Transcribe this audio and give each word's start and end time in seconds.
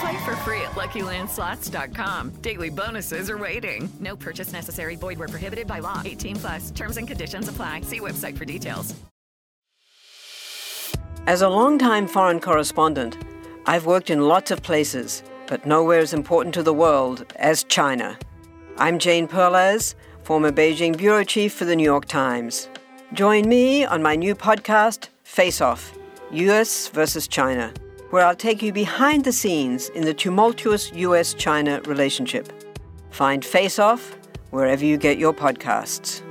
Play 0.00 0.24
for 0.24 0.36
free 0.36 0.60
at 0.60 0.72
LuckyLandSlots.com. 0.72 2.30
Daily 2.42 2.70
bonuses 2.70 3.30
are 3.30 3.38
waiting. 3.38 3.88
No 4.00 4.16
purchase 4.16 4.52
necessary. 4.52 4.96
Void 4.96 5.18
where 5.18 5.28
prohibited 5.28 5.66
by 5.66 5.78
law. 5.78 6.02
18 6.04 6.36
plus. 6.36 6.70
Terms 6.70 6.96
and 6.96 7.08
conditions 7.08 7.48
apply. 7.48 7.82
See 7.82 8.00
website 8.00 8.36
for 8.36 8.44
details. 8.44 8.94
As 11.26 11.42
a 11.42 11.48
longtime 11.48 12.06
foreign 12.06 12.38
correspondent, 12.40 13.16
I've 13.66 13.84
worked 13.86 14.10
in 14.10 14.28
lots 14.28 14.52
of 14.52 14.62
places, 14.62 15.24
but 15.48 15.66
nowhere 15.66 15.98
as 15.98 16.14
important 16.14 16.54
to 16.54 16.62
the 16.62 16.72
world 16.72 17.26
as 17.36 17.64
China. 17.64 18.16
I'm 18.78 19.00
Jane 19.00 19.26
Perlez, 19.26 19.96
former 20.22 20.52
Beijing 20.52 20.96
bureau 20.96 21.24
chief 21.24 21.52
for 21.52 21.64
the 21.64 21.74
New 21.74 21.82
York 21.82 22.04
Times. 22.04 22.68
Join 23.12 23.48
me 23.48 23.84
on 23.84 24.02
my 24.04 24.14
new 24.14 24.36
podcast, 24.36 25.08
Face 25.24 25.60
Off 25.60 25.96
US 26.30 26.88
versus 26.88 27.26
China, 27.28 27.72
where 28.10 28.24
I'll 28.24 28.36
take 28.36 28.62
you 28.62 28.72
behind 28.72 29.24
the 29.24 29.32
scenes 29.32 29.88
in 29.90 30.04
the 30.04 30.14
tumultuous 30.14 30.92
US 30.92 31.34
China 31.34 31.80
relationship. 31.86 32.52
Find 33.10 33.44
Face 33.44 33.78
Off 33.78 34.16
wherever 34.50 34.84
you 34.84 34.96
get 34.96 35.18
your 35.18 35.32
podcasts. 35.32 36.22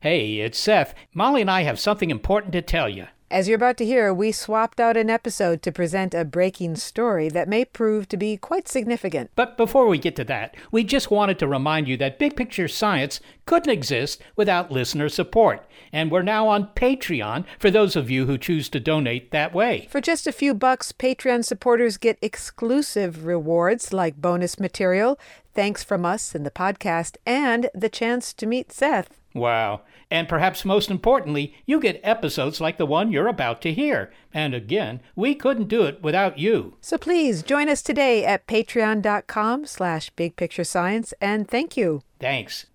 Hey, 0.00 0.38
it's 0.38 0.58
Seth. 0.58 0.94
Molly 1.12 1.40
and 1.40 1.50
I 1.50 1.62
have 1.62 1.80
something 1.80 2.10
important 2.10 2.52
to 2.52 2.62
tell 2.62 2.88
you. 2.88 3.08
As 3.30 3.46
you're 3.46 3.56
about 3.56 3.76
to 3.76 3.84
hear, 3.84 4.14
we 4.14 4.32
swapped 4.32 4.80
out 4.80 4.96
an 4.96 5.10
episode 5.10 5.60
to 5.60 5.70
present 5.70 6.14
a 6.14 6.24
breaking 6.24 6.76
story 6.76 7.28
that 7.28 7.46
may 7.46 7.62
prove 7.62 8.08
to 8.08 8.16
be 8.16 8.38
quite 8.38 8.68
significant. 8.68 9.30
But 9.34 9.58
before 9.58 9.86
we 9.86 9.98
get 9.98 10.16
to 10.16 10.24
that, 10.24 10.56
we 10.72 10.82
just 10.82 11.10
wanted 11.10 11.38
to 11.40 11.46
remind 11.46 11.88
you 11.88 11.98
that 11.98 12.18
Big 12.18 12.36
Picture 12.36 12.68
Science 12.68 13.20
couldn't 13.44 13.70
exist 13.70 14.22
without 14.34 14.72
listener 14.72 15.10
support. 15.10 15.68
And 15.92 16.10
we're 16.10 16.22
now 16.22 16.48
on 16.48 16.68
Patreon 16.74 17.44
for 17.58 17.70
those 17.70 17.96
of 17.96 18.10
you 18.10 18.24
who 18.24 18.38
choose 18.38 18.70
to 18.70 18.80
donate 18.80 19.30
that 19.30 19.52
way. 19.52 19.88
For 19.90 20.00
just 20.00 20.26
a 20.26 20.32
few 20.32 20.54
bucks, 20.54 20.92
Patreon 20.92 21.44
supporters 21.44 21.98
get 21.98 22.18
exclusive 22.22 23.26
rewards 23.26 23.92
like 23.92 24.22
bonus 24.22 24.58
material, 24.58 25.18
thanks 25.52 25.84
from 25.84 26.06
us 26.06 26.34
in 26.34 26.44
the 26.44 26.50
podcast, 26.50 27.16
and 27.26 27.68
the 27.74 27.90
chance 27.90 28.32
to 28.32 28.46
meet 28.46 28.72
Seth. 28.72 29.20
Wow. 29.34 29.82
And 30.10 30.28
perhaps 30.28 30.64
most 30.64 30.90
importantly, 30.90 31.54
you 31.66 31.80
get 31.80 32.00
episodes 32.02 32.60
like 32.60 32.78
the 32.78 32.86
one 32.86 33.12
you're 33.12 33.28
about 33.28 33.60
to 33.62 33.72
hear. 33.72 34.10
And 34.32 34.54
again, 34.54 35.00
we 35.14 35.34
couldn't 35.34 35.68
do 35.68 35.82
it 35.82 36.02
without 36.02 36.38
you. 36.38 36.76
So 36.80 36.96
please 36.96 37.42
join 37.42 37.68
us 37.68 37.82
today 37.82 38.24
at 38.24 38.46
patreon.com 38.46 39.66
slash 39.66 40.10
bigpicturescience 40.14 41.12
and 41.20 41.48
thank 41.48 41.76
you. 41.76 42.02
Thanks. 42.18 42.66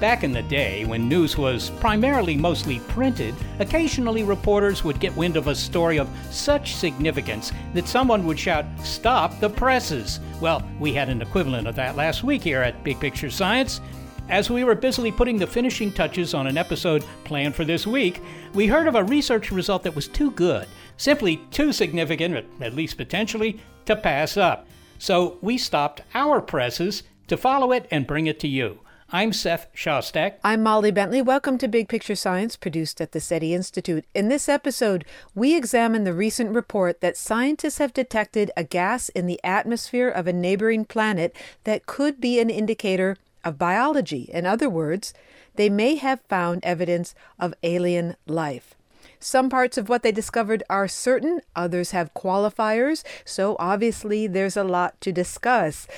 Back 0.00 0.24
in 0.24 0.32
the 0.32 0.40
day, 0.40 0.86
when 0.86 1.10
news 1.10 1.36
was 1.36 1.68
primarily 1.78 2.34
mostly 2.34 2.78
printed, 2.88 3.34
occasionally 3.58 4.22
reporters 4.22 4.82
would 4.82 4.98
get 4.98 5.14
wind 5.14 5.36
of 5.36 5.46
a 5.46 5.54
story 5.54 5.98
of 5.98 6.08
such 6.30 6.74
significance 6.74 7.52
that 7.74 7.86
someone 7.86 8.24
would 8.24 8.38
shout, 8.38 8.64
Stop 8.82 9.38
the 9.40 9.50
presses! 9.50 10.18
Well, 10.40 10.66
we 10.78 10.94
had 10.94 11.10
an 11.10 11.20
equivalent 11.20 11.68
of 11.68 11.76
that 11.76 11.96
last 11.96 12.24
week 12.24 12.40
here 12.40 12.62
at 12.62 12.82
Big 12.82 12.98
Picture 12.98 13.28
Science. 13.28 13.82
As 14.30 14.48
we 14.48 14.64
were 14.64 14.74
busily 14.74 15.12
putting 15.12 15.38
the 15.38 15.46
finishing 15.46 15.92
touches 15.92 16.32
on 16.32 16.46
an 16.46 16.56
episode 16.56 17.04
planned 17.24 17.54
for 17.54 17.66
this 17.66 17.86
week, 17.86 18.22
we 18.54 18.66
heard 18.66 18.88
of 18.88 18.94
a 18.94 19.04
research 19.04 19.52
result 19.52 19.82
that 19.82 19.94
was 19.94 20.08
too 20.08 20.30
good, 20.30 20.66
simply 20.96 21.42
too 21.50 21.74
significant, 21.74 22.46
at 22.62 22.74
least 22.74 22.96
potentially, 22.96 23.60
to 23.84 23.94
pass 23.94 24.38
up. 24.38 24.66
So 24.98 25.36
we 25.42 25.58
stopped 25.58 26.00
our 26.14 26.40
presses 26.40 27.02
to 27.26 27.36
follow 27.36 27.72
it 27.72 27.86
and 27.90 28.06
bring 28.06 28.28
it 28.28 28.40
to 28.40 28.48
you. 28.48 28.78
I'm 29.12 29.32
Seth 29.32 29.66
Shostak. 29.74 30.34
I'm 30.44 30.62
Molly 30.62 30.92
Bentley. 30.92 31.20
Welcome 31.20 31.58
to 31.58 31.66
Big 31.66 31.88
Picture 31.88 32.14
Science, 32.14 32.54
produced 32.54 33.00
at 33.00 33.10
the 33.10 33.18
SETI 33.18 33.54
Institute. 33.54 34.04
In 34.14 34.28
this 34.28 34.48
episode, 34.48 35.04
we 35.34 35.56
examine 35.56 36.04
the 36.04 36.12
recent 36.12 36.54
report 36.54 37.00
that 37.00 37.16
scientists 37.16 37.78
have 37.78 37.92
detected 37.92 38.52
a 38.56 38.62
gas 38.62 39.08
in 39.08 39.26
the 39.26 39.40
atmosphere 39.42 40.08
of 40.08 40.28
a 40.28 40.32
neighboring 40.32 40.84
planet 40.84 41.34
that 41.64 41.86
could 41.86 42.20
be 42.20 42.38
an 42.38 42.50
indicator 42.50 43.16
of 43.42 43.58
biology. 43.58 44.30
In 44.32 44.46
other 44.46 44.70
words, 44.70 45.12
they 45.56 45.68
may 45.68 45.96
have 45.96 46.20
found 46.28 46.64
evidence 46.64 47.12
of 47.36 47.52
alien 47.64 48.14
life. 48.28 48.76
Some 49.18 49.50
parts 49.50 49.76
of 49.76 49.88
what 49.88 50.04
they 50.04 50.12
discovered 50.12 50.62
are 50.70 50.86
certain, 50.86 51.40
others 51.56 51.90
have 51.90 52.14
qualifiers, 52.14 53.02
so 53.24 53.56
obviously 53.58 54.28
there's 54.28 54.56
a 54.56 54.62
lot 54.62 55.00
to 55.00 55.10
discuss. 55.10 55.88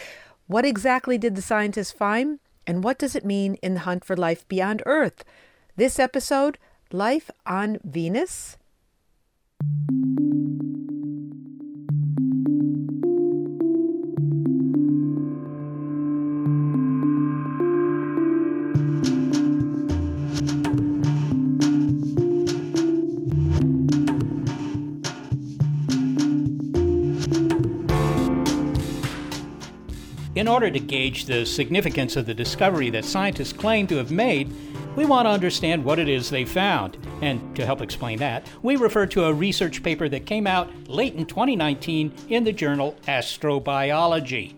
What 0.47 0.65
exactly 0.65 1.19
did 1.19 1.37
the 1.37 1.43
scientists 1.43 1.93
find? 1.93 2.39
And 2.67 2.85
what 2.85 2.99
does 2.99 3.17
it 3.17 3.25
mean 3.25 3.55
in 3.57 3.75
the 3.75 3.81
hunt 3.81 4.05
for 4.05 4.17
life 4.17 4.47
beyond 4.49 4.83
Earth? 4.87 5.25
This 5.77 5.99
episode 5.99 6.59
Life 6.93 7.31
on 7.47 7.79
Venus? 7.83 8.59
In 30.43 30.49
order 30.49 30.73
to 30.73 30.81
gauge 30.81 31.27
the 31.27 31.47
significance 31.47 32.17
of 32.17 32.27
the 32.27 32.35
discovery 32.35 32.91
that 32.91 33.05
scientists 33.05 33.53
claim 33.53 33.87
to 33.87 33.97
have 33.99 34.11
made, 34.11 34.53
we 34.97 35.05
want 35.05 35.27
to 35.27 35.31
understand 35.31 35.85
what 35.85 36.01
it 36.01 36.09
is 36.09 36.29
they 36.29 36.45
found. 36.45 36.99
And 37.21 37.55
to 37.55 37.65
help 37.65 37.81
explain 37.81 38.19
that, 38.19 38.45
we 38.61 38.75
refer 38.75 39.07
to 39.07 39.27
a 39.27 39.33
research 39.33 39.85
paper 39.85 40.09
that 40.09 40.27
came 40.27 40.49
out 40.49 40.89
late 40.89 41.15
in 41.15 41.27
2019 41.27 42.13
in 42.29 42.43
the 42.43 42.53
journal 42.53 42.97
Astrobiology. 43.07 44.55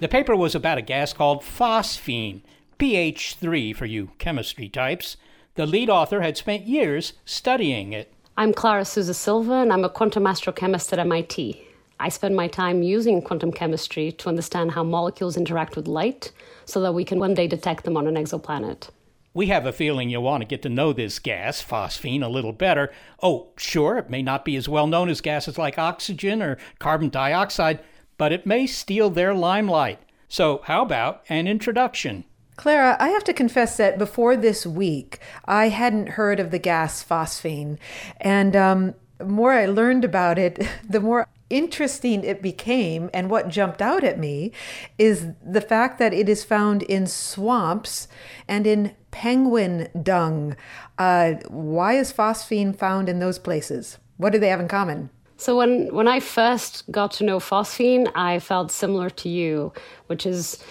The 0.00 0.08
paper 0.08 0.34
was 0.34 0.56
about 0.56 0.78
a 0.78 0.82
gas 0.82 1.12
called 1.12 1.42
phosphine, 1.42 2.40
PH3 2.80 3.76
for 3.76 3.86
you 3.86 4.10
chemistry 4.18 4.68
types. 4.68 5.16
The 5.54 5.64
lead 5.64 5.88
author 5.88 6.22
had 6.22 6.38
spent 6.38 6.66
years 6.66 7.12
studying 7.24 7.92
it. 7.92 8.12
I'm 8.36 8.52
Clara 8.52 8.84
Sousa 8.84 9.14
Silva, 9.14 9.52
and 9.52 9.72
I'm 9.72 9.84
a 9.84 9.90
quantum 9.90 10.24
astrochemist 10.24 10.92
at 10.92 10.98
MIT. 10.98 11.69
I 12.00 12.08
spend 12.08 12.34
my 12.34 12.48
time 12.48 12.82
using 12.82 13.20
quantum 13.20 13.52
chemistry 13.52 14.10
to 14.12 14.30
understand 14.30 14.72
how 14.72 14.82
molecules 14.82 15.36
interact 15.36 15.76
with 15.76 15.86
light 15.86 16.32
so 16.64 16.80
that 16.80 16.94
we 16.94 17.04
can 17.04 17.18
one 17.18 17.34
day 17.34 17.46
detect 17.46 17.84
them 17.84 17.94
on 17.94 18.06
an 18.06 18.14
exoplanet. 18.14 18.88
We 19.34 19.48
have 19.48 19.66
a 19.66 19.72
feeling 19.72 20.08
you'll 20.08 20.22
want 20.22 20.40
to 20.40 20.46
get 20.46 20.62
to 20.62 20.70
know 20.70 20.94
this 20.94 21.18
gas, 21.18 21.62
phosphine, 21.62 22.24
a 22.24 22.28
little 22.28 22.54
better. 22.54 22.90
Oh, 23.22 23.48
sure, 23.58 23.98
it 23.98 24.08
may 24.08 24.22
not 24.22 24.46
be 24.46 24.56
as 24.56 24.66
well 24.66 24.86
known 24.86 25.10
as 25.10 25.20
gases 25.20 25.58
like 25.58 25.78
oxygen 25.78 26.40
or 26.40 26.56
carbon 26.78 27.10
dioxide, 27.10 27.80
but 28.16 28.32
it 28.32 28.46
may 28.46 28.66
steal 28.66 29.10
their 29.10 29.34
limelight. 29.34 29.98
So, 30.26 30.62
how 30.64 30.82
about 30.82 31.22
an 31.28 31.46
introduction? 31.46 32.24
Clara, 32.56 32.96
I 32.98 33.10
have 33.10 33.24
to 33.24 33.32
confess 33.34 33.76
that 33.76 33.98
before 33.98 34.36
this 34.36 34.66
week, 34.66 35.18
I 35.44 35.68
hadn't 35.68 36.10
heard 36.10 36.40
of 36.40 36.50
the 36.50 36.58
gas 36.58 37.04
phosphine. 37.04 37.78
And 38.20 38.56
um, 38.56 38.94
the 39.18 39.26
more 39.26 39.52
I 39.52 39.66
learned 39.66 40.04
about 40.04 40.38
it, 40.38 40.66
the 40.88 41.00
more 41.00 41.28
interesting 41.50 42.24
it 42.24 42.40
became 42.40 43.10
and 43.12 43.28
what 43.28 43.48
jumped 43.48 43.82
out 43.82 44.04
at 44.04 44.18
me 44.18 44.52
is 44.98 45.26
the 45.44 45.60
fact 45.60 45.98
that 45.98 46.14
it 46.14 46.28
is 46.28 46.44
found 46.44 46.82
in 46.84 47.06
swamps 47.06 48.08
and 48.48 48.66
in 48.66 48.94
penguin 49.10 49.88
dung. 50.02 50.56
Uh, 50.96 51.34
why 51.48 51.94
is 51.94 52.12
phosphine 52.12 52.74
found 52.74 53.08
in 53.08 53.18
those 53.18 53.38
places? 53.38 53.98
What 54.16 54.32
do 54.32 54.38
they 54.38 54.48
have 54.48 54.60
in 54.60 54.68
common? 54.68 55.10
So 55.36 55.56
when 55.56 55.92
when 55.94 56.06
I 56.06 56.20
first 56.20 56.84
got 56.90 57.12
to 57.12 57.24
know 57.24 57.38
phosphine, 57.38 58.10
I 58.14 58.38
felt 58.40 58.70
similar 58.70 59.08
to 59.10 59.28
you, 59.28 59.72
which 60.06 60.26
is 60.26 60.62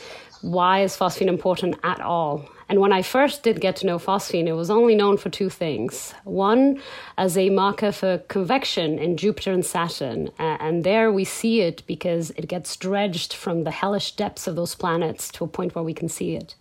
why 0.42 0.84
is 0.84 0.96
phosphine 0.96 1.28
important 1.28 1.76
at 1.84 2.00
all? 2.00 2.48
And 2.70 2.80
when 2.80 2.94
I 2.94 3.02
first 3.02 3.42
did 3.42 3.60
get 3.60 3.76
to 3.78 3.88
know 3.88 3.98
phosphine, 3.98 4.46
it 4.46 4.54
was 4.54 4.70
only 4.70 4.96
known 4.96 5.18
for 5.18 5.30
two 5.32 5.50
things. 5.50 6.14
One, 6.24 6.80
as 7.18 7.36
a 7.36 7.50
marker 7.50 7.92
for 7.92 8.20
convection 8.28 9.00
in 9.00 9.18
Jupiter 9.18 9.52
and 9.52 9.66
Saturn. 9.66 10.30
And 10.38 10.84
there 10.84 11.12
we 11.12 11.26
see 11.26 11.62
it 11.62 11.82
because 11.88 12.30
it 12.32 12.48
gets 12.48 12.78
dredged 12.78 13.34
from 13.34 13.64
the 13.64 13.72
hellish 13.72 14.12
depths 14.12 14.46
of 14.46 14.56
those 14.56 14.76
planets 14.76 15.30
to 15.30 15.44
a 15.44 15.48
point 15.48 15.74
where 15.74 15.84
we 15.84 15.96
can 15.96 16.10
see 16.10 16.36
it. 16.36 16.54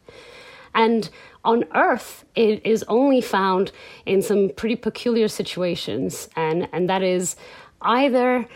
And 0.74 1.10
on 1.44 1.64
Earth, 1.74 2.24
it 2.34 2.64
is 2.64 2.84
only 2.88 3.20
found 3.20 3.70
in 4.06 4.22
some 4.22 4.50
pretty 4.56 4.76
peculiar 4.76 5.28
situations, 5.28 6.28
and, 6.36 6.68
and 6.72 6.88
that 6.88 7.02
is 7.02 7.36
either 7.82 8.46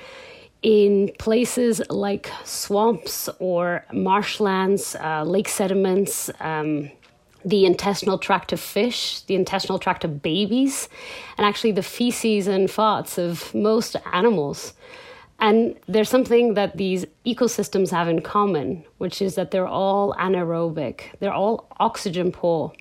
in 0.63 1.11
places 1.19 1.83
like 1.91 2.31
swamps 2.45 3.29
or 3.41 3.85
marshlands, 3.93 4.95
uh, 4.97 5.25
lake 5.25 5.49
sediments, 5.49 6.31
um, 6.41 6.91
the 7.45 7.65
intestinal 7.67 8.19
tract 8.19 8.53
of 8.53 8.61
fish, 8.61 9.21
the 9.23 9.35
intestinal 9.35 9.79
tract 9.79 10.05
of 10.05 10.23
babies, 10.23 10.89
and 11.37 11.47
actually 11.47 11.73
the 11.73 11.83
feces 11.83 12.47
and 12.47 12.69
farts 12.69 13.19
of 13.19 13.55
most 13.55 13.97
animals. 14.13 14.75
And 15.39 15.77
there's 15.89 16.09
something 16.09 16.55
that 16.55 16.77
these 16.77 17.05
ecosystems 17.27 17.91
have 17.91 18.09
in 18.09 18.21
common, 18.23 18.85
which 18.99 19.21
is 19.21 19.35
that 19.35 19.51
they're 19.51 19.67
all 19.67 20.15
anaerobic, 20.15 21.19
they're 21.19 21.33
all 21.33 21.67
oxygen 21.81 22.31
poor. 22.31 22.73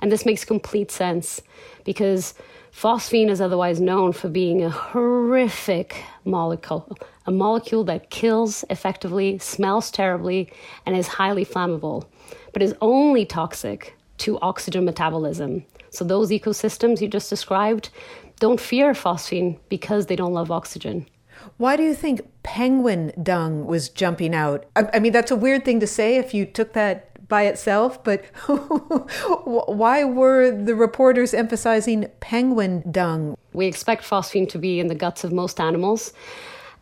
And 0.00 0.12
this 0.12 0.24
makes 0.24 0.44
complete 0.44 0.90
sense 0.90 1.42
because 1.84 2.34
phosphine 2.72 3.30
is 3.30 3.40
otherwise 3.40 3.80
known 3.80 4.12
for 4.12 4.28
being 4.28 4.62
a 4.62 4.70
horrific 4.70 6.04
molecule, 6.24 6.96
a 7.26 7.32
molecule 7.32 7.84
that 7.84 8.10
kills 8.10 8.64
effectively, 8.70 9.38
smells 9.38 9.90
terribly, 9.90 10.52
and 10.86 10.96
is 10.96 11.06
highly 11.08 11.44
flammable, 11.44 12.04
but 12.52 12.62
is 12.62 12.74
only 12.80 13.24
toxic 13.24 13.96
to 14.24 14.38
oxygen 14.40 14.84
metabolism. 14.84 15.64
So, 15.90 16.04
those 16.04 16.30
ecosystems 16.30 17.00
you 17.00 17.08
just 17.08 17.30
described 17.30 17.90
don't 18.40 18.60
fear 18.60 18.92
phosphine 18.92 19.58
because 19.68 20.06
they 20.06 20.16
don't 20.16 20.34
love 20.34 20.50
oxygen. 20.50 21.06
Why 21.56 21.76
do 21.76 21.82
you 21.82 21.94
think 21.94 22.20
penguin 22.42 23.12
dung 23.22 23.66
was 23.66 23.88
jumping 23.88 24.34
out? 24.34 24.66
I, 24.76 24.88
I 24.94 24.98
mean, 24.98 25.12
that's 25.12 25.30
a 25.30 25.36
weird 25.36 25.64
thing 25.64 25.80
to 25.80 25.86
say 25.86 26.16
if 26.16 26.34
you 26.34 26.46
took 26.46 26.72
that 26.72 27.10
by 27.28 27.44
itself, 27.44 28.02
but 28.02 28.24
why 29.46 30.04
were 30.04 30.50
the 30.50 30.74
reporters 30.74 31.34
emphasizing 31.34 32.06
penguin 32.20 32.82
dung? 32.90 33.36
We 33.52 33.66
expect 33.66 34.04
phosphine 34.04 34.48
to 34.50 34.58
be 34.58 34.80
in 34.80 34.88
the 34.88 34.94
guts 34.94 35.24
of 35.24 35.32
most 35.32 35.60
animals. 35.60 36.12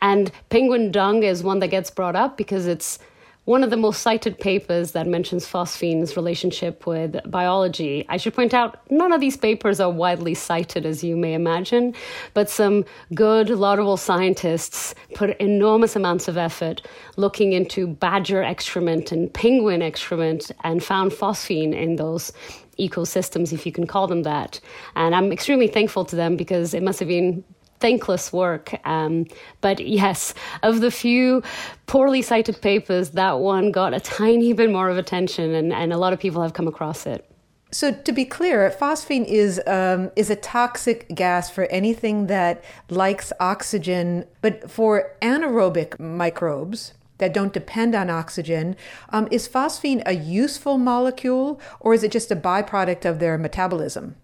And 0.01 0.33
penguin 0.49 0.91
dung 0.91 1.23
is 1.23 1.43
one 1.43 1.61
that 1.61 1.69
gets 1.69 1.91
brought 1.91 2.17
up 2.17 2.37
because 2.37 2.67
it's 2.67 2.99
one 3.45 3.65
of 3.65 3.71
the 3.71 3.77
most 3.77 4.03
cited 4.03 4.39
papers 4.39 4.93
that 4.93 5.07
mentions 5.07 5.45
phosphine's 5.45 6.17
relationship 6.17 6.87
with 6.87 7.19
biology. 7.29 8.07
I 8.09 8.17
should 8.17 8.35
point 8.35 8.55
out, 8.55 8.79
none 8.89 9.13
of 9.13 9.21
these 9.21 9.37
papers 9.37 9.81
are 9.81 9.91
widely 9.91 10.35
cited, 10.35 10.87
as 10.87 11.03
you 11.03 11.17
may 11.17 11.35
imagine, 11.35 11.95
but 12.35 12.49
some 12.49 12.85
good, 13.15 13.51
laudable 13.51 13.97
scientists 13.97 14.95
put 15.15 15.37
enormous 15.39 15.97
amounts 15.97 16.29
of 16.29 16.37
effort 16.37 16.83
looking 17.17 17.53
into 17.53 17.89
badger 17.89 18.45
excrement 18.45 19.11
and 19.11 19.33
penguin 19.35 19.83
excrement 19.83 20.53
and 20.63 20.85
found 20.85 21.11
phosphine 21.11 21.75
in 21.75 21.97
those 21.97 22.33
ecosystems, 22.79 23.53
if 23.53 23.67
you 23.67 23.73
can 23.73 23.87
call 23.87 24.07
them 24.07 24.23
that. 24.23 24.61
And 24.95 25.17
I'm 25.17 25.33
extremely 25.33 25.67
thankful 25.67 26.05
to 26.07 26.17
them 26.17 26.37
because 26.37 26.75
it 26.75 26.83
must 26.83 27.01
have 27.01 27.09
been 27.09 27.45
thankless 27.83 28.33
work. 28.33 28.67
Um, 28.87 29.27
but 29.61 29.77
yes, 29.87 30.33
of 30.63 30.81
the 30.81 30.91
few 30.91 31.43
poorly 31.87 32.23
cited 32.23 32.63
papers, 32.63 33.11
that 33.11 33.41
one 33.41 33.73
got 33.73 33.93
a 33.93 34.01
tiny 34.01 34.53
bit 34.55 34.71
more 34.71 34.89
of 34.89 34.97
attention, 34.97 35.53
and, 35.55 35.73
and 35.73 35.93
a 35.93 35.99
lot 35.99 36.13
of 36.15 36.21
people 36.21 36.41
have 36.41 36.55
come 36.55 36.69
across 36.69 37.05
it. 37.07 37.29
So 37.73 37.91
to 37.91 38.13
be 38.13 38.25
clear, 38.25 38.71
phosphine 38.71 39.25
is 39.25 39.61
um, 39.67 40.11
is 40.15 40.29
a 40.31 40.37
toxic 40.37 41.09
gas 41.09 41.51
for 41.51 41.65
anything 41.81 42.27
that 42.27 42.63
likes 42.91 43.33
oxygen, 43.41 44.27
but 44.43 44.71
for 44.71 45.17
anaerobic 45.23 45.99
microbes 45.99 46.93
that 47.17 47.33
don't 47.33 47.53
depend 47.53 47.95
on 47.95 48.11
oxygen, 48.11 48.77
um, 49.09 49.27
is 49.31 49.49
phosphine 49.49 50.03
a 50.05 50.13
useful 50.13 50.77
molecule, 50.77 51.61
or 51.81 51.95
is 51.95 52.03
it 52.03 52.13
just 52.13 52.31
a 52.31 52.37
byproduct 52.37 53.05
of 53.07 53.19
their 53.21 53.39
metabolism? 53.39 54.17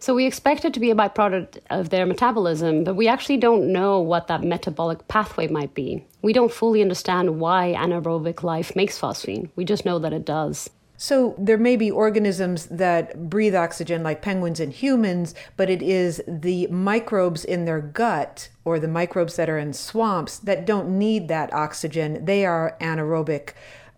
So 0.00 0.14
we 0.14 0.26
expect 0.26 0.64
it 0.64 0.74
to 0.74 0.80
be 0.80 0.90
a 0.90 0.94
byproduct 0.94 1.58
of 1.70 1.90
their 1.90 2.06
metabolism, 2.06 2.84
but 2.84 2.94
we 2.94 3.08
actually 3.08 3.38
don't 3.38 3.72
know 3.72 4.00
what 4.00 4.28
that 4.28 4.44
metabolic 4.44 5.08
pathway 5.08 5.48
might 5.48 5.74
be. 5.74 6.06
We 6.22 6.32
don't 6.32 6.52
fully 6.52 6.82
understand 6.82 7.40
why 7.40 7.74
anaerobic 7.76 8.42
life 8.42 8.76
makes 8.76 8.98
phosphine. 8.98 9.50
We 9.56 9.64
just 9.64 9.84
know 9.84 9.98
that 9.98 10.12
it 10.12 10.24
does. 10.24 10.70
So 11.00 11.36
there 11.38 11.58
may 11.58 11.76
be 11.76 11.92
organisms 11.92 12.66
that 12.66 13.30
breathe 13.30 13.54
oxygen 13.54 14.02
like 14.02 14.20
penguins 14.20 14.58
and 14.58 14.72
humans, 14.72 15.32
but 15.56 15.70
it 15.70 15.80
is 15.80 16.20
the 16.26 16.66
microbes 16.68 17.44
in 17.44 17.64
their 17.66 17.80
gut 17.80 18.48
or 18.64 18.80
the 18.80 18.88
microbes 18.88 19.36
that 19.36 19.48
are 19.48 19.58
in 19.58 19.72
swamps 19.72 20.38
that 20.40 20.66
don't 20.66 20.98
need 20.98 21.28
that 21.28 21.52
oxygen. 21.52 22.24
They 22.24 22.44
are 22.44 22.76
anaerobic 22.80 23.50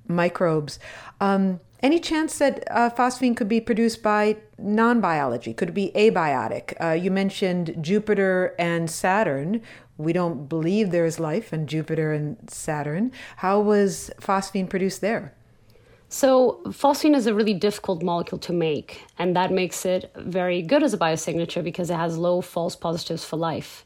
microbes. 0.06 0.78
Um, 1.20 1.60
any 1.82 1.98
chance 1.98 2.38
that 2.38 2.64
uh, 2.70 2.90
phosphine 2.90 3.36
could 3.36 3.48
be 3.48 3.60
produced 3.60 4.02
by 4.02 4.36
non 4.58 5.00
biology? 5.00 5.54
Could 5.54 5.70
it 5.70 5.74
be 5.74 5.92
abiotic? 5.94 6.74
Uh, 6.80 6.92
you 6.92 7.10
mentioned 7.10 7.76
Jupiter 7.80 8.54
and 8.58 8.90
Saturn. 8.90 9.62
We 9.96 10.12
don't 10.12 10.48
believe 10.48 10.90
there 10.90 11.04
is 11.04 11.20
life 11.20 11.52
in 11.52 11.66
Jupiter 11.66 12.12
and 12.12 12.36
Saturn. 12.50 13.12
How 13.36 13.60
was 13.60 14.10
phosphine 14.20 14.68
produced 14.68 15.00
there? 15.00 15.34
So, 16.08 16.60
phosphine 16.66 17.14
is 17.14 17.26
a 17.28 17.34
really 17.34 17.54
difficult 17.54 18.02
molecule 18.02 18.40
to 18.40 18.52
make, 18.52 19.04
and 19.16 19.36
that 19.36 19.52
makes 19.52 19.86
it 19.86 20.10
very 20.16 20.60
good 20.60 20.82
as 20.82 20.92
a 20.92 20.98
biosignature 20.98 21.62
because 21.62 21.88
it 21.88 21.94
has 21.94 22.18
low 22.18 22.40
false 22.40 22.74
positives 22.74 23.24
for 23.24 23.36
life. 23.36 23.84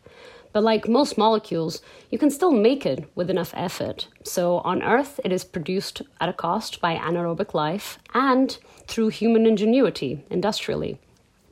But 0.55 0.63
like 0.63 0.89
most 0.89 1.19
molecules, 1.19 1.83
you 2.11 2.17
can 2.17 2.31
still 2.31 2.53
make 2.53 2.87
it 2.87 3.11
with 3.17 3.29
enough 3.29 3.53
effort. 3.57 4.07
So 4.23 4.59
on 4.59 4.85
Earth, 4.85 5.19
it 5.25 5.33
is 5.33 5.43
produced 5.43 6.01
at 6.21 6.29
a 6.29 6.33
cost 6.33 6.81
by 6.81 6.95
anaerobic 6.95 7.55
life 7.55 7.99
and 8.15 8.57
through 8.87 9.09
human 9.09 9.47
ingenuity 9.47 10.25
industrially. 10.31 11.01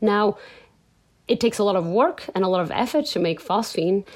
Now, 0.00 0.38
it 1.26 1.40
takes 1.40 1.58
a 1.58 1.64
lot 1.64 1.74
of 1.74 1.84
work 1.84 2.30
and 2.32 2.44
a 2.44 2.48
lot 2.48 2.60
of 2.60 2.70
effort 2.70 3.06
to 3.06 3.18
make 3.18 3.42
phosphine, 3.42 4.06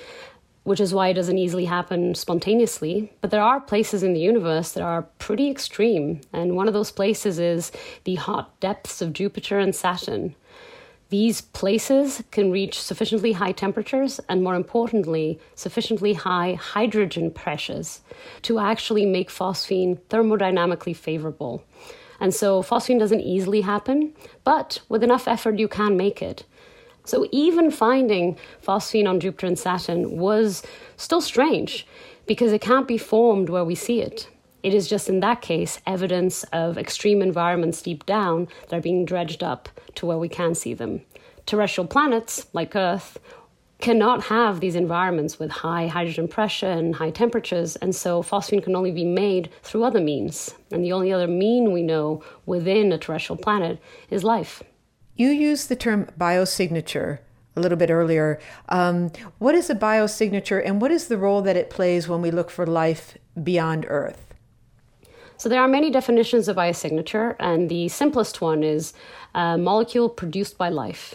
which 0.63 0.81
is 0.81 0.95
why 0.95 1.09
it 1.09 1.15
doesn't 1.15 1.39
easily 1.39 1.65
happen 1.65 2.15
spontaneously. 2.15 3.13
But 3.21 3.33
there 3.33 3.43
are 3.43 3.61
places 3.61 4.05
in 4.05 4.13
the 4.13 4.21
universe 4.21 4.71
that 4.73 4.85
are 4.85 5.03
pretty 5.19 5.51
extreme, 5.51 6.21
and 6.33 6.55
one 6.55 6.69
of 6.69 6.75
those 6.75 6.93
places 6.93 7.41
is 7.41 7.73
the 8.05 8.15
hot 8.15 8.61
depths 8.61 9.03
of 9.03 9.13
Jupiter 9.13 9.59
and 9.59 9.75
Saturn. 9.75 10.37
These 11.09 11.41
places 11.41 12.25
can 12.33 12.51
reach 12.51 12.81
sufficiently 12.81 13.33
high 13.33 13.53
temperatures 13.53 14.19
and, 14.29 14.43
more 14.43 14.57
importantly, 14.57 15.39
sufficiently 15.55 16.15
high 16.15 16.55
hydrogen 16.55 17.31
pressures 17.31 18.01
to 18.43 18.59
actually 18.59 19.07
make 19.07 19.31
phosphine 19.31 19.99
thermodynamically 20.11 20.97
favorable. 20.97 21.63
And 22.19 22.35
so, 22.35 22.61
phosphine 22.63 22.99
doesn't 22.99 23.21
easily 23.21 23.61
happen, 23.61 24.15
but 24.43 24.81
with 24.89 25.05
enough 25.05 25.29
effort, 25.29 25.59
you 25.59 25.69
can 25.69 25.97
make 25.97 26.23
it. 26.23 26.45
So, 27.05 27.29
even 27.31 27.71
finding 27.71 28.37
phosphine 28.61 29.09
on 29.09 29.21
Jupiter 29.21 29.47
and 29.47 29.59
Saturn 29.59 30.19
was 30.19 30.65
still 30.97 31.21
strange 31.21 31.87
because 32.27 32.53
it 32.53 32.61
can't 32.61 32.89
be 32.89 32.99
formed 32.99 33.49
where 33.49 33.65
we 33.65 33.77
see 33.77 34.01
it. 34.01 34.29
It 34.67 34.75
is 34.75 34.89
just 34.89 35.09
in 35.09 35.21
that 35.21 35.43
case 35.43 35.81
evidence 35.87 36.43
of 36.53 36.77
extreme 36.77 37.23
environments 37.23 37.83
deep 37.83 38.05
down 38.05 38.49
that 38.69 38.77
are 38.77 38.81
being 38.81 39.05
dredged 39.05 39.45
up 39.45 39.69
to 39.95 40.07
where 40.07 40.19
we 40.19 40.29
can 40.29 40.57
see 40.57 40.75
them. 40.75 41.03
Terrestrial 41.47 41.87
planets, 41.87 42.49
like 42.53 42.75
Earth, 42.75 43.17
cannot 43.79 44.25
have 44.25 44.59
these 44.59 44.75
environments 44.75 45.39
with 45.39 45.53
high 45.53 45.87
hydrogen 45.87 46.27
pressure 46.27 46.67
and 46.67 46.97
high 46.97 47.13
temperatures, 47.13 47.77
and 47.77 47.95
so 47.95 48.25
phosphine 48.25 48.61
can 48.61 48.75
only 48.75 48.91
be 48.91 49.05
made 49.05 49.51
through 49.63 49.85
other 49.85 50.01
means. 50.01 50.53
And 50.73 50.83
the 50.83 50.91
only 50.91 51.13
other 51.13 51.29
mean 51.29 51.71
we 51.71 51.85
know 51.85 52.25
within 52.45 52.91
a 52.91 52.99
terrestrial 52.99 53.41
planet 53.41 53.81
is 54.11 54.25
life. 54.25 54.65
You 55.15 55.29
used 55.29 55.69
the 55.69 55.77
term 55.77 56.09
biosignature 56.19 57.21
a 57.55 57.61
little 57.61 57.79
bit 57.79 57.91
earlier. 57.91 58.41
Um, 58.69 59.13
what 59.39 59.55
is 59.55 59.71
a 59.71 59.77
biosignature, 59.77 60.61
and 60.67 60.81
what 60.83 60.91
is 60.91 61.07
the 61.07 61.19
role 61.19 61.41
that 61.43 61.57
it 61.57 61.71
plays 61.71 62.09
when 62.09 62.21
we 62.21 62.33
look 62.33 62.51
for 62.51 62.67
life 62.67 63.17
beyond 63.41 63.87
Earth? 63.89 64.26
So 65.39 65.49
there 65.49 65.61
are 65.61 65.69
many 65.69 65.91
definitions 65.91 66.49
of 66.49 66.57
biosignature, 66.57 67.37
and 67.39 67.69
the 67.69 67.89
simplest 67.89 68.41
one 68.41 68.63
is 68.63 68.95
a 69.35 69.59
molecule 69.59 70.09
produced 70.09 70.57
by 70.57 70.71
life. 70.71 71.15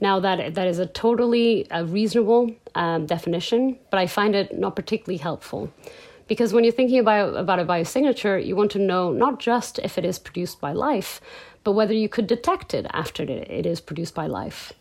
Now 0.00 0.20
that 0.20 0.54
that 0.54 0.66
is 0.66 0.78
a 0.78 0.86
totally 0.86 1.70
uh, 1.70 1.84
reasonable 1.84 2.54
um, 2.74 3.06
definition, 3.06 3.78
but 3.90 3.98
I 3.98 4.06
find 4.06 4.34
it 4.34 4.58
not 4.58 4.74
particularly 4.74 5.18
helpful. 5.18 5.70
Because 6.28 6.52
when 6.52 6.62
you're 6.62 6.72
thinking 6.72 6.98
about, 6.98 7.34
about 7.36 7.58
a 7.58 7.64
biosignature, 7.64 8.44
you 8.44 8.54
want 8.54 8.70
to 8.72 8.78
know 8.78 9.12
not 9.12 9.38
just 9.38 9.78
if 9.80 9.98
it 9.98 10.04
is 10.04 10.18
produced 10.18 10.60
by 10.60 10.72
life, 10.72 11.20
but 11.64 11.72
whether 11.72 11.94
you 11.94 12.08
could 12.08 12.26
detect 12.26 12.74
it 12.74 12.86
after 12.92 13.22
it 13.24 13.66
is 13.66 13.80
produced 13.80 14.14
by 14.14 14.26
life. 14.26 14.72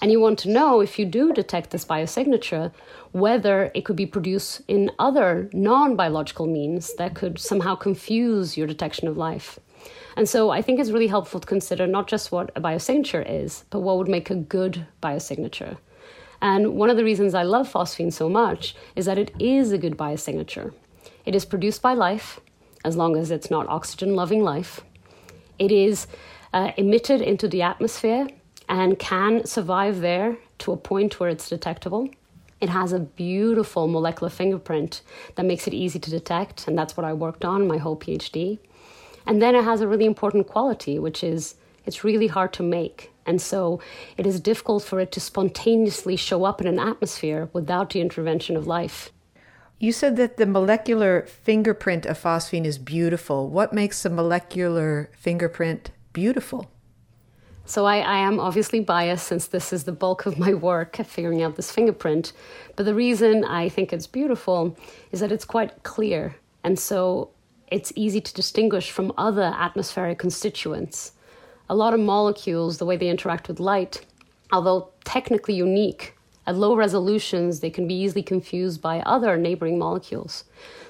And 0.00 0.10
you 0.10 0.20
want 0.20 0.38
to 0.40 0.50
know 0.50 0.80
if 0.80 0.98
you 0.98 1.04
do 1.04 1.32
detect 1.32 1.70
this 1.70 1.84
biosignature, 1.84 2.72
whether 3.12 3.70
it 3.74 3.84
could 3.84 3.96
be 3.96 4.06
produced 4.06 4.62
in 4.68 4.90
other 4.98 5.48
non 5.52 5.96
biological 5.96 6.46
means 6.46 6.94
that 6.94 7.14
could 7.14 7.38
somehow 7.38 7.74
confuse 7.74 8.56
your 8.56 8.66
detection 8.66 9.06
of 9.06 9.16
life. 9.16 9.58
And 10.16 10.28
so 10.28 10.50
I 10.50 10.62
think 10.62 10.78
it's 10.78 10.90
really 10.90 11.06
helpful 11.06 11.40
to 11.40 11.46
consider 11.46 11.86
not 11.86 12.08
just 12.08 12.32
what 12.32 12.50
a 12.56 12.60
biosignature 12.60 13.24
is, 13.26 13.64
but 13.70 13.80
what 13.80 13.98
would 13.98 14.08
make 14.08 14.30
a 14.30 14.34
good 14.34 14.86
biosignature. 15.02 15.76
And 16.40 16.74
one 16.74 16.90
of 16.90 16.96
the 16.96 17.04
reasons 17.04 17.34
I 17.34 17.44
love 17.44 17.72
phosphine 17.72 18.12
so 18.12 18.28
much 18.28 18.74
is 18.96 19.06
that 19.06 19.18
it 19.18 19.32
is 19.38 19.72
a 19.72 19.78
good 19.78 19.96
biosignature. 19.96 20.72
It 21.24 21.34
is 21.34 21.44
produced 21.44 21.82
by 21.82 21.94
life, 21.94 22.40
as 22.84 22.96
long 22.96 23.16
as 23.16 23.30
it's 23.30 23.50
not 23.50 23.68
oxygen 23.68 24.16
loving 24.16 24.42
life. 24.42 24.80
It 25.58 25.70
is 25.70 26.06
uh, 26.52 26.72
emitted 26.76 27.20
into 27.20 27.46
the 27.46 27.62
atmosphere 27.62 28.26
and 28.68 28.98
can 28.98 29.46
survive 29.46 30.00
there 30.00 30.36
to 30.58 30.72
a 30.72 30.76
point 30.76 31.20
where 31.20 31.30
it's 31.30 31.48
detectable. 31.48 32.10
It 32.62 32.68
has 32.68 32.92
a 32.92 33.00
beautiful 33.00 33.88
molecular 33.88 34.30
fingerprint 34.30 35.02
that 35.34 35.44
makes 35.44 35.66
it 35.66 35.74
easy 35.74 35.98
to 35.98 36.10
detect, 36.10 36.68
and 36.68 36.78
that's 36.78 36.96
what 36.96 37.04
I 37.04 37.12
worked 37.12 37.44
on 37.44 37.66
my 37.66 37.76
whole 37.76 37.96
PhD. 37.96 38.60
And 39.26 39.42
then 39.42 39.56
it 39.56 39.64
has 39.64 39.80
a 39.80 39.88
really 39.88 40.06
important 40.06 40.46
quality, 40.46 40.96
which 40.96 41.24
is 41.24 41.56
it's 41.84 42.04
really 42.04 42.28
hard 42.28 42.52
to 42.54 42.62
make. 42.62 43.10
And 43.26 43.42
so 43.42 43.80
it 44.16 44.28
is 44.28 44.40
difficult 44.40 44.84
for 44.84 45.00
it 45.00 45.10
to 45.12 45.20
spontaneously 45.20 46.14
show 46.14 46.44
up 46.44 46.60
in 46.60 46.68
an 46.68 46.78
atmosphere 46.78 47.48
without 47.52 47.90
the 47.90 48.00
intervention 48.00 48.56
of 48.56 48.68
life. 48.68 49.10
You 49.80 49.90
said 49.90 50.16
that 50.16 50.36
the 50.36 50.46
molecular 50.46 51.22
fingerprint 51.22 52.06
of 52.06 52.22
phosphine 52.22 52.64
is 52.64 52.78
beautiful. 52.78 53.48
What 53.48 53.72
makes 53.72 54.04
the 54.04 54.10
molecular 54.10 55.10
fingerprint 55.18 55.90
beautiful? 56.12 56.71
So 57.64 57.86
I, 57.86 57.98
I, 57.98 58.18
am 58.18 58.40
obviously 58.40 58.80
biased 58.80 59.26
since 59.26 59.46
this 59.46 59.72
is 59.72 59.84
the 59.84 59.92
bulk 59.92 60.26
of 60.26 60.38
my 60.38 60.52
work 60.52 60.96
figuring 60.96 61.42
out 61.42 61.56
this 61.56 61.70
fingerprint. 61.70 62.32
But 62.74 62.86
the 62.86 62.94
reason 62.94 63.44
I 63.44 63.68
think 63.68 63.92
it's 63.92 64.06
beautiful 64.06 64.76
is 65.12 65.20
that 65.20 65.30
it's 65.30 65.44
quite 65.44 65.82
clear. 65.84 66.34
And 66.64 66.78
so 66.78 67.30
it's 67.68 67.92
easy 67.94 68.20
to 68.20 68.34
distinguish 68.34 68.90
from 68.90 69.12
other 69.16 69.54
atmospheric 69.56 70.18
constituents. 70.18 71.12
A 71.70 71.74
lot 71.74 71.94
of 71.94 72.00
molecules, 72.00 72.78
the 72.78 72.84
way 72.84 72.96
they 72.96 73.08
interact 73.08 73.48
with 73.48 73.60
light, 73.60 74.04
although 74.50 74.88
technically 75.04 75.54
unique, 75.54 76.16
at 76.46 76.56
low 76.56 76.74
resolutions, 76.74 77.60
they 77.60 77.70
can 77.70 77.86
be 77.86 77.94
easily 77.94 78.22
confused 78.22 78.82
by 78.82 79.00
other 79.02 79.36
neighboring 79.36 79.78
molecules. 79.78 80.44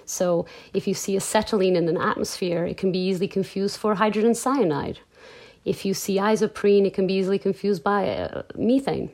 So 0.06 0.46
if 0.72 0.88
you 0.88 0.94
see 0.94 1.14
acetylene 1.14 1.76
in 1.76 1.88
an 1.88 1.98
atmosphere, 1.98 2.64
it 2.64 2.78
can 2.78 2.90
be 2.90 2.98
easily 2.98 3.28
confused 3.28 3.76
for 3.76 3.94
hydrogen 3.94 4.34
cyanide 4.34 5.00
if 5.64 5.84
you 5.84 5.94
see 5.94 6.16
isoprene, 6.16 6.86
it 6.86 6.94
can 6.94 7.06
be 7.06 7.14
easily 7.14 7.38
confused 7.38 7.82
by 7.82 8.08
uh, 8.08 8.42
methane. 8.56 9.10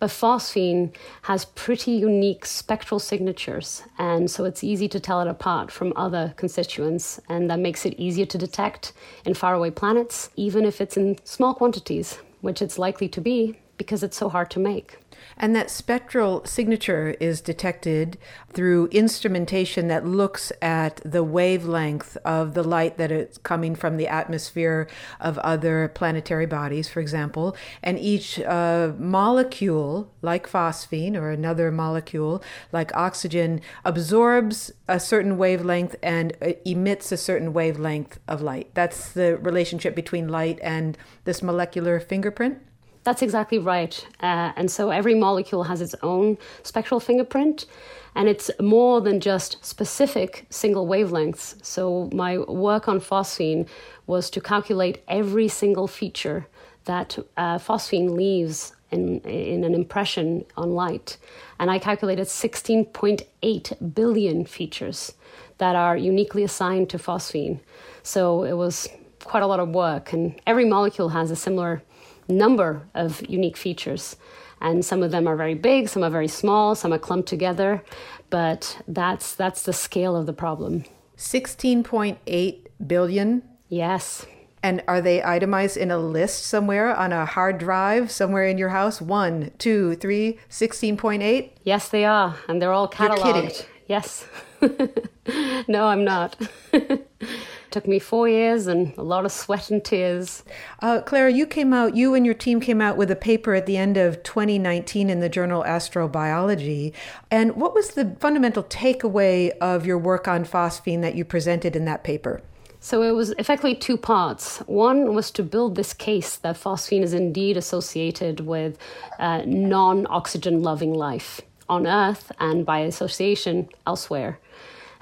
But 0.00 0.10
phosphine 0.10 0.94
has 1.22 1.46
pretty 1.46 1.92
unique 1.92 2.44
spectral 2.44 2.98
signatures, 2.98 3.84
and 3.98 4.30
so 4.30 4.44
it's 4.44 4.64
easy 4.64 4.88
to 4.88 5.00
tell 5.00 5.20
it 5.20 5.28
apart 5.28 5.70
from 5.70 5.92
other 5.96 6.34
constituents, 6.36 7.20
and 7.28 7.48
that 7.50 7.58
makes 7.58 7.86
it 7.86 7.94
easier 7.94 8.26
to 8.26 8.38
detect 8.38 8.92
in 9.24 9.34
faraway 9.34 9.70
planets, 9.70 10.30
even 10.36 10.64
if 10.64 10.80
it's 10.80 10.96
in 10.96 11.18
small 11.24 11.54
quantities, 11.54 12.18
which 12.40 12.60
it's 12.60 12.78
likely 12.78 13.08
to 13.08 13.20
be 13.20 13.58
because 13.76 14.02
it's 14.02 14.16
so 14.16 14.28
hard 14.28 14.50
to 14.50 14.58
make. 14.60 14.98
And 15.36 15.54
that 15.56 15.70
spectral 15.70 16.44
signature 16.44 17.16
is 17.20 17.40
detected 17.40 18.18
through 18.52 18.86
instrumentation 18.88 19.88
that 19.88 20.06
looks 20.06 20.52
at 20.62 21.00
the 21.04 21.24
wavelength 21.24 22.16
of 22.24 22.54
the 22.54 22.62
light 22.62 22.98
that 22.98 23.10
is 23.10 23.38
coming 23.38 23.74
from 23.74 23.96
the 23.96 24.08
atmosphere 24.08 24.88
of 25.20 25.38
other 25.38 25.88
planetary 25.94 26.46
bodies, 26.46 26.88
for 26.88 27.00
example. 27.00 27.56
And 27.82 27.98
each 27.98 28.40
uh, 28.40 28.92
molecule, 28.98 30.12
like 30.22 30.48
phosphine 30.48 31.16
or 31.16 31.30
another 31.30 31.70
molecule, 31.70 32.42
like 32.72 32.94
oxygen, 32.94 33.60
absorbs 33.84 34.72
a 34.88 35.00
certain 35.00 35.36
wavelength 35.36 35.96
and 36.02 36.36
uh, 36.40 36.52
emits 36.64 37.10
a 37.12 37.16
certain 37.16 37.52
wavelength 37.52 38.18
of 38.28 38.40
light. 38.40 38.70
That's 38.74 39.12
the 39.12 39.36
relationship 39.38 39.94
between 39.94 40.28
light 40.28 40.58
and 40.62 40.96
this 41.24 41.42
molecular 41.42 42.00
fingerprint. 42.00 42.58
That's 43.04 43.20
exactly 43.20 43.58
right. 43.58 44.06
Uh, 44.20 44.52
and 44.56 44.70
so 44.70 44.90
every 44.90 45.14
molecule 45.14 45.64
has 45.64 45.82
its 45.82 45.94
own 46.02 46.38
spectral 46.62 47.00
fingerprint, 47.00 47.66
and 48.14 48.28
it's 48.28 48.50
more 48.60 49.02
than 49.02 49.20
just 49.20 49.62
specific 49.64 50.46
single 50.48 50.86
wavelengths. 50.86 51.62
So 51.62 52.08
my 52.12 52.38
work 52.38 52.88
on 52.88 53.00
phosphine 53.00 53.68
was 54.06 54.30
to 54.30 54.40
calculate 54.40 55.02
every 55.06 55.48
single 55.48 55.86
feature 55.86 56.46
that 56.86 57.18
uh, 57.36 57.58
phosphine 57.58 58.16
leaves 58.16 58.74
in, 58.90 59.20
in 59.20 59.64
an 59.64 59.74
impression 59.74 60.44
on 60.56 60.70
light. 60.70 61.18
And 61.58 61.70
I 61.70 61.78
calculated 61.78 62.26
16.8 62.26 63.94
billion 63.94 64.44
features 64.46 65.14
that 65.58 65.76
are 65.76 65.96
uniquely 65.96 66.42
assigned 66.42 66.88
to 66.90 66.98
phosphine. 66.98 67.60
So 68.02 68.44
it 68.44 68.54
was 68.54 68.88
quite 69.24 69.42
a 69.42 69.46
lot 69.46 69.60
of 69.60 69.70
work, 69.70 70.12
and 70.12 70.40
every 70.46 70.64
molecule 70.64 71.10
has 71.10 71.30
a 71.30 71.36
similar 71.36 71.82
number 72.28 72.82
of 72.94 73.28
unique 73.28 73.56
features. 73.56 74.16
And 74.60 74.84
some 74.84 75.02
of 75.02 75.10
them 75.10 75.26
are 75.26 75.36
very 75.36 75.54
big, 75.54 75.88
some 75.88 76.02
are 76.02 76.10
very 76.10 76.28
small, 76.28 76.74
some 76.74 76.92
are 76.92 76.98
clumped 76.98 77.28
together, 77.28 77.82
but 78.30 78.80
that's 78.88 79.34
that's 79.34 79.62
the 79.62 79.72
scale 79.72 80.16
of 80.16 80.26
the 80.26 80.32
problem. 80.32 80.84
16.8 81.16 82.66
billion? 82.86 83.42
Yes. 83.68 84.26
And 84.62 84.82
are 84.88 85.02
they 85.02 85.22
itemized 85.22 85.76
in 85.76 85.90
a 85.90 85.98
list 85.98 86.46
somewhere 86.46 86.96
on 86.96 87.12
a 87.12 87.26
hard 87.26 87.58
drive 87.58 88.10
somewhere 88.10 88.46
in 88.46 88.56
your 88.56 88.70
house? 88.70 88.98
One, 89.00 89.52
two, 89.58 89.94
three, 89.96 90.38
16.8? 90.48 91.50
Yes, 91.64 91.88
they 91.90 92.06
are. 92.06 92.36
And 92.48 92.62
they're 92.62 92.72
all 92.72 92.88
cataloged. 92.88 93.66
Yes. 93.86 94.26
no, 95.68 95.86
I'm 95.86 96.04
not. 96.04 96.36
took 97.74 97.88
me 97.88 97.98
four 97.98 98.28
years 98.28 98.68
and 98.68 98.96
a 98.96 99.02
lot 99.02 99.24
of 99.24 99.32
sweat 99.32 99.68
and 99.68 99.84
tears. 99.84 100.44
Uh, 100.80 101.00
Clara, 101.00 101.32
you 101.32 101.44
came 101.44 101.72
out, 101.72 101.96
you 101.96 102.14
and 102.14 102.24
your 102.24 102.34
team 102.34 102.60
came 102.60 102.80
out 102.80 102.96
with 102.96 103.10
a 103.10 103.16
paper 103.16 103.52
at 103.52 103.66
the 103.66 103.76
end 103.76 103.96
of 103.96 104.22
2019 104.22 105.10
in 105.10 105.18
the 105.18 105.28
journal 105.28 105.64
Astrobiology. 105.64 106.92
And 107.32 107.56
what 107.56 107.74
was 107.74 107.90
the 107.90 108.16
fundamental 108.20 108.62
takeaway 108.62 109.50
of 109.58 109.84
your 109.84 109.98
work 109.98 110.28
on 110.28 110.44
phosphine 110.44 111.02
that 111.02 111.16
you 111.16 111.24
presented 111.24 111.74
in 111.74 111.84
that 111.86 112.04
paper? 112.04 112.42
So 112.78 113.02
it 113.02 113.10
was 113.10 113.30
effectively 113.38 113.74
two 113.74 113.96
parts. 113.96 114.58
One 114.66 115.12
was 115.12 115.32
to 115.32 115.42
build 115.42 115.74
this 115.74 115.92
case 115.92 116.36
that 116.36 116.54
phosphine 116.54 117.02
is 117.02 117.12
indeed 117.12 117.56
associated 117.56 118.38
with 118.40 118.78
uh, 119.18 119.42
non 119.46 120.06
oxygen 120.08 120.62
loving 120.62 120.94
life 120.94 121.40
on 121.68 121.88
Earth 121.88 122.30
and 122.38 122.64
by 122.64 122.80
association 122.80 123.68
elsewhere. 123.84 124.38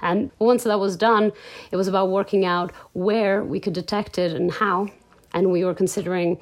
And 0.03 0.31
once 0.37 0.65
that 0.65 0.79
was 0.79 0.97
done, 0.97 1.31
it 1.71 1.77
was 1.77 1.87
about 1.87 2.09
working 2.09 2.43
out 2.45 2.73
where 2.91 3.41
we 3.41 3.59
could 3.61 3.73
detect 3.73 4.19
it 4.19 4.33
and 4.33 4.51
how. 4.51 4.89
And 5.33 5.49
we 5.49 5.63
were 5.63 5.73
considering 5.73 6.39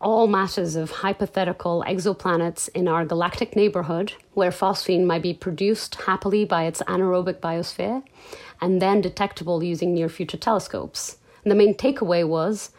all 0.00 0.28
matters 0.28 0.76
of 0.76 0.90
hypothetical 0.90 1.82
exoplanets 1.88 2.68
in 2.74 2.86
our 2.86 3.04
galactic 3.04 3.56
neighborhood 3.56 4.12
where 4.34 4.50
phosphine 4.50 5.06
might 5.06 5.22
be 5.22 5.34
produced 5.34 5.96
happily 6.02 6.44
by 6.44 6.66
its 6.66 6.82
anaerobic 6.82 7.40
biosphere 7.40 8.04
and 8.60 8.80
then 8.80 9.00
detectable 9.00 9.64
using 9.64 9.94
near 9.94 10.08
future 10.08 10.36
telescopes. 10.36 11.16
And 11.42 11.50
the 11.50 11.56
main 11.56 11.74
takeaway 11.74 12.28
was 12.28 12.70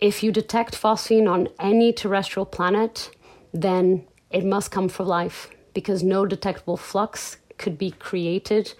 if 0.00 0.22
you 0.22 0.32
detect 0.32 0.74
phosphine 0.74 1.30
on 1.30 1.48
any 1.60 1.92
terrestrial 1.92 2.46
planet, 2.46 3.10
then 3.52 4.04
it 4.30 4.44
must 4.44 4.70
come 4.70 4.88
from 4.88 5.06
life 5.06 5.50
because 5.74 6.02
no 6.02 6.24
detectable 6.24 6.78
flux 6.78 7.36
could 7.58 7.76
be 7.76 7.90
created 7.90 8.72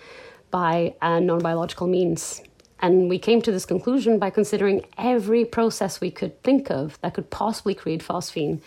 by 0.54 0.94
uh, 1.02 1.18
non 1.18 1.40
biological 1.40 1.88
means. 1.88 2.40
And 2.78 3.08
we 3.08 3.18
came 3.18 3.42
to 3.42 3.50
this 3.50 3.66
conclusion 3.66 4.20
by 4.20 4.30
considering 4.30 4.86
every 4.96 5.44
process 5.44 6.00
we 6.00 6.12
could 6.12 6.40
think 6.44 6.70
of 6.70 6.96
that 7.00 7.14
could 7.14 7.28
possibly 7.28 7.74
create 7.74 8.04
phosphine, 8.04 8.60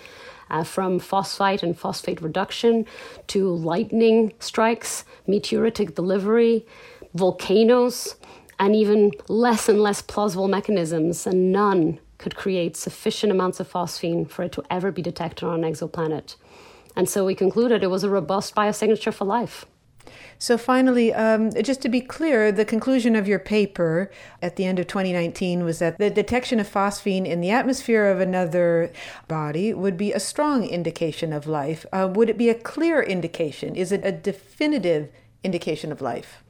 uh, 0.50 0.66
from 0.66 1.00
phosphite 1.00 1.64
and 1.64 1.80
phosphate 1.80 2.22
reduction 2.22 2.86
to 3.28 3.48
lightning 3.56 4.34
strikes, 4.40 5.06
meteoritic 5.30 5.96
delivery, 5.96 6.66
volcanoes, 7.14 8.18
and 8.60 8.76
even 8.76 9.12
less 9.30 9.70
and 9.70 9.80
less 9.80 10.02
plausible 10.02 10.50
mechanisms, 10.50 11.26
and 11.26 11.54
none 11.54 12.02
could 12.18 12.36
create 12.36 12.76
sufficient 12.76 13.32
amounts 13.32 13.62
of 13.62 13.72
phosphine 13.72 14.30
for 14.30 14.44
it 14.44 14.52
to 14.52 14.64
ever 14.70 14.92
be 14.92 15.02
detected 15.02 15.46
on 15.48 15.64
an 15.64 15.72
exoplanet. 15.72 16.36
And 16.98 17.08
so 17.08 17.26
we 17.26 17.34
concluded 17.34 17.82
it 17.82 17.88
was 17.88 18.04
a 18.04 18.10
robust 18.10 18.56
biosignature 18.56 19.14
for 19.14 19.24
life. 19.24 19.66
So, 20.40 20.58
finally, 20.58 21.14
um, 21.14 21.52
just 21.52 21.82
to 21.82 21.90
be 21.90 22.00
clear, 22.00 22.52
the 22.52 22.66
conclusion 22.66 23.16
of 23.16 23.28
your 23.28 23.40
paper 23.40 24.12
at 24.42 24.56
the 24.56 24.66
end 24.66 24.78
of 24.78 24.86
2019 24.86 25.64
was 25.64 25.80
that 25.80 25.98
the 25.98 26.12
detection 26.12 26.60
of 26.60 26.72
phosphine 26.72 27.26
in 27.26 27.42
the 27.42 27.50
atmosphere 27.50 28.06
of 28.06 28.20
another 28.20 28.92
body 29.28 29.74
would 29.74 29.98
be 29.98 30.14
a 30.14 30.20
strong 30.20 30.64
indication 30.66 31.34
of 31.34 31.48
life. 31.48 31.88
Uh, 31.92 32.08
would 32.14 32.30
it 32.30 32.38
be 32.38 32.50
a 32.50 32.56
clear 32.56 33.02
indication? 33.02 33.76
Is 33.76 33.92
it 33.92 34.02
a 34.04 34.12
definitive 34.12 35.10
indication 35.44 35.92
of 35.92 36.02
life? 36.02 36.44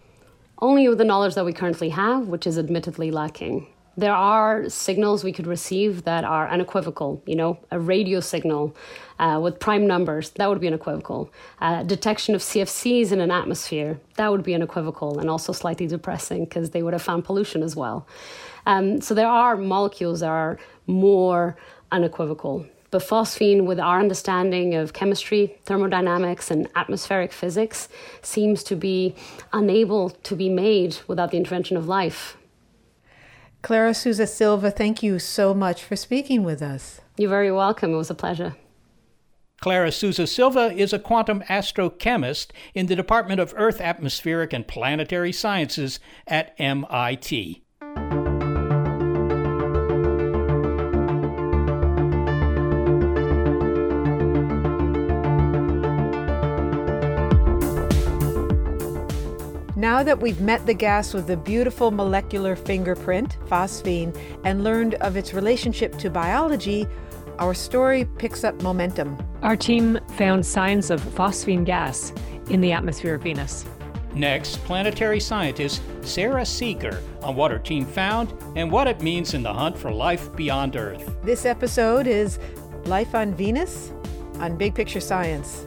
Only 0.59 0.89
with 0.89 0.97
the 0.97 1.05
knowledge 1.05 1.35
that 1.35 1.45
we 1.45 1.53
currently 1.53 1.89
have, 1.89 2.27
which 2.27 2.45
is 2.45 2.57
admittedly 2.57 3.09
lacking 3.09 3.67
there 3.97 4.13
are 4.13 4.69
signals 4.69 5.23
we 5.23 5.33
could 5.33 5.47
receive 5.47 6.03
that 6.03 6.23
are 6.23 6.47
unequivocal. 6.47 7.21
You 7.25 7.35
know, 7.35 7.59
a 7.71 7.79
radio 7.79 8.19
signal 8.19 8.75
uh, 9.19 9.39
with 9.41 9.59
prime 9.59 9.87
numbers, 9.87 10.31
that 10.31 10.49
would 10.49 10.59
be 10.59 10.67
unequivocal. 10.67 11.31
Uh, 11.59 11.83
detection 11.83 12.35
of 12.35 12.41
CFCs 12.41 13.11
in 13.11 13.19
an 13.19 13.31
atmosphere, 13.31 13.99
that 14.15 14.31
would 14.31 14.43
be 14.43 14.53
unequivocal 14.53 15.19
and 15.19 15.29
also 15.29 15.51
slightly 15.53 15.87
depressing 15.87 16.45
because 16.45 16.71
they 16.71 16.83
would 16.83 16.93
have 16.93 17.01
found 17.01 17.25
pollution 17.25 17.63
as 17.63 17.75
well. 17.75 18.07
Um, 18.65 19.01
so 19.01 19.13
there 19.13 19.27
are 19.27 19.55
molecules 19.57 20.19
that 20.19 20.29
are 20.29 20.59
more 20.85 21.57
unequivocal. 21.91 22.65
But 22.89 23.01
phosphine, 23.01 23.65
with 23.65 23.79
our 23.79 23.99
understanding 23.99 24.75
of 24.75 24.93
chemistry, 24.93 25.57
thermodynamics, 25.65 26.49
and 26.49 26.69
atmospheric 26.75 27.33
physics, 27.33 27.89
seems 28.21 28.63
to 28.63 28.75
be 28.75 29.13
unable 29.51 30.09
to 30.09 30.35
be 30.35 30.49
made 30.49 30.97
without 31.07 31.31
the 31.31 31.37
intervention 31.37 31.75
of 31.75 31.87
life. 31.87 32.37
Clara 33.61 33.93
Sousa 33.93 34.27
Silva, 34.27 34.71
thank 34.71 35.03
you 35.03 35.19
so 35.19 35.53
much 35.53 35.83
for 35.83 35.97
speaking 35.97 36.43
with 36.43 36.61
us. 36.61 37.01
You're 37.17 37.29
very 37.29 37.51
welcome. 37.51 37.93
It 37.93 37.97
was 37.97 38.09
a 38.09 38.15
pleasure. 38.15 38.55
Clara 39.59 39.91
Sousa 39.91 40.27
Silva 40.27 40.71
is 40.71 40.93
a 40.93 40.99
quantum 40.99 41.41
astrochemist 41.49 42.51
in 42.75 42.85
the 42.85 42.95
Department 42.95 43.39
of 43.39 43.55
Earth, 43.57 43.81
Atmospheric, 43.81 44.53
and 44.53 44.67
Planetary 44.67 45.31
Sciences 45.31 45.99
at 46.27 46.53
MIT. 46.59 47.63
Now 59.75 60.03
that 60.03 60.19
we've 60.19 60.41
met 60.41 60.65
the 60.65 60.73
gas 60.73 61.13
with 61.13 61.27
the 61.27 61.37
beautiful 61.37 61.91
molecular 61.91 62.55
fingerprint, 62.55 63.37
phosphine, 63.47 64.15
and 64.43 64.63
learned 64.63 64.95
of 64.95 65.15
its 65.15 65.33
relationship 65.33 65.97
to 65.99 66.09
biology, 66.09 66.87
our 67.39 67.53
story 67.53 68.05
picks 68.17 68.43
up 68.43 68.61
momentum. 68.61 69.17
Our 69.41 69.55
team 69.55 69.99
found 70.17 70.45
signs 70.45 70.89
of 70.89 71.01
phosphine 71.01 71.65
gas 71.65 72.11
in 72.49 72.61
the 72.61 72.71
atmosphere 72.71 73.15
of 73.15 73.23
Venus. 73.23 73.65
Next, 74.13 74.57
planetary 74.65 75.19
scientist 75.19 75.81
Sara 76.01 76.45
Seager 76.45 77.03
on 77.21 77.35
what 77.35 77.51
her 77.51 77.59
team 77.59 77.85
found 77.85 78.33
and 78.55 78.71
what 78.71 78.87
it 78.87 79.01
means 79.01 79.35
in 79.35 79.43
the 79.43 79.53
hunt 79.53 79.77
for 79.77 79.91
life 79.91 80.35
beyond 80.35 80.75
Earth. 80.75 81.15
This 81.23 81.45
episode 81.45 82.07
is 82.07 82.39
Life 82.85 83.13
on 83.13 83.35
Venus 83.35 83.91
on 84.39 84.57
Big 84.57 84.73
Picture 84.73 85.01
Science. 85.01 85.66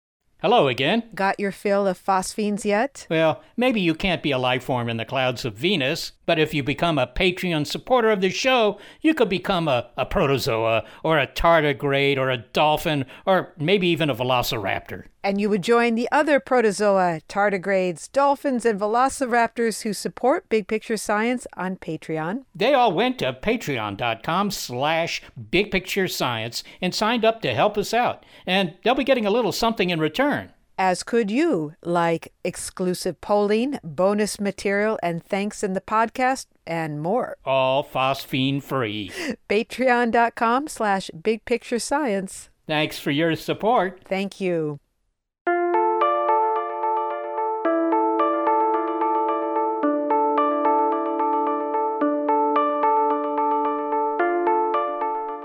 Hello 0.41 0.67
again. 0.67 1.03
Got 1.13 1.39
your 1.39 1.51
fill 1.51 1.85
of 1.85 1.99
phosphines 1.99 2.65
yet? 2.65 3.05
Well, 3.11 3.43
maybe 3.55 3.79
you 3.79 3.93
can't 3.93 4.23
be 4.23 4.31
a 4.31 4.39
life 4.39 4.63
form 4.63 4.89
in 4.89 4.97
the 4.97 5.05
clouds 5.05 5.45
of 5.45 5.53
Venus, 5.53 6.13
but 6.31 6.39
if 6.39 6.53
you 6.53 6.63
become 6.63 6.97
a 6.97 7.07
Patreon 7.07 7.67
supporter 7.67 8.09
of 8.09 8.21
the 8.21 8.29
show, 8.29 8.79
you 9.01 9.13
could 9.13 9.27
become 9.27 9.67
a, 9.67 9.89
a 9.97 10.05
protozoa, 10.05 10.85
or 11.03 11.19
a 11.19 11.27
tardigrade, 11.27 12.17
or 12.17 12.29
a 12.29 12.37
dolphin, 12.37 13.03
or 13.25 13.51
maybe 13.57 13.89
even 13.89 14.09
a 14.09 14.15
velociraptor. 14.15 15.03
And 15.25 15.41
you 15.41 15.49
would 15.49 15.61
join 15.61 15.95
the 15.95 16.07
other 16.09 16.39
protozoa, 16.39 17.19
tardigrades, 17.27 18.09
dolphins, 18.13 18.65
and 18.65 18.79
velociraptors 18.79 19.81
who 19.81 19.91
support 19.91 20.47
Big 20.47 20.69
Picture 20.69 20.95
Science 20.95 21.45
on 21.57 21.75
Patreon. 21.75 22.45
They 22.55 22.73
all 22.73 22.93
went 22.93 23.19
to 23.19 23.33
patreon.com 23.33 24.51
slash 24.51 25.21
bigpicturescience 25.51 26.63
and 26.79 26.95
signed 26.95 27.25
up 27.25 27.41
to 27.41 27.53
help 27.53 27.77
us 27.77 27.93
out. 27.93 28.25
And 28.45 28.75
they'll 28.85 28.95
be 28.95 29.03
getting 29.03 29.25
a 29.25 29.31
little 29.31 29.51
something 29.51 29.89
in 29.89 29.99
return. 29.99 30.53
As 30.81 31.03
could 31.03 31.29
you, 31.29 31.75
like 31.83 32.33
exclusive 32.43 33.21
polling, 33.21 33.77
bonus 33.83 34.39
material, 34.39 34.97
and 35.03 35.23
thanks 35.23 35.63
in 35.63 35.73
the 35.73 35.79
podcast, 35.79 36.47
and 36.65 36.99
more. 36.99 37.37
All 37.45 37.83
phosphine 37.83 38.63
free. 38.63 39.11
Patreon.com 39.47 40.67
slash 40.67 41.11
bigpicturescience. 41.15 42.49
Thanks 42.65 42.97
for 42.97 43.11
your 43.11 43.35
support. 43.35 44.01
Thank 44.05 44.41
you. 44.41 44.79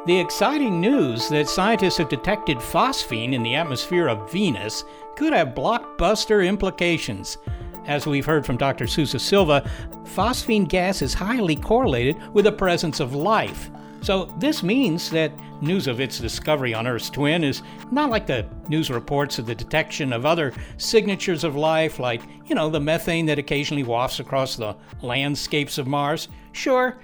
The 0.06 0.20
exciting 0.20 0.80
news 0.80 1.28
that 1.30 1.48
scientists 1.48 1.96
have 1.96 2.08
detected 2.08 2.58
phosphine 2.58 3.32
in 3.32 3.42
the 3.42 3.56
atmosphere 3.56 4.06
of 4.06 4.30
Venus 4.30 4.84
could 5.16 5.32
have 5.32 5.48
blockbuster 5.48 6.46
implications. 6.46 7.38
As 7.86 8.06
we've 8.06 8.24
heard 8.24 8.46
from 8.46 8.56
Dr. 8.56 8.86
Sousa 8.86 9.18
Silva, 9.18 9.68
phosphine 10.04 10.68
gas 10.68 11.02
is 11.02 11.12
highly 11.12 11.56
correlated 11.56 12.16
with 12.32 12.44
the 12.44 12.52
presence 12.52 13.00
of 13.00 13.16
life. 13.16 13.68
So, 14.00 14.26
this 14.38 14.62
means 14.62 15.10
that 15.10 15.32
news 15.60 15.88
of 15.88 15.98
its 15.98 16.20
discovery 16.20 16.72
on 16.72 16.86
Earth's 16.86 17.10
twin 17.10 17.42
is 17.42 17.62
not 17.90 18.08
like 18.08 18.28
the 18.28 18.46
news 18.68 18.90
reports 18.90 19.40
of 19.40 19.46
the 19.46 19.56
detection 19.56 20.12
of 20.12 20.24
other 20.24 20.52
signatures 20.76 21.42
of 21.42 21.56
life, 21.56 21.98
like, 21.98 22.22
you 22.44 22.54
know, 22.54 22.70
the 22.70 22.78
methane 22.78 23.26
that 23.26 23.40
occasionally 23.40 23.82
wafts 23.82 24.20
across 24.20 24.54
the 24.54 24.76
landscapes 25.02 25.78
of 25.78 25.88
Mars. 25.88 26.28
Sure, 26.52 26.96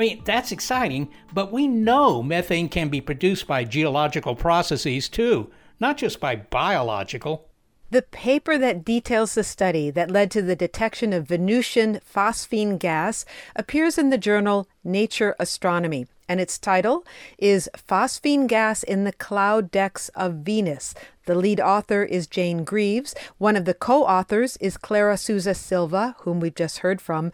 I 0.00 0.02
mean, 0.02 0.22
that's 0.24 0.50
exciting, 0.50 1.10
but 1.34 1.52
we 1.52 1.68
know 1.68 2.22
methane 2.22 2.70
can 2.70 2.88
be 2.88 3.02
produced 3.02 3.46
by 3.46 3.64
geological 3.64 4.34
processes 4.34 5.10
too, 5.10 5.50
not 5.78 5.98
just 5.98 6.20
by 6.20 6.36
biological. 6.36 7.50
The 7.90 8.00
paper 8.00 8.56
that 8.56 8.82
details 8.82 9.34
the 9.34 9.44
study 9.44 9.90
that 9.90 10.10
led 10.10 10.30
to 10.30 10.40
the 10.40 10.56
detection 10.56 11.12
of 11.12 11.28
Venusian 11.28 12.00
phosphine 12.00 12.78
gas 12.78 13.26
appears 13.54 13.98
in 13.98 14.08
the 14.08 14.16
journal 14.16 14.66
Nature 14.82 15.36
Astronomy, 15.38 16.06
and 16.26 16.40
its 16.40 16.58
title 16.58 17.04
is 17.36 17.68
Phosphine 17.76 18.46
Gas 18.46 18.82
in 18.82 19.04
the 19.04 19.12
Cloud 19.12 19.70
Decks 19.70 20.08
of 20.14 20.36
Venus. 20.36 20.94
The 21.26 21.34
lead 21.34 21.60
author 21.60 22.04
is 22.04 22.26
Jane 22.26 22.64
Greaves. 22.64 23.14
One 23.36 23.54
of 23.54 23.66
the 23.66 23.74
co 23.74 24.04
authors 24.04 24.56
is 24.62 24.78
Clara 24.78 25.18
Sousa 25.18 25.54
Silva, 25.54 26.16
whom 26.20 26.40
we've 26.40 26.54
just 26.54 26.78
heard 26.78 27.02
from. 27.02 27.32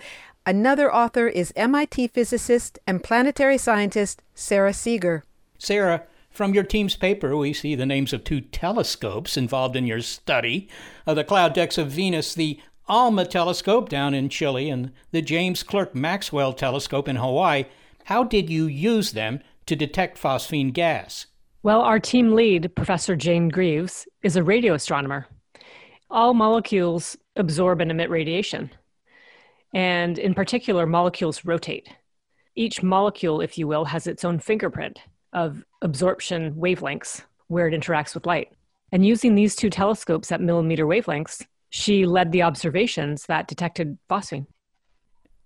Another 0.48 0.94
author 0.94 1.26
is 1.26 1.52
MIT 1.56 2.06
physicist 2.06 2.78
and 2.86 3.02
planetary 3.02 3.58
scientist 3.58 4.22
Sara 4.36 4.72
Seager. 4.72 5.24
Sara, 5.58 6.04
from 6.30 6.54
your 6.54 6.62
team's 6.62 6.94
paper, 6.94 7.36
we 7.36 7.52
see 7.52 7.74
the 7.74 7.84
names 7.84 8.12
of 8.12 8.22
two 8.22 8.40
telescopes 8.40 9.36
involved 9.36 9.74
in 9.74 9.88
your 9.88 10.00
study 10.02 10.68
of 11.04 11.16
the 11.16 11.24
cloud 11.24 11.52
decks 11.52 11.78
of 11.78 11.90
Venus 11.90 12.32
the 12.32 12.60
ALMA 12.86 13.26
telescope 13.26 13.88
down 13.88 14.14
in 14.14 14.28
Chile 14.28 14.70
and 14.70 14.92
the 15.10 15.20
James 15.20 15.64
Clerk 15.64 15.96
Maxwell 15.96 16.52
telescope 16.52 17.08
in 17.08 17.16
Hawaii. 17.16 17.64
How 18.04 18.22
did 18.22 18.48
you 18.48 18.66
use 18.66 19.10
them 19.10 19.40
to 19.66 19.74
detect 19.74 20.16
phosphine 20.16 20.72
gas? 20.72 21.26
Well, 21.64 21.80
our 21.80 21.98
team 21.98 22.36
lead, 22.36 22.72
Professor 22.76 23.16
Jane 23.16 23.48
Greaves, 23.48 24.06
is 24.22 24.36
a 24.36 24.44
radio 24.44 24.74
astronomer. 24.74 25.26
All 26.08 26.34
molecules 26.34 27.16
absorb 27.34 27.80
and 27.80 27.90
emit 27.90 28.10
radiation. 28.10 28.70
And 29.76 30.18
in 30.18 30.32
particular, 30.32 30.86
molecules 30.86 31.44
rotate. 31.44 31.86
Each 32.54 32.82
molecule, 32.82 33.42
if 33.42 33.58
you 33.58 33.68
will, 33.68 33.84
has 33.84 34.06
its 34.06 34.24
own 34.24 34.38
fingerprint 34.38 34.98
of 35.34 35.62
absorption 35.82 36.54
wavelengths 36.54 37.20
where 37.48 37.68
it 37.68 37.78
interacts 37.78 38.14
with 38.14 38.24
light. 38.24 38.50
And 38.90 39.04
using 39.04 39.34
these 39.34 39.54
two 39.54 39.68
telescopes 39.68 40.32
at 40.32 40.40
millimeter 40.40 40.86
wavelengths, 40.86 41.44
she 41.68 42.06
led 42.06 42.32
the 42.32 42.42
observations 42.42 43.26
that 43.26 43.48
detected 43.48 43.98
phosphine. 44.08 44.46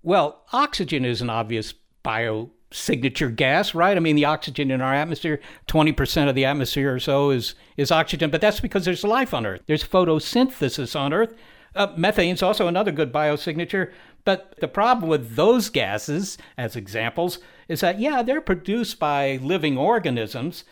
Well, 0.04 0.44
oxygen 0.52 1.04
is 1.04 1.20
an 1.20 1.28
obvious 1.28 1.74
biosignature 2.04 3.34
gas, 3.34 3.74
right? 3.74 3.96
I 3.96 4.00
mean, 4.00 4.14
the 4.14 4.26
oxygen 4.26 4.70
in 4.70 4.80
our 4.80 4.94
atmosphere, 4.94 5.40
20% 5.66 6.28
of 6.28 6.36
the 6.36 6.44
atmosphere 6.44 6.94
or 6.94 7.00
so 7.00 7.30
is, 7.30 7.56
is 7.76 7.90
oxygen, 7.90 8.30
but 8.30 8.40
that's 8.40 8.60
because 8.60 8.84
there's 8.84 9.02
life 9.02 9.34
on 9.34 9.44
Earth. 9.44 9.62
There's 9.66 9.82
photosynthesis 9.82 10.94
on 10.94 11.12
Earth. 11.12 11.34
Uh, 11.74 11.94
is 12.18 12.42
also 12.42 12.66
another 12.66 12.90
good 12.90 13.12
biosignature. 13.12 13.92
But 14.24 14.54
the 14.61 14.68
problem 14.68 15.09
with 15.09 15.37
those 15.37 15.68
gases, 15.68 16.38
as 16.59 16.76
examples, 16.76 17.38
is 17.68 17.80
that, 17.80 17.98
yeah, 18.00 18.22
they're 18.22 18.40
produced 18.40 18.98
by 18.98 19.38
living 19.42 19.78
organisms, 19.78 20.64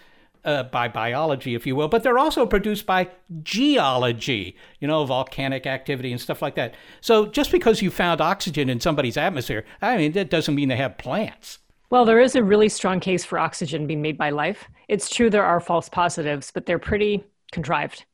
uh, 0.44 0.62
by 0.64 0.88
biology, 0.88 1.54
if 1.54 1.66
you 1.66 1.74
will, 1.74 1.88
but 1.88 2.02
they're 2.02 2.18
also 2.18 2.46
produced 2.46 2.87
by 2.87 3.08
geology, 3.42 4.56
you 4.80 4.88
know, 4.88 5.04
volcanic 5.04 5.66
activity 5.66 6.12
and 6.12 6.20
stuff 6.20 6.42
like 6.42 6.54
that. 6.54 6.74
So 7.00 7.26
just 7.26 7.50
because 7.50 7.82
you 7.82 7.90
found 7.90 8.20
oxygen 8.20 8.68
in 8.68 8.80
somebody's 8.80 9.16
atmosphere, 9.16 9.64
I 9.82 9.96
mean, 9.96 10.12
that 10.12 10.30
doesn't 10.30 10.54
mean 10.54 10.68
they 10.68 10.76
have 10.76 10.98
plants. 10.98 11.58
Well, 11.90 12.04
there 12.04 12.20
is 12.20 12.37
a 12.37 12.44
really 12.44 12.68
strong 12.68 13.00
case 13.00 13.24
for 13.24 13.38
oxygen 13.38 13.87
being 13.87 14.02
made 14.02 14.18
by 14.18 14.30
life. 14.30 14.68
It's 14.88 15.08
true 15.08 15.30
there 15.30 15.44
are 15.44 15.61
false 15.61 15.88
positives, 15.88 16.50
but 16.50 16.66
they're 16.66 16.78
pretty 16.78 17.24
contrived. 17.50 18.04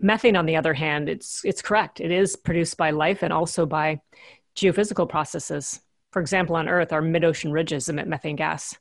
Methane, 0.00 0.36
on 0.36 0.46
the 0.46 0.56
other 0.56 0.74
hand, 0.74 1.08
it's 1.08 1.44
it's 1.44 1.60
correct. 1.60 2.00
It 2.00 2.10
is 2.10 2.36
produced 2.36 2.76
by 2.76 2.90
life 2.90 3.22
and 3.22 3.32
also 3.32 3.66
by 3.66 4.00
geophysical 4.58 5.08
processes. 5.08 5.80
For 6.12 6.20
example, 6.20 6.56
on 6.56 6.68
Earth, 6.68 6.92
our 6.92 7.02
mid 7.02 7.24
ocean 7.24 7.52
ridges 7.52 7.88
emit 7.88 8.08
methane 8.08 8.36
gas. 8.36 8.76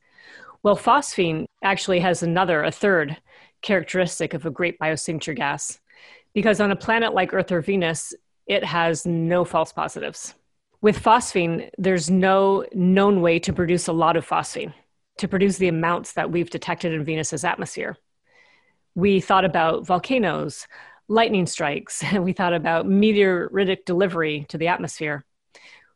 Well, 0.63 0.75
phosphine 0.75 1.45
actually 1.63 1.99
has 1.99 2.23
another, 2.23 2.63
a 2.63 2.71
third 2.71 3.17
characteristic 3.61 4.33
of 4.33 4.45
a 4.45 4.51
great 4.51 4.79
biosignature 4.79 5.35
gas. 5.35 5.79
Because 6.33 6.59
on 6.59 6.71
a 6.71 6.75
planet 6.75 7.13
like 7.13 7.33
Earth 7.33 7.51
or 7.51 7.61
Venus, 7.61 8.13
it 8.47 8.63
has 8.63 9.05
no 9.05 9.43
false 9.43 9.71
positives. 9.71 10.33
With 10.81 11.01
phosphine, 11.01 11.69
there's 11.77 12.09
no 12.09 12.65
known 12.73 13.21
way 13.21 13.39
to 13.39 13.53
produce 13.53 13.87
a 13.87 13.93
lot 13.93 14.15
of 14.15 14.27
phosphine, 14.27 14.73
to 15.17 15.27
produce 15.27 15.57
the 15.57 15.67
amounts 15.67 16.13
that 16.13 16.31
we've 16.31 16.49
detected 16.49 16.93
in 16.93 17.03
Venus's 17.03 17.43
atmosphere. 17.43 17.97
We 18.95 19.19
thought 19.19 19.45
about 19.45 19.85
volcanoes, 19.85 20.67
lightning 21.07 21.45
strikes, 21.45 22.03
and 22.03 22.23
we 22.23 22.33
thought 22.33 22.53
about 22.53 22.87
meteoritic 22.87 23.85
delivery 23.85 24.45
to 24.49 24.57
the 24.57 24.67
atmosphere. 24.67 25.25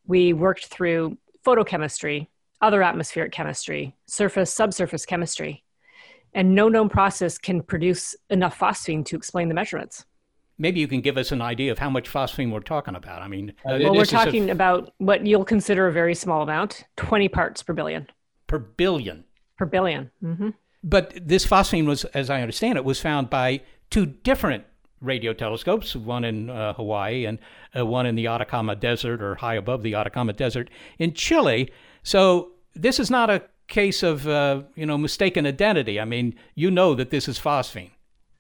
We 0.06 0.34
worked 0.34 0.66
through 0.66 1.18
photochemistry, 1.46 2.28
other 2.62 2.84
atmospheric 2.84 3.32
chemistry, 3.32 3.96
surface, 4.06 4.54
subsurface 4.54 5.06
chemistry, 5.06 5.64
and 6.34 6.56
no 6.56 6.70
known 6.70 6.90
process 6.90 7.38
can 7.38 7.62
produce 7.62 8.16
enough 8.30 8.58
phosphine 8.58 9.06
to 9.06 9.16
explain 9.16 9.48
the 9.48 9.54
measurements. 9.54 10.06
Maybe 10.58 10.80
you 10.80 10.88
can 10.88 11.02
give 11.02 11.18
us 11.18 11.32
an 11.32 11.42
idea 11.42 11.72
of 11.72 11.80
how 11.80 11.90
much 11.90 12.08
phosphine 12.08 12.52
we're 12.52 12.60
talking 12.60 12.96
about. 12.96 13.22
I 13.24 13.28
mean, 13.28 13.54
uh, 13.66 13.80
well, 13.82 13.96
we're 13.96 14.06
talking 14.06 14.50
a... 14.50 14.54
about 14.54 14.94
what 15.00 15.26
you'll 15.26 15.46
consider 15.46 15.88
a 15.88 15.92
very 15.92 16.14
small 16.14 16.44
amount 16.44 16.84
20 16.98 17.30
parts 17.30 17.64
per 17.64 17.74
billion. 17.74 18.08
Per 18.48 18.60
billion. 18.60 19.24
Per 19.58 19.66
1000000000 19.66 20.10
mm-hmm. 20.24 20.50
But 20.84 21.14
this 21.28 21.46
phosphine 21.46 21.86
was, 21.86 22.06
as 22.06 22.30
I 22.30 22.42
understand 22.42 22.78
it, 22.78 22.86
was 22.86 23.00
found 23.00 23.30
by 23.30 23.62
two 23.90 24.06
different 24.06 24.66
radio 25.02 25.34
telescopes, 25.34 25.96
one 25.96 26.24
in 26.24 26.50
uh, 26.50 26.74
Hawaii 26.74 27.26
and 27.26 27.40
uh, 27.78 27.86
one 27.86 28.06
in 28.06 28.16
the 28.16 28.28
Atacama 28.28 28.76
Desert 28.76 29.22
or 29.22 29.36
high 29.36 29.56
above 29.56 29.84
the 29.84 29.96
Atacama 29.96 30.34
Desert 30.34 30.70
in 31.00 31.14
Chile. 31.14 31.72
So 32.04 32.52
this 32.74 33.00
is 33.00 33.10
not 33.10 33.30
a 33.30 33.44
case 33.68 34.04
of 34.04 34.28
uh, 34.28 34.62
you 34.76 34.86
know 34.86 34.98
mistaken 34.98 35.46
identity. 35.46 36.00
I 36.00 36.06
mean, 36.06 36.36
you 36.56 36.72
know 36.72 36.94
that 36.96 37.10
this 37.10 37.28
is 37.28 37.40
phosphine. 37.40 37.92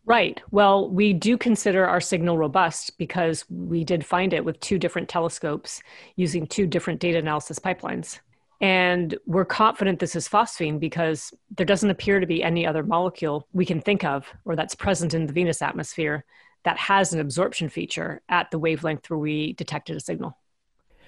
Right. 0.05 0.41
Well, 0.49 0.89
we 0.89 1.13
do 1.13 1.37
consider 1.37 1.85
our 1.85 2.01
signal 2.01 2.37
robust 2.37 2.97
because 2.97 3.45
we 3.49 3.83
did 3.83 4.05
find 4.05 4.33
it 4.33 4.43
with 4.43 4.59
two 4.59 4.79
different 4.79 5.09
telescopes 5.09 5.81
using 6.15 6.47
two 6.47 6.65
different 6.65 6.99
data 6.99 7.19
analysis 7.19 7.59
pipelines. 7.59 8.19
And 8.61 9.17
we're 9.25 9.45
confident 9.45 9.99
this 9.99 10.15
is 10.15 10.27
phosphine 10.27 10.79
because 10.79 11.33
there 11.55 11.65
doesn't 11.65 11.89
appear 11.89 12.19
to 12.19 12.27
be 12.27 12.43
any 12.43 12.65
other 12.65 12.83
molecule 12.83 13.47
we 13.53 13.65
can 13.65 13.81
think 13.81 14.03
of 14.03 14.27
or 14.45 14.55
that's 14.55 14.75
present 14.75 15.13
in 15.13 15.27
the 15.27 15.33
Venus 15.33 15.61
atmosphere 15.61 16.25
that 16.63 16.77
has 16.77 17.13
an 17.13 17.19
absorption 17.19 17.69
feature 17.69 18.21
at 18.29 18.51
the 18.51 18.59
wavelength 18.59 19.09
where 19.09 19.19
we 19.19 19.53
detected 19.53 19.95
a 19.95 19.99
signal. 19.99 20.37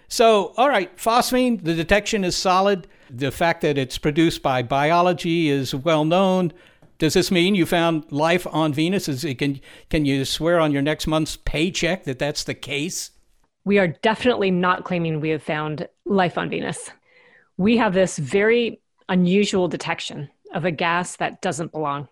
So, 0.08 0.54
all 0.58 0.70
right, 0.70 0.96
phosphine, 0.98 1.63
the 1.63 1.74
detection 1.74 2.24
is 2.24 2.36
solid. 2.36 2.88
The 3.10 3.32
fact 3.32 3.62
that 3.62 3.78
it's 3.78 3.98
produced 3.98 4.42
by 4.42 4.62
biology 4.62 5.50
is 5.50 5.74
well 5.74 6.06
known. 6.06 6.54
Does 7.00 7.16
this 7.16 7.32
mean 7.32 7.56
you 7.56 7.66
found 7.66 8.12
life 8.12 8.46
on 8.52 8.74
Venus? 8.74 9.10
Is 9.10 9.26
it, 9.26 9.39
can 9.39 9.60
can 9.89 10.06
you 10.06 10.24
swear 10.26 10.60
on 10.60 10.72
your 10.72 10.82
next 10.82 11.08
month's 11.08 11.36
paycheck 11.36 12.04
that 12.04 12.20
that's 12.20 12.44
the 12.44 12.54
case? 12.54 13.12
We 13.66 13.80
are 13.80 13.88
definitely 13.88 14.52
not 14.52 14.84
claiming 14.84 15.20
we 15.20 15.30
have 15.30 15.44
found 15.44 15.88
life 16.06 16.38
on 16.38 16.50
Venus. 16.50 16.92
We 17.58 17.78
have 17.78 17.94
this 17.94 18.18
very 18.18 18.82
unusual 19.10 19.68
detection 19.68 20.30
of 20.54 20.66
a 20.66 20.72
gas 20.72 21.16
that 21.18 21.42
doesn't 21.42 21.72
belong. 21.72 22.08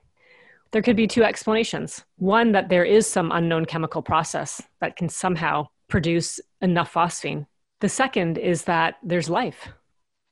There 0.71 0.81
could 0.81 0.95
be 0.95 1.07
two 1.07 1.23
explanations. 1.23 2.03
One, 2.17 2.53
that 2.53 2.69
there 2.69 2.85
is 2.85 3.05
some 3.05 3.31
unknown 3.31 3.65
chemical 3.65 4.01
process 4.01 4.61
that 4.79 4.95
can 4.95 5.09
somehow 5.09 5.67
produce 5.87 6.39
enough 6.61 6.93
phosphine. 6.93 7.45
The 7.81 7.89
second 7.89 8.37
is 8.37 8.63
that 8.63 8.97
there's 9.03 9.29
life. 9.29 9.67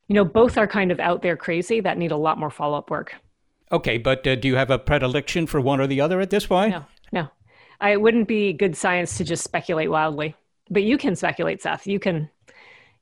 You 0.07 0.15
know, 0.15 0.25
both 0.25 0.57
are 0.57 0.67
kind 0.67 0.91
of 0.91 0.99
out 0.99 1.21
there 1.21 1.35
crazy 1.35 1.81
that 1.81 1.97
need 1.97 2.11
a 2.11 2.17
lot 2.17 2.37
more 2.37 2.49
follow 2.49 2.77
up 2.77 2.89
work. 2.89 3.15
Okay, 3.71 3.97
but 3.97 4.25
uh, 4.25 4.35
do 4.35 4.47
you 4.47 4.55
have 4.55 4.71
a 4.71 4.79
predilection 4.79 5.45
for 5.45 5.61
one 5.61 5.79
or 5.79 5.87
the 5.87 6.01
other 6.01 6.19
at 6.21 6.29
this 6.29 6.45
point? 6.45 6.71
No, 6.71 6.85
no. 7.11 7.27
I, 7.81 7.91
it 7.91 8.01
wouldn't 8.01 8.27
be 8.27 8.53
good 8.53 8.75
science 8.75 9.17
to 9.17 9.23
just 9.23 9.43
speculate 9.43 9.91
wildly. 9.91 10.35
But 10.69 10.83
you 10.83 10.97
can 10.97 11.15
speculate, 11.15 11.61
Seth. 11.61 11.85
You 11.85 11.99
can 11.99 12.29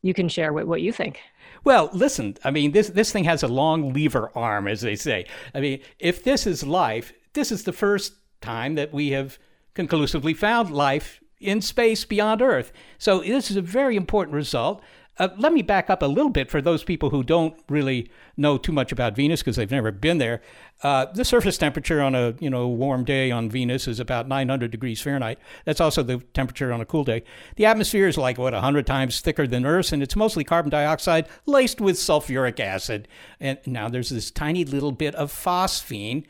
you 0.01 0.13
can 0.13 0.29
share 0.29 0.53
what, 0.53 0.67
what 0.67 0.81
you 0.81 0.91
think. 0.91 1.19
Well, 1.63 1.89
listen, 1.93 2.37
I 2.43 2.51
mean, 2.51 2.71
this 2.71 2.89
this 2.89 3.11
thing 3.11 3.25
has 3.25 3.43
a 3.43 3.47
long 3.47 3.93
lever 3.93 4.31
arm, 4.35 4.67
as 4.67 4.81
they 4.81 4.95
say. 4.95 5.25
I 5.53 5.59
mean, 5.59 5.81
if 5.99 6.23
this 6.23 6.47
is 6.47 6.65
life, 6.65 7.13
this 7.37 7.51
is 7.51 7.63
the 7.63 7.71
first 7.71 8.13
time 8.41 8.73
that 8.73 8.91
we 8.91 9.11
have 9.11 9.37
conclusively 9.75 10.33
found 10.33 10.71
life 10.71 11.21
in 11.39 11.61
space 11.61 12.03
beyond 12.03 12.41
Earth. 12.41 12.73
So 12.97 13.19
this 13.19 13.51
is 13.51 13.57
a 13.57 13.61
very 13.61 13.95
important 13.95 14.33
result. 14.33 14.81
Uh, 15.19 15.29
let 15.37 15.53
me 15.53 15.61
back 15.61 15.89
up 15.89 16.01
a 16.01 16.05
little 16.05 16.29
bit 16.29 16.49
for 16.49 16.61
those 16.61 16.83
people 16.83 17.11
who 17.11 17.23
don't 17.23 17.55
really 17.69 18.09
know 18.37 18.57
too 18.57 18.71
much 18.71 18.91
about 18.91 19.15
Venus 19.15 19.41
because 19.41 19.55
they've 19.55 19.69
never 19.69 19.91
been 19.91 20.17
there. 20.17 20.41
Uh, 20.83 21.05
the 21.13 21.25
surface 21.25 21.57
temperature 21.57 22.01
on 22.01 22.13
a 22.13 22.35
you 22.39 22.49
know 22.49 22.67
warm 22.67 23.03
day 23.03 23.31
on 23.31 23.49
Venus 23.49 23.87
is 23.87 23.99
about 23.99 24.27
900 24.27 24.69
degrees 24.69 25.01
Fahrenheit. 25.01 25.39
That's 25.65 25.81
also 25.81 26.03
the 26.03 26.19
temperature 26.33 26.71
on 26.71 26.81
a 26.81 26.85
cool 26.85 27.03
day. 27.03 27.23
The 27.55 27.65
atmosphere 27.65 28.07
is 28.07 28.17
like 28.17 28.37
what 28.37 28.53
100 28.53 28.85
times 28.85 29.19
thicker 29.21 29.47
than 29.47 29.65
Earth's, 29.65 29.91
and 29.91 30.03
it's 30.03 30.15
mostly 30.15 30.43
carbon 30.43 30.69
dioxide 30.69 31.27
laced 31.45 31.81
with 31.81 31.97
sulfuric 31.97 32.59
acid. 32.59 33.07
And 33.39 33.57
now 33.65 33.89
there's 33.89 34.09
this 34.09 34.29
tiny 34.29 34.65
little 34.65 34.91
bit 34.91 35.15
of 35.15 35.31
phosphine. 35.31 36.25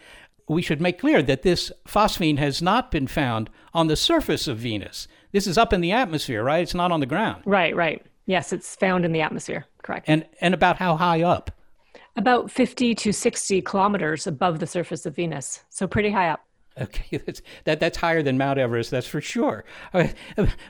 We 0.48 0.62
should 0.62 0.82
make 0.82 1.00
clear 1.00 1.22
that 1.22 1.42
this 1.42 1.72
phosphine 1.88 2.38
has 2.38 2.62
not 2.62 2.90
been 2.90 3.08
found 3.08 3.50
on 3.74 3.88
the 3.88 3.96
surface 3.96 4.48
of 4.48 4.58
Venus. 4.58 5.08
This 5.32 5.46
is 5.46 5.58
up 5.58 5.74
in 5.74 5.82
the 5.82 5.92
atmosphere, 5.92 6.44
right? 6.44 6.62
It's 6.62 6.74
not 6.74 6.92
on 6.92 7.02
the 7.02 7.06
ground. 7.06 7.44
Right, 7.46 7.76
right. 7.76 8.06
Yes, 8.28 8.54
it's 8.54 8.76
found 8.76 9.06
in 9.06 9.12
the 9.12 9.22
atmosphere. 9.22 9.66
Correct. 9.84 10.06
And 10.08 10.26
and 10.42 10.54
about 10.54 10.78
how 10.78 10.96
high 10.96 11.22
up? 11.22 11.52
About 12.16 12.50
50 12.50 12.96
to 12.96 13.14
60 13.14 13.62
kilometers 13.62 14.26
above 14.26 14.60
the 14.60 14.68
surface 14.68 15.06
of 15.06 15.16
Venus. 15.16 15.64
So 15.70 15.88
pretty 15.88 16.12
high 16.12 16.30
up. 16.30 16.47
Okay, 16.80 17.18
that's, 17.26 17.42
that 17.64 17.80
that's 17.80 17.98
higher 17.98 18.22
than 18.22 18.38
Mount 18.38 18.60
Everest, 18.60 18.92
that's 18.92 19.08
for 19.08 19.22
sure. 19.22 19.64
Uh, 19.94 20.08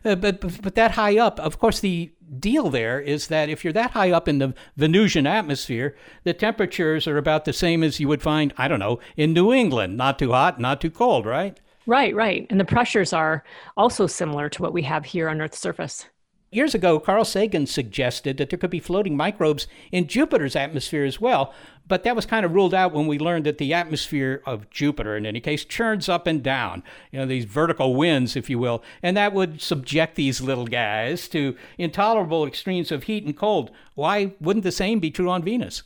but, 0.04 0.22
but 0.22 0.62
but 0.62 0.76
that 0.76 0.91
high 0.91 1.17
up, 1.17 1.39
of 1.39 1.60
course, 1.60 1.80
the 1.80 2.12
deal 2.39 2.70
there 2.70 3.00
is 3.00 3.28
that 3.28 3.50
if 3.50 3.63
you're 3.63 3.74
that 3.74 3.91
high 3.91 4.12
up 4.12 4.28
in 4.28 4.39
the 4.39 4.54
Venusian 4.76 5.26
atmosphere, 5.26 5.96
the 6.24 6.34
temperatures 6.34 7.08
are 7.08 7.17
about 7.17 7.46
the 7.46 7.54
same 7.54 7.84
as 7.84 8.00
you 8.00 8.08
would 8.08 8.22
find, 8.22 8.54
I 8.58 8.67
don't 8.67 8.80
know, 8.80 9.00
in 9.15 9.34
New 9.34 9.54
England. 9.54 9.98
Not 9.98 10.20
too 10.20 10.32
hot, 10.32 10.60
not 10.60 10.82
too 10.82 10.91
cold, 10.91 11.26
right? 11.26 11.60
Right, 11.86 12.13
right. 12.13 12.46
And 12.50 12.60
the 12.60 12.65
pressures 12.65 13.13
are 13.13 13.43
also 13.78 14.08
similar 14.08 14.50
to 14.50 14.62
what 14.62 14.74
we 14.74 14.82
have 14.84 15.06
here 15.06 15.30
on 15.30 15.41
Earth's 15.41 15.60
surface. 15.60 16.08
Years 16.49 16.73
ago, 16.73 16.97
Carl 16.97 17.25
Sagan 17.25 17.67
suggested 17.67 18.38
that 18.38 18.49
there 18.49 18.57
could 18.57 18.69
be 18.69 18.79
floating 18.79 19.17
microbes 19.17 19.67
in 19.91 20.07
Jupiter's 20.07 20.55
atmosphere 20.55 21.03
as 21.03 21.19
well, 21.19 21.53
but 21.86 22.03
that 22.03 22.15
was 22.15 22.25
kind 22.25 22.45
of 22.45 22.53
ruled 22.53 22.73
out 22.73 22.93
when 22.93 23.05
we 23.05 23.19
learned 23.19 23.45
that 23.45 23.57
the 23.57 23.73
atmosphere 23.73 24.41
of 24.45 24.69
Jupiter, 24.69 25.17
in 25.17 25.25
any 25.25 25.41
case, 25.41 25.65
churns 25.65 26.07
up 26.07 26.25
and 26.25 26.41
down, 26.41 26.83
you 27.12 27.19
know, 27.19 27.25
these 27.25 27.43
vertical 27.43 27.95
winds, 27.95 28.38
if 28.38 28.49
you 28.49 28.60
will, 28.60 28.81
and 29.03 29.17
that 29.17 29.33
would 29.33 29.62
subject 29.62 30.15
these 30.15 30.39
little 30.39 30.67
guys 30.67 31.27
to 31.27 31.53
intolerable 31.77 32.45
extremes 32.45 32.93
of 32.93 33.03
heat 33.03 33.25
and 33.25 33.36
cold. 33.36 33.69
Why 33.95 34.33
wouldn't 34.39 34.63
the 34.63 34.71
same 34.71 34.99
be 34.99 35.12
true 35.12 35.29
on 35.29 35.43
Venus? 35.43 35.83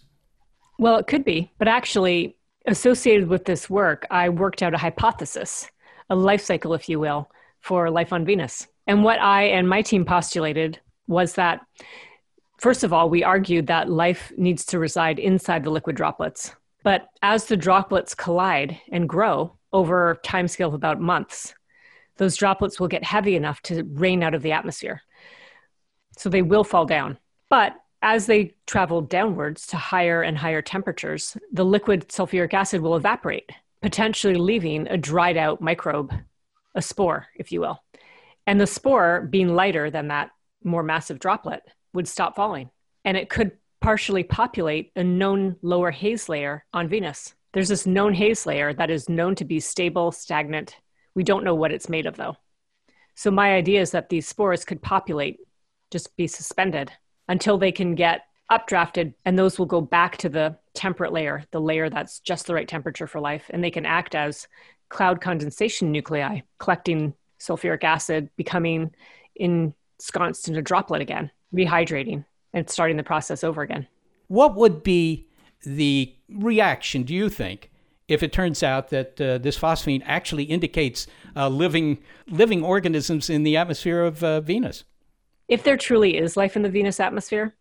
Well, 0.78 0.98
it 0.98 1.08
could 1.08 1.26
be, 1.26 1.52
but 1.58 1.68
actually, 1.68 2.38
associated 2.68 3.30
with 3.30 3.46
this 3.46 3.68
work, 3.68 4.06
I 4.12 4.30
worked 4.30 4.62
out 4.62 4.76
a 4.76 4.78
hypothesis, 4.78 5.72
a 6.12 6.16
life 6.16 6.42
cycle, 6.42 6.76
if 6.76 6.88
you 6.88 7.00
will, 7.00 7.32
for 7.62 7.90
life 7.90 8.14
on 8.14 8.26
Venus. 8.26 8.68
And 8.92 9.06
what 9.06 9.22
I 9.22 9.44
and 9.44 9.70
my 9.70 9.82
team 9.82 10.04
postulated 10.04 10.82
was 11.08 11.36
that, 11.36 11.62
first 12.58 12.84
of 12.84 12.92
all, 12.92 13.10
we 13.10 13.24
argued 13.24 13.68
that 13.68 13.90
life 13.90 14.34
needs 14.36 14.66
to 14.66 14.80
reside 14.80 15.18
inside 15.18 15.64
the 15.64 15.70
liquid 15.70 15.96
droplets. 15.96 16.54
But 16.84 17.08
as 17.22 17.46
the 17.46 17.56
droplets 17.56 18.14
collide 18.14 18.82
and 18.92 19.08
grow 19.08 19.56
over 19.72 20.12
a 20.12 20.18
timescale 20.18 20.68
of 20.68 20.74
about 20.74 21.00
months, 21.00 21.56
those 22.18 22.36
droplets 22.36 22.82
will 22.82 22.90
get 22.90 23.06
heavy 23.06 23.38
enough 23.38 23.62
to 23.62 23.86
rain 23.86 24.24
out 24.24 24.34
of 24.34 24.42
the 24.42 24.52
atmosphere. 24.52 25.02
So 26.18 26.28
they 26.28 26.42
will 26.42 26.66
fall 26.66 26.86
down. 26.86 27.18
But 27.50 27.76
as 28.02 28.26
they 28.26 28.56
travel 28.68 29.00
downwards 29.00 29.68
to 29.68 29.78
higher 29.78 30.22
and 30.22 30.38
higher 30.38 30.62
temperatures, 30.62 31.38
the 31.54 31.64
liquid 31.64 32.10
sulfuric 32.10 32.54
acid 32.54 32.82
will 32.82 32.98
evaporate, 32.98 33.52
potentially 33.82 34.36
leaving 34.36 34.86
a 34.90 34.98
dried 34.98 35.38
out 35.38 35.62
microbe, 35.62 36.12
a 36.76 36.82
spore, 36.82 37.28
if 37.38 37.54
you 37.54 37.62
will. 37.62 37.82
And 38.48 38.60
the 38.60 38.68
spore, 38.68 39.28
being 39.30 39.50
lighter 39.50 39.90
than 39.90 40.08
that 40.08 40.32
more 40.64 40.84
massive 40.84 41.20
droplet, 41.20 41.64
would 41.94 42.08
stop 42.08 42.36
falling. 42.36 42.70
And 43.06 43.18
it 43.18 43.30
could 43.30 43.52
partially 43.82 44.24
populate 44.24 44.92
a 44.96 45.04
known 45.04 45.56
lower 45.62 45.92
haze 45.92 46.30
layer 46.30 46.66
on 46.74 46.88
Venus. 46.88 47.34
There's 47.54 47.70
this 47.70 47.86
known 47.86 48.14
haze 48.14 48.46
layer 48.46 48.74
that 48.74 48.90
is 48.90 49.10
known 49.10 49.36
to 49.36 49.46
be 49.46 49.60
stable, 49.60 50.12
stagnant. 50.12 50.78
We 51.16 51.24
don't 51.24 51.44
know 51.44 51.56
what 51.56 51.72
it's 51.72 51.90
made 51.90 52.06
of, 52.06 52.16
though. 52.16 52.38
So, 53.16 53.30
my 53.30 53.54
idea 53.54 53.82
is 53.82 53.92
that 53.92 54.10
these 54.10 54.28
spores 54.28 54.64
could 54.64 54.82
populate, 54.82 55.40
just 55.92 56.16
be 56.16 56.28
suspended 56.28 56.92
until 57.28 57.58
they 57.58 57.72
can 57.72 57.96
get 57.96 58.22
updrafted, 58.52 59.14
and 59.26 59.38
those 59.38 59.60
will 59.60 59.66
go 59.66 59.82
back 59.82 60.18
to 60.18 60.30
the 60.30 60.58
temperate 60.74 61.12
layer, 61.12 61.44
the 61.52 61.60
layer 61.60 61.90
that's 61.90 62.20
just 62.20 62.48
the 62.48 62.54
right 62.54 62.68
temperature 62.68 63.08
for 63.08 63.20
life. 63.20 63.46
And 63.50 63.64
they 63.64 63.72
can 63.72 63.86
act 63.86 64.16
as 64.16 64.48
cloud 64.90 65.22
condensation 65.22 65.92
nuclei, 65.92 66.42
collecting 66.60 67.14
sulfuric 67.42 67.84
acid 67.84 68.30
becoming 68.36 68.94
ensconced 69.36 70.48
in 70.48 70.56
a 70.56 70.62
droplet 70.62 71.02
again, 71.02 71.32
rehydrating 71.54 72.24
and 72.54 72.70
starting 72.70 72.98
the 72.98 73.04
process 73.04 73.44
over 73.44 73.62
again. 73.62 73.88
What 74.28 74.56
would 74.56 74.84
be 74.84 75.28
the 75.64 76.14
reaction, 76.30 77.04
do 77.04 77.14
you 77.14 77.30
think, 77.30 77.72
if 78.08 78.24
it 78.24 78.34
turns 78.34 78.62
out 78.62 78.90
that 78.90 79.22
uh, 79.22 79.38
this 79.38 79.58
phosphine 79.58 80.04
actually 80.06 80.44
indicates 80.44 81.08
uh, 81.36 81.48
living 81.48 81.98
living 82.28 82.64
organisms 82.64 83.30
in 83.30 83.44
the 83.44 83.56
atmosphere 83.56 84.02
of 84.02 84.24
uh, 84.24 84.42
Venus. 84.42 84.84
If 85.48 85.64
there 85.64 85.78
truly 85.78 86.18
is 86.18 86.36
life 86.36 86.56
in 86.56 86.62
the 86.62 86.70
Venus 86.70 87.00
atmosphere, 87.00 87.56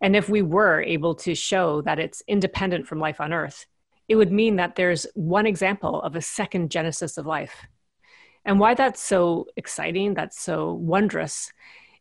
and 0.00 0.14
if 0.14 0.28
we 0.28 0.42
were 0.42 0.82
able 0.82 1.14
to 1.16 1.34
show 1.34 1.82
that 1.82 1.98
it's 1.98 2.22
independent 2.28 2.86
from 2.86 3.00
life 3.00 3.20
on 3.20 3.32
Earth, 3.32 3.66
it 4.08 4.14
would 4.16 4.30
mean 4.30 4.56
that 4.56 4.76
there's 4.76 5.06
one 5.14 5.46
example 5.46 6.00
of 6.02 6.14
a 6.14 6.22
second 6.22 6.70
genesis 6.70 7.18
of 7.18 7.26
life. 7.26 7.66
And 8.44 8.58
why 8.58 8.74
that's 8.74 9.02
so 9.02 9.46
exciting, 9.56 10.14
that's 10.14 10.40
so 10.40 10.72
wondrous, 10.72 11.52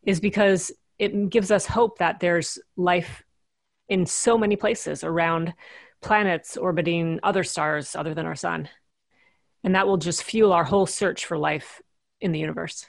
is 0.03 0.19
because 0.19 0.71
it 0.99 1.29
gives 1.29 1.51
us 1.51 1.65
hope 1.65 1.97
that 1.99 2.19
there's 2.19 2.59
life 2.75 3.23
in 3.89 4.05
so 4.05 4.37
many 4.37 4.55
places 4.55 5.03
around 5.03 5.53
planets 6.01 6.57
orbiting 6.57 7.19
other 7.23 7.43
stars 7.43 7.95
other 7.95 8.13
than 8.13 8.25
our 8.25 8.35
sun. 8.35 8.69
And 9.63 9.75
that 9.75 9.87
will 9.87 9.97
just 9.97 10.23
fuel 10.23 10.53
our 10.53 10.63
whole 10.63 10.85
search 10.85 11.25
for 11.25 11.37
life 11.37 11.81
in 12.21 12.31
the 12.31 12.39
universe. 12.39 12.85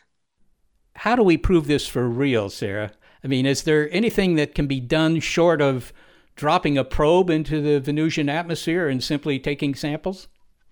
How 0.95 1.17
do 1.17 1.23
we 1.23 1.37
prove 1.37 1.67
this 1.67 1.87
for 1.87 2.09
real, 2.09 2.51
Sara? 2.51 2.93
I 3.23 3.29
mean, 3.29 3.47
is 3.47 3.63
there 3.63 3.93
anything 3.93 4.35
that 4.37 4.55
can 4.55 4.67
be 4.67 4.81
done 4.81 5.21
short 5.21 5.61
of 5.61 5.93
dropping 6.37 6.79
a 6.79 6.85
probe 6.85 7.31
into 7.31 7.61
the 7.61 7.81
Venusian 7.81 8.29
atmosphere 8.29 8.89
and 8.89 9.03
simply 9.03 9.39
taking 9.39 9.75
samples? 9.75 10.29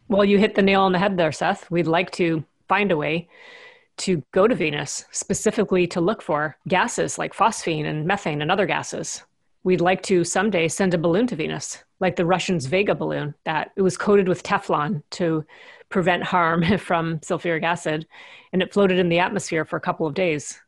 Well, 0.08 0.24
you 0.24 0.38
hit 0.38 0.54
the 0.54 0.62
nail 0.62 0.82
on 0.82 0.92
the 0.92 0.98
head 0.98 1.16
there, 1.16 1.32
Seth. 1.32 1.70
We'd 1.70 1.88
like 1.88 2.12
to 2.12 2.44
find 2.68 2.90
a 2.92 2.96
way 2.96 3.28
to 3.98 4.22
go 4.32 4.46
to 4.46 4.54
Venus 4.54 5.04
specifically 5.10 5.86
to 5.88 6.00
look 6.00 6.20
for 6.20 6.56
gases 6.68 7.18
like 7.18 7.34
phosphine 7.34 7.86
and 7.86 8.06
methane 8.06 8.42
and 8.42 8.50
other 8.50 8.66
gases. 8.66 9.22
We'd 9.64 9.80
like 9.80 10.02
to 10.04 10.22
someday 10.22 10.68
send 10.68 10.94
a 10.94 10.98
balloon 10.98 11.26
to 11.28 11.36
Venus, 11.36 11.82
like 11.98 12.16
the 12.16 12.26
Russians' 12.26 12.66
Vega 12.66 12.94
balloon, 12.94 13.34
that 13.44 13.72
it 13.76 13.82
was 13.82 13.96
coated 13.96 14.28
with 14.28 14.42
Teflon 14.42 15.02
to 15.12 15.44
prevent 15.88 16.22
harm 16.22 16.78
from 16.78 17.18
sulfuric 17.20 17.64
acid, 17.64 18.06
and 18.52 18.62
it 18.62 18.72
floated 18.72 18.98
in 18.98 19.08
the 19.08 19.18
atmosphere 19.18 19.64
for 19.64 19.76
a 19.76 19.80
couple 19.80 20.06
of 20.06 20.14
days. 20.14 20.60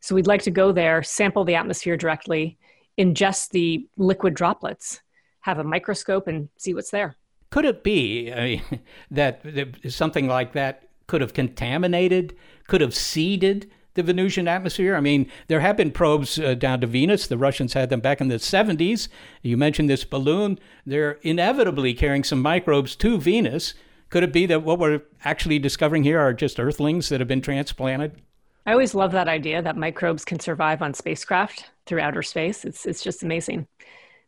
So 0.00 0.14
we'd 0.14 0.26
like 0.26 0.42
to 0.42 0.50
go 0.50 0.70
there, 0.70 1.02
sample 1.02 1.44
the 1.44 1.56
atmosphere 1.56 1.96
directly, 1.96 2.58
ingest 2.98 3.50
the 3.50 3.88
liquid 3.96 4.34
droplets, 4.34 5.00
have 5.40 5.58
a 5.58 5.64
microscope, 5.64 6.28
and 6.28 6.48
see 6.56 6.74
what's 6.74 6.90
there. 6.90 7.16
Could 7.50 7.64
it 7.64 7.82
be 7.82 8.32
I 8.32 8.40
mean, 8.44 8.62
that, 9.10 9.42
that 9.42 9.92
something 9.92 10.28
like 10.28 10.52
that 10.52 10.85
could 11.06 11.20
have 11.20 11.34
contaminated, 11.34 12.36
could 12.66 12.80
have 12.80 12.94
seeded 12.94 13.70
the 13.94 14.02
Venusian 14.02 14.48
atmosphere? 14.48 14.94
I 14.96 15.00
mean, 15.00 15.30
there 15.48 15.60
have 15.60 15.76
been 15.76 15.90
probes 15.90 16.38
uh, 16.38 16.54
down 16.54 16.80
to 16.80 16.86
Venus. 16.86 17.26
The 17.26 17.38
Russians 17.38 17.72
had 17.72 17.90
them 17.90 18.00
back 18.00 18.20
in 18.20 18.28
the 18.28 18.36
70s. 18.36 19.08
You 19.42 19.56
mentioned 19.56 19.90
this 19.90 20.04
balloon. 20.04 20.58
They're 20.84 21.18
inevitably 21.22 21.94
carrying 21.94 22.24
some 22.24 22.42
microbes 22.42 22.94
to 22.96 23.18
Venus. 23.18 23.74
Could 24.10 24.22
it 24.22 24.32
be 24.32 24.46
that 24.46 24.62
what 24.62 24.78
we're 24.78 25.02
actually 25.24 25.58
discovering 25.58 26.04
here 26.04 26.20
are 26.20 26.32
just 26.32 26.60
Earthlings 26.60 27.08
that 27.08 27.20
have 27.20 27.28
been 27.28 27.40
transplanted? 27.40 28.20
I 28.66 28.72
always 28.72 28.94
love 28.94 29.12
that 29.12 29.28
idea 29.28 29.62
that 29.62 29.76
microbes 29.76 30.24
can 30.24 30.40
survive 30.40 30.82
on 30.82 30.92
spacecraft 30.92 31.70
through 31.86 32.00
outer 32.00 32.22
space. 32.22 32.64
It's, 32.64 32.84
it's 32.84 33.02
just 33.02 33.22
amazing. 33.22 33.66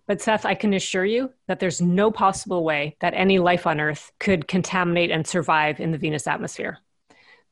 But 0.09 0.23
Seth, 0.23 0.47
I 0.47 0.55
can 0.55 0.73
assure 0.73 1.05
you 1.05 1.35
that 1.49 1.61
there's 1.61 1.83
no 1.83 2.11
possible 2.11 2.65
way 2.65 2.97
that 3.01 3.13
any 3.13 3.39
life 3.39 3.67
on 3.67 3.79
Earth 3.79 4.11
could 4.19 4.49
contaminate 4.49 5.11
and 5.11 5.27
survive 5.27 5.81
in 5.81 5.93
the 5.93 5.99
Venus 5.99 6.27
atmosphere. 6.27 6.79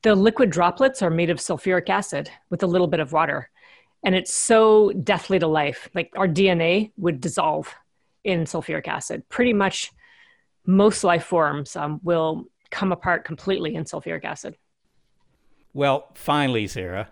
The 0.03 0.15
liquid 0.15 0.51
droplets 0.51 1.03
are 1.03 1.11
made 1.11 1.29
of 1.29 1.37
sulfuric 1.37 1.91
acid 1.91 2.31
with 2.49 2.63
a 2.63 2.67
little 2.67 2.87
bit 2.87 2.99
of 2.99 3.13
water. 3.13 3.51
And 4.03 4.15
it's 4.15 4.33
so 4.33 4.91
deathly 4.93 5.39
to 5.39 5.47
life. 5.47 5.91
Like 5.95 6.11
our 6.17 6.27
DNA 6.27 6.93
would 6.97 7.21
dissolve 7.21 7.75
in 8.25 8.45
sulfuric 8.45 8.89
acid. 8.89 9.29
Pretty 9.29 9.53
much 9.53 9.93
most 10.65 11.05
life 11.05 11.25
forms 11.25 11.77
um, 11.77 12.01
will 12.03 12.47
come 12.71 12.91
apart 12.91 13.25
completely 13.27 13.75
in 13.75 13.85
sulfuric 13.85 14.25
acid. 14.25 14.57
Well, 15.75 16.09
finally, 16.15 16.67
Sara, 16.69 17.11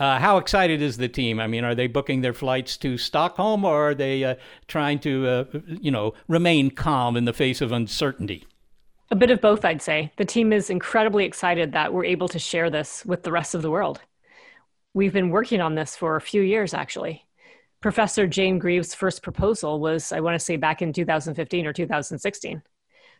uh, 0.00 0.18
how 0.18 0.38
excited 0.38 0.80
is 0.80 0.96
the 0.96 1.08
team? 1.08 1.38
I 1.38 1.46
mean, 1.46 1.62
are 1.62 1.74
they 1.74 1.86
booking 1.86 2.22
their 2.22 2.32
flights 2.32 2.78
to 2.78 2.96
Stockholm, 2.96 3.66
or 3.66 3.90
are 3.90 3.94
they 3.94 4.24
uh, 4.24 4.34
trying 4.66 4.98
to, 5.00 5.26
uh, 5.28 5.44
you 5.66 5.90
know, 5.90 6.14
remain 6.26 6.70
calm 6.70 7.18
in 7.18 7.26
the 7.26 7.34
face 7.34 7.60
of 7.60 7.70
uncertainty? 7.70 8.46
A 9.10 9.16
bit 9.16 9.30
of 9.30 9.42
both, 9.42 9.64
I'd 9.64 9.82
say. 9.82 10.10
The 10.16 10.24
team 10.24 10.54
is 10.54 10.70
incredibly 10.70 11.26
excited 11.26 11.72
that 11.72 11.92
we're 11.92 12.06
able 12.06 12.28
to 12.28 12.38
share 12.38 12.70
this 12.70 13.04
with 13.04 13.24
the 13.24 13.32
rest 13.32 13.54
of 13.54 13.60
the 13.60 13.70
world. 13.70 14.00
We've 14.94 15.12
been 15.12 15.30
working 15.30 15.60
on 15.60 15.74
this 15.74 15.96
for 15.96 16.16
a 16.16 16.20
few 16.20 16.40
years, 16.40 16.72
actually. 16.72 17.26
Professor 17.82 18.26
Jane 18.26 18.58
Greaves' 18.58 18.94
first 18.94 19.22
proposal 19.22 19.80
was, 19.80 20.12
I 20.12 20.20
want 20.20 20.34
to 20.34 20.44
say, 20.44 20.56
back 20.56 20.80
in 20.80 20.94
2015 20.94 21.66
or 21.66 21.72
2016. 21.74 22.62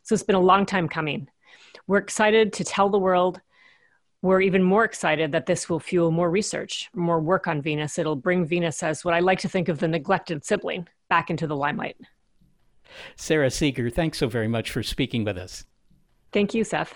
So 0.03 0.15
it's 0.15 0.23
been 0.23 0.35
a 0.35 0.41
long 0.41 0.65
time 0.65 0.89
coming. 0.89 1.29
We're 1.87 1.99
excited 1.99 2.55
to 2.55 2.65
tell 2.65 2.89
the 2.89 2.99
world 2.99 3.41
we're 4.23 4.41
even 4.41 4.63
more 4.63 4.85
excited 4.85 5.33
that 5.33 5.47
this 5.47 5.69
will 5.69 5.81
fuel 5.81 6.11
more 6.11 6.31
research, 6.31 6.91
more 6.95 7.21
work 7.21 7.47
on 7.47 7.63
Venus. 7.63 7.99
It'll 7.99 8.17
bring 8.17 8.45
Venus 8.45 8.83
as 8.83 9.05
what 9.05 9.15
I 9.15 9.21
like 9.21 9.39
to 9.41 9.49
think 9.49 9.69
of 9.69 9.79
the 9.79 9.89
neglected 9.89 10.45
sibling 10.45 10.87
back 11.09 11.31
into 11.31 11.47
the 11.47 11.57
limelight. 11.57 11.97
Sara 13.17 13.51
Seager, 13.51 13.89
thanks 13.89 14.19
so 14.19 14.29
very 14.29 14.49
much 14.49 14.71
for 14.71 14.83
speaking 14.83 15.25
with 15.25 15.39
us. 15.39 15.65
Thank 16.33 16.55
you, 16.55 16.65
Seth. 16.65 16.95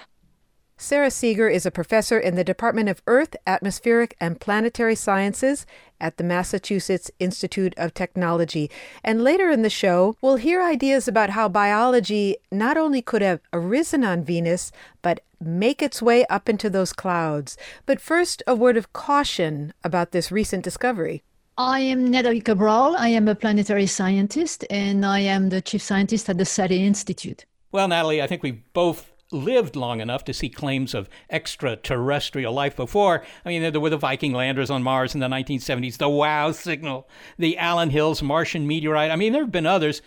Sara 0.77 1.09
Seager 1.11 1.49
is 1.49 1.65
a 1.65 1.71
professor 1.71 2.19
in 2.19 2.35
the 2.35 2.43
Department 2.43 2.89
of 2.89 3.01
Earth, 3.07 3.37
Atmospheric, 3.47 4.17
and 4.21 4.41
Planetary 4.41 4.97
Sciences 4.97 5.67
at 6.01 6.17
the 6.17 6.25
Massachusetts 6.25 7.13
Institute 7.21 7.75
of 7.77 7.95
Technology. 7.95 8.69
And 9.05 9.23
later 9.23 9.51
in 9.51 9.63
the 9.63 9.71
show, 9.71 10.17
we'll 10.21 10.37
hear 10.37 10.61
ideas 10.61 11.07
about 11.07 11.31
how 11.31 11.49
biology 11.49 12.37
not 12.51 12.77
only 12.77 13.01
could 13.03 13.23
have 13.23 13.41
arisen 13.53 14.03
on 14.05 14.25
Venus, 14.25 14.73
but 15.01 15.21
make 15.41 15.81
its 15.81 16.03
way 16.03 16.27
up 16.27 16.49
into 16.49 16.69
those 16.69 16.93
clouds. 16.93 17.57
But 17.87 18.01
first, 18.01 18.43
a 18.47 18.57
word 18.57 18.77
of 18.77 18.93
caution 18.93 19.73
about 19.85 20.11
this 20.11 20.33
recent 20.33 20.65
discovery. 20.65 21.23
I 21.57 21.81
am 21.81 22.11
Nathalie 22.11 22.43
Cabrol. 22.43 22.97
I 22.99 23.11
am 23.11 23.29
a 23.29 23.37
planetary 23.37 23.87
scientist, 23.87 24.65
and 24.71 25.07
I 25.07 25.21
am 25.21 25.51
the 25.51 25.61
chief 25.61 25.83
scientist 25.83 26.29
at 26.29 26.37
the 26.37 26.45
SETI 26.45 26.85
Institute. 26.85 27.47
Well, 27.71 27.87
Nathalie, 27.87 28.21
I 28.21 28.27
think 28.27 28.43
we 28.43 28.63
both 28.73 29.14
lived 29.35 29.77
long 29.77 30.01
enough 30.01 30.25
to 30.25 30.33
see 30.33 30.49
claims 30.49 30.95
of 30.95 31.09
extraterrestrial 31.29 32.53
life 32.53 32.77
before. 32.77 33.25
I 33.45 33.49
mean, 33.49 33.73
there 33.73 33.81
were 33.81 33.91
the 33.91 33.97
Viking 33.97 34.33
landers 34.33 34.71
on 34.71 34.83
Mars 34.83 35.15
in 35.15 35.21
the 35.21 35.29
1970s, 35.29 35.99
the 35.99 36.09
WOW 36.09 36.53
signal, 36.53 37.09
the 37.39 37.59
Allan 37.59 37.91
Hills 37.91 38.23
Martian 38.23 38.67
meteorite. 38.67 39.11
I 39.11 39.17
mean, 39.17 39.33
there 39.33 39.43
have 39.43 39.53
been 39.53 39.67
others. 39.67 40.01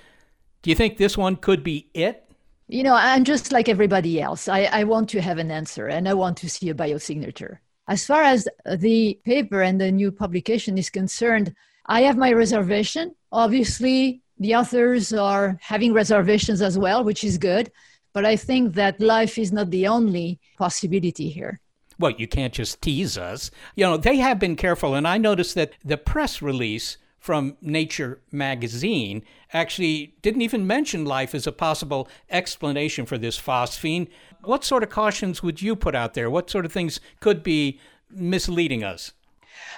Do 0.62 0.70
you 0.70 0.76
think 0.76 0.98
this 0.98 1.18
one 1.18 1.36
could 1.36 1.64
be 1.64 1.90
it? 1.94 2.24
You 2.68 2.84
know, 2.84 2.96
I'm 2.96 3.24
just 3.24 3.52
like 3.52 3.70
everybody 3.70 4.20
else. 4.22 4.48
I, 4.48 4.64
I 4.64 4.84
want 4.84 5.10
to 5.10 5.22
have 5.22 5.38
an 5.38 5.52
answer 5.52 5.88
and 5.88 6.08
I 6.10 6.14
want 6.14 6.38
to 6.38 6.50
see 6.50 6.70
a 6.70 6.74
biosignature. 6.74 7.60
As 7.88 8.06
far 8.06 8.24
as 8.24 8.48
the 8.66 9.20
paper 9.24 9.62
and 9.62 9.80
the 9.80 9.92
new 9.92 10.12
publication 10.12 10.78
is 10.78 10.90
concerned, 10.90 11.56
I 11.86 12.02
have 12.02 12.18
my 12.18 12.34
reservation. 12.34 13.16
Obviously, 13.32 14.22
the 14.40 14.56
authors 14.56 15.14
are 15.14 15.58
having 15.62 15.94
reservations 15.94 16.62
as 16.62 16.78
well, 16.78 17.04
which 17.04 17.24
is 17.24 17.38
good. 17.38 17.72
But 18.18 18.26
I 18.26 18.36
think 18.36 18.74
that 18.74 19.00
life 19.00 19.38
is 19.38 19.52
not 19.52 19.70
the 19.70 19.86
only 19.86 20.40
possibility 20.58 21.30
here. 21.30 21.60
Well, 22.00 22.14
you 22.18 22.28
can't 22.28 22.52
just 22.52 22.82
tease 22.82 23.16
us. 23.16 23.52
You 23.76 23.84
know, 23.86 23.96
they 23.96 24.18
have 24.18 24.40
been 24.40 24.56
careful, 24.56 24.96
and 24.96 25.08
I 25.08 25.20
noticed 25.20 25.54
that 25.54 25.74
the 25.86 25.98
press 25.98 26.42
release 26.42 26.98
from 27.20 27.58
Nature 27.62 28.20
magazine 28.32 29.22
actually 29.54 30.16
didn't 30.24 30.42
even 30.42 30.66
mention 30.66 31.06
life 31.06 31.36
as 31.36 31.46
a 31.46 31.52
possible 31.52 32.10
explanation 32.32 33.06
for 33.06 33.20
this 33.20 33.40
phosphine. 33.40 34.08
What 34.44 34.64
sort 34.64 34.82
of 34.82 34.90
cautions 34.90 35.44
would 35.44 35.62
you 35.62 35.76
put 35.76 35.94
out 35.94 36.16
there? 36.16 36.32
What 36.32 36.50
sort 36.50 36.66
of 36.66 36.72
things 36.72 37.00
could 37.20 37.44
be 37.44 37.80
misleading 38.10 38.84
us? 38.84 39.12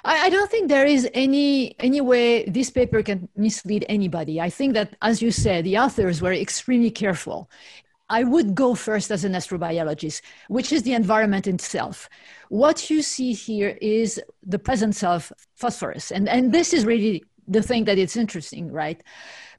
I, 0.06 0.30
don't 0.30 0.50
think 0.50 0.70
there 0.70 0.86
is 0.86 1.10
any 1.14 1.76
any 1.78 2.00
way 2.00 2.46
this 2.46 2.70
paper 2.70 3.04
can 3.04 3.28
mislead 3.36 3.86
anybody. 3.90 4.40
I 4.40 4.50
think 4.50 4.76
that, 4.76 4.96
as 5.02 5.22
you 5.22 5.30
said, 5.30 5.66
the 5.66 5.78
authors 5.78 6.22
were 6.22 6.32
extremely 6.32 6.90
careful. 6.90 7.50
I 8.10 8.24
would 8.24 8.56
go 8.56 8.76
first 8.76 9.12
as 9.12 9.24
an 9.24 9.34
astrobiologist, 9.34 10.22
which 10.48 10.74
is 10.74 10.84
the 10.84 10.94
environment 10.94 11.48
itself. 11.48 12.10
What 12.50 12.90
you 12.90 13.02
see 13.02 13.34
here 13.34 13.78
is 13.82 14.22
the 14.42 14.60
presence 14.60 15.04
of 15.04 15.32
phosphorus. 15.56 16.12
And, 16.12 16.28
and 16.28 16.52
this 16.52 16.74
is 16.74 16.86
really 16.86 17.24
the 17.48 17.62
thing 17.62 17.86
that 17.86 17.98
it's 17.98 18.18
interesting, 18.18 18.72
right? 18.72 19.02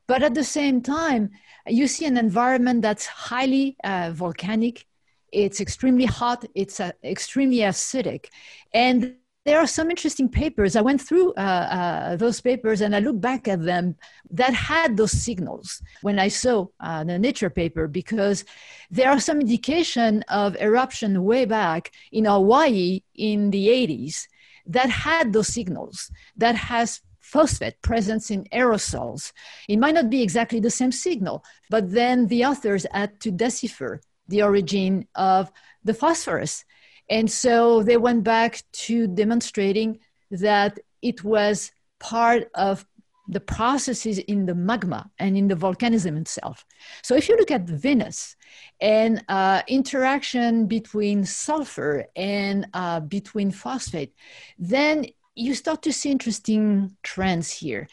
But 0.07 0.23
at 0.23 0.35
the 0.35 0.45
same 0.45 0.83
time, 0.83 1.31
you 1.67 1.87
see 1.87 2.07
an 2.07 2.17
environment 2.17 2.83
that's 2.83 3.07
highly 3.07 3.77
uh, 3.85 4.11
volcanic. 4.13 4.87
It's 5.33 5.61
extremely 5.61 6.07
hot. 6.07 6.45
It's 6.57 6.81
uh, 6.81 6.91
extremely 7.05 7.59
acidic. 7.59 8.27
And 8.75 9.15
there 9.47 9.59
are 9.59 9.67
some 9.67 9.91
interesting 9.91 10.29
papers. 10.29 10.77
I 10.77 10.83
went 10.83 11.01
through 11.01 11.33
uh, 11.33 11.41
uh, 11.41 12.17
those 12.17 12.41
papers 12.41 12.83
and 12.83 12.95
I 12.95 12.99
looked 12.99 13.23
back 13.23 13.49
at 13.49 13.65
them 13.65 13.97
that 14.31 14.53
had 14.53 14.97
those 14.97 15.13
signals 15.13 15.83
when 16.03 16.19
I 16.19 16.29
saw 16.29 16.67
uh, 16.79 17.05
the 17.05 17.19
Nature 17.19 17.49
paper 17.49 17.89
because 17.89 18.45
there 18.91 19.11
are 19.11 19.21
some 19.21 19.41
indication 19.41 20.23
of 20.29 20.57
eruption 20.61 21.25
way 21.25 21.47
back 21.47 21.91
in 22.13 22.27
Hawaii 22.27 23.01
in 23.15 23.51
the 23.51 23.69
80s 23.69 24.27
that 24.67 24.91
had 24.91 25.33
those 25.33 25.49
signals 25.49 26.11
that 26.37 26.55
has 26.55 27.01
phosphate 27.21 27.81
presence 27.81 28.31
in 28.31 28.45
aerosols. 28.53 29.33
It 29.69 29.79
might 29.79 29.95
not 29.95 30.11
be 30.11 30.23
exactly 30.23 30.61
the 30.61 30.71
same 30.71 30.93
signal, 30.93 31.45
but 31.71 31.93
then 31.93 32.27
the 32.27 32.45
authors 32.45 32.85
had 32.93 33.21
to 33.21 33.31
decipher 33.31 34.01
the 34.29 34.43
origin 34.43 35.07
of 35.15 35.51
the 35.83 35.95
phosphorus. 35.95 36.65
And 37.11 37.31
so 37.31 37.83
they 37.83 37.97
went 37.97 38.25
back 38.25 38.63
to 38.73 39.07
demonstrating 39.09 39.99
that 40.31 40.79
it 41.03 41.25
was 41.25 41.73
part 41.99 42.49
of 42.55 42.87
the 43.29 43.41
processes 43.41 44.19
in 44.19 44.47
the 44.47 44.55
magma 44.55 45.09
and 45.19 45.37
in 45.37 45.47
the 45.47 45.55
volcanism 45.55 46.19
itself. 46.21 46.65
So 47.03 47.15
if 47.15 47.29
you 47.29 47.37
look 47.37 47.51
at 47.51 47.63
Venus 47.63 48.37
and 48.81 49.25
uh, 49.29 49.63
interaction 49.69 50.67
between 50.67 51.25
sulfur 51.25 52.07
and 52.17 52.67
uh, 52.75 53.01
between 53.01 53.51
phosphate, 53.53 54.15
then 54.59 55.07
you 55.37 55.55
start 55.55 55.83
to 55.83 55.93
see 55.93 56.11
interesting 56.11 56.97
trends 57.03 57.53
here. 57.53 57.89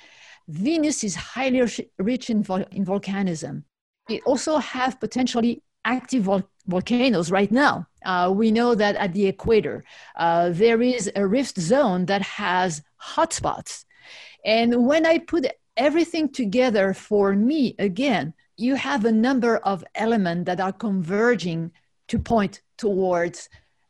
Venus 0.48 1.04
is 1.04 1.16
highly 1.16 1.62
rich 2.00 2.30
in, 2.30 2.42
vol- 2.42 2.66
in 2.72 2.86
volcanism. 2.86 3.64
It 4.10 4.24
also 4.26 4.58
have 4.58 5.00
potentially 5.00 5.62
active 5.86 6.24
vol- 6.24 6.50
volcanoes 6.68 7.32
right 7.32 7.52
now. 7.52 7.88
Uh, 8.06 8.32
we 8.34 8.52
know 8.52 8.76
that 8.76 8.96
at 8.96 9.14
the 9.14 9.26
equator, 9.26 9.84
uh, 10.16 10.50
there 10.50 10.82
is 10.82 11.12
a 11.16 11.26
rift 11.26 11.60
zone 11.60 12.06
that 12.06 12.22
has 12.22 12.82
hotspots. 13.02 13.86
And 14.46 14.86
when 14.88 15.06
I 15.06 15.18
put 15.18 15.48
everything 15.76 16.30
together 16.30 16.94
for 16.94 17.34
me, 17.34 17.76
again, 17.80 18.34
you 18.56 18.76
have 18.76 19.06
a 19.06 19.12
number 19.12 19.58
of 19.58 19.84
elements 19.96 20.46
that 20.46 20.60
are 20.60 20.72
converging 20.74 21.72
to 22.08 22.20
point 22.20 22.62
towards 22.78 23.50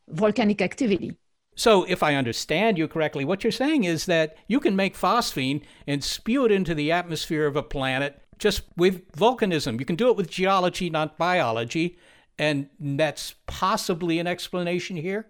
volcanic 0.09 0.61
activity. 0.61 1.17
So, 1.55 1.85
if 1.85 2.03
I 2.03 2.13
understand 2.13 2.77
you 2.77 2.87
correctly, 2.87 3.25
what 3.25 3.43
you're 3.43 3.51
saying 3.51 3.83
is 3.83 4.05
that 4.05 4.37
you 4.47 4.59
can 4.59 4.75
make 4.75 4.95
phosphine 4.95 5.63
and 5.87 6.03
spew 6.03 6.45
it 6.45 6.51
into 6.51 6.75
the 6.75 6.91
atmosphere 6.91 7.47
of 7.47 7.55
a 7.55 7.63
planet 7.63 8.21
just 8.37 8.63
with 8.75 9.11
volcanism. 9.13 9.79
You 9.79 9.85
can 9.85 9.95
do 9.95 10.09
it 10.09 10.15
with 10.15 10.29
geology, 10.29 10.89
not 10.89 11.17
biology. 11.17 11.97
And 12.39 12.69
that's 12.79 13.35
possibly 13.47 14.19
an 14.19 14.27
explanation 14.27 14.95
here? 14.95 15.27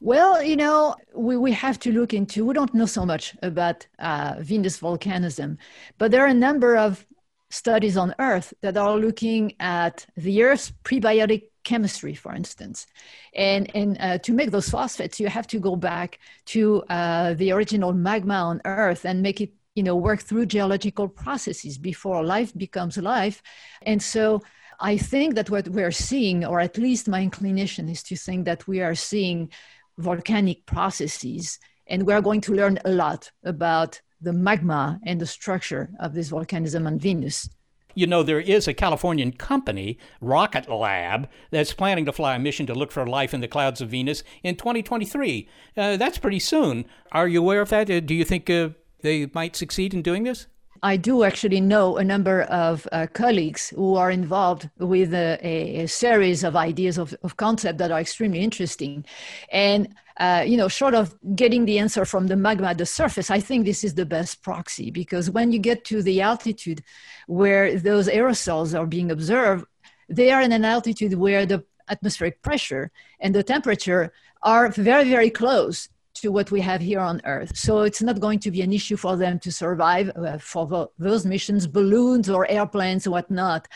Well, 0.00 0.42
you 0.42 0.56
know, 0.56 0.94
we, 1.14 1.36
we 1.36 1.52
have 1.52 1.78
to 1.80 1.92
look 1.92 2.12
into, 2.12 2.44
we 2.44 2.54
don't 2.54 2.74
know 2.74 2.86
so 2.86 3.06
much 3.06 3.34
about 3.42 3.86
uh, 3.98 4.34
Venus 4.40 4.78
volcanism, 4.78 5.56
but 5.98 6.10
there 6.10 6.22
are 6.24 6.28
a 6.28 6.34
number 6.34 6.76
of 6.76 7.06
studies 7.50 7.96
on 7.96 8.14
Earth 8.18 8.52
that 8.60 8.76
are 8.76 8.96
looking 8.96 9.54
at 9.60 10.06
the 10.16 10.42
Earth's 10.42 10.72
prebiotic 10.84 11.44
chemistry, 11.64 12.14
for 12.14 12.34
instance. 12.34 12.86
And, 13.34 13.70
and 13.74 13.96
uh, 14.00 14.18
to 14.18 14.32
make 14.32 14.50
those 14.50 14.68
phosphates, 14.68 15.18
you 15.18 15.28
have 15.28 15.46
to 15.48 15.58
go 15.58 15.76
back 15.76 16.18
to 16.46 16.82
uh, 16.84 17.34
the 17.34 17.52
original 17.52 17.92
magma 17.92 18.34
on 18.34 18.60
Earth 18.64 19.04
and 19.04 19.22
make 19.22 19.40
it 19.40 19.52
you 19.76 19.82
know, 19.82 19.94
work 19.94 20.22
through 20.22 20.46
geological 20.46 21.06
processes 21.06 21.76
before 21.76 22.24
life 22.24 22.52
becomes 22.56 22.96
life. 22.96 23.42
And 23.82 24.02
so 24.02 24.42
I 24.80 24.96
think 24.96 25.34
that 25.34 25.50
what 25.50 25.68
we're 25.68 25.90
seeing, 25.90 26.44
or 26.44 26.60
at 26.60 26.78
least 26.78 27.08
my 27.08 27.22
inclination 27.22 27.88
is 27.88 28.02
to 28.04 28.16
think 28.16 28.44
that 28.44 28.66
we 28.66 28.80
are 28.80 28.94
seeing 28.94 29.50
volcanic 29.98 30.66
processes, 30.66 31.58
and 31.86 32.06
we're 32.06 32.20
going 32.20 32.40
to 32.42 32.54
learn 32.54 32.78
a 32.84 32.90
lot 32.90 33.30
about 33.44 34.00
the 34.20 34.32
magma 34.32 34.98
and 35.04 35.20
the 35.20 35.26
structure 35.26 35.90
of 36.00 36.14
this 36.14 36.30
volcanism 36.30 36.86
on 36.86 36.98
Venus. 36.98 37.48
You 37.94 38.06
know, 38.06 38.22
there 38.22 38.40
is 38.40 38.68
a 38.68 38.74
Californian 38.74 39.32
company, 39.32 39.98
Rocket 40.20 40.68
Lab, 40.68 41.30
that's 41.50 41.72
planning 41.72 42.04
to 42.04 42.12
fly 42.12 42.34
a 42.34 42.38
mission 42.38 42.66
to 42.66 42.74
look 42.74 42.92
for 42.92 43.06
life 43.06 43.32
in 43.32 43.40
the 43.40 43.48
clouds 43.48 43.80
of 43.80 43.88
Venus 43.88 44.22
in 44.42 44.56
2023. 44.56 45.48
Uh, 45.76 45.96
that's 45.96 46.18
pretty 46.18 46.38
soon. 46.38 46.84
Are 47.12 47.26
you 47.26 47.40
aware 47.40 47.62
of 47.62 47.70
that? 47.70 47.90
Uh, 47.90 48.00
do 48.00 48.14
you 48.14 48.24
think 48.24 48.50
uh, 48.50 48.70
they 49.00 49.30
might 49.32 49.56
succeed 49.56 49.94
in 49.94 50.02
doing 50.02 50.24
this? 50.24 50.46
I 50.86 50.96
do 50.96 51.24
actually 51.24 51.60
know 51.60 51.96
a 51.96 52.04
number 52.04 52.42
of 52.42 52.86
uh, 52.92 53.08
colleagues 53.12 53.70
who 53.70 53.96
are 53.96 54.08
involved 54.08 54.70
with 54.78 55.12
a, 55.12 55.36
a 55.82 55.86
series 55.88 56.44
of 56.44 56.54
ideas 56.54 56.96
of, 56.96 57.12
of 57.24 57.36
concept 57.36 57.78
that 57.78 57.90
are 57.90 57.98
extremely 57.98 58.38
interesting. 58.38 59.04
And, 59.50 59.92
uh, 60.18 60.44
you 60.46 60.56
know, 60.56 60.68
short 60.68 60.94
of 60.94 61.16
getting 61.34 61.64
the 61.64 61.80
answer 61.80 62.04
from 62.04 62.28
the 62.28 62.36
magma 62.36 62.68
at 62.68 62.78
the 62.78 62.86
surface, 62.86 63.32
I 63.32 63.40
think 63.40 63.64
this 63.64 63.82
is 63.82 63.94
the 63.94 64.06
best 64.06 64.44
proxy 64.44 64.92
because 64.92 65.28
when 65.28 65.50
you 65.50 65.58
get 65.58 65.84
to 65.86 66.02
the 66.02 66.20
altitude 66.20 66.84
where 67.26 67.76
those 67.80 68.06
aerosols 68.06 68.78
are 68.78 68.86
being 68.86 69.10
observed, 69.10 69.64
they 70.08 70.30
are 70.30 70.40
in 70.40 70.52
an 70.52 70.64
altitude 70.64 71.14
where 71.14 71.44
the 71.46 71.64
atmospheric 71.88 72.42
pressure 72.42 72.92
and 73.18 73.34
the 73.34 73.42
temperature 73.42 74.12
are 74.44 74.68
very, 74.68 75.10
very 75.10 75.30
close 75.30 75.88
to 76.16 76.28
what 76.30 76.50
we 76.50 76.60
have 76.60 76.80
here 76.80 77.00
on 77.00 77.20
Earth. 77.24 77.56
So 77.56 77.82
it's 77.82 78.02
not 78.02 78.20
going 78.20 78.38
to 78.40 78.50
be 78.50 78.62
an 78.62 78.72
issue 78.72 78.96
for 78.96 79.16
them 79.16 79.38
to 79.40 79.52
survive 79.52 80.10
uh, 80.16 80.38
for 80.38 80.66
the, 80.66 80.88
those 80.98 81.26
missions, 81.26 81.66
balloons 81.66 82.28
or 82.28 82.50
airplanes, 82.50 83.08
whatnot. 83.08 83.68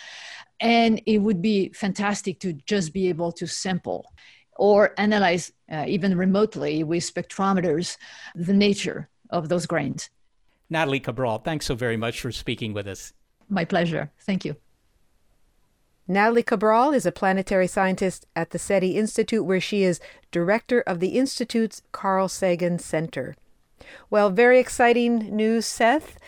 And 0.61 1.01
it 1.07 1.19
would 1.19 1.41
be 1.41 1.71
fantastic 1.71 2.41
to 2.41 2.53
just 2.53 2.93
be 2.93 3.09
able 3.09 3.33
to 3.33 3.47
sample 3.47 4.13
or 4.57 4.93
analyze, 4.99 5.53
uh, 5.71 5.85
even 5.89 6.17
remotely 6.17 6.85
with 6.85 7.03
spectrometers, 7.03 7.97
the 8.35 8.53
nature 8.53 9.09
of 9.31 9.49
those 9.49 9.67
grains. 9.67 10.11
Nathalie 10.69 11.01
Cabrol, 11.01 11.43
thanks 11.43 11.67
so 11.67 11.75
very 11.75 11.97
much 11.97 12.21
for 12.21 12.31
speaking 12.31 12.73
with 12.73 12.87
us. 12.87 13.13
My 13.49 13.65
pleasure. 13.65 14.11
Thank 14.21 14.45
you. 14.45 14.55
Nathalie 16.11 16.43
Cabrol 16.43 16.93
is 16.93 17.07
a 17.07 17.13
planetary 17.13 17.69
scientist 17.69 18.27
at 18.35 18.51
the 18.51 18.59
SETI 18.59 18.97
Institute, 18.97 19.45
where 19.45 19.61
she 19.61 19.85
is 19.85 20.01
director 20.33 20.81
of 20.81 20.99
the 20.99 21.17
Institute's 21.17 21.83
Carl 21.93 22.27
Sagan 22.27 22.81
Center. 22.81 23.37
Well, 24.11 24.29
very 24.31 24.59
exciting 24.59 25.37
news, 25.37 25.67
Seth. 25.67 26.19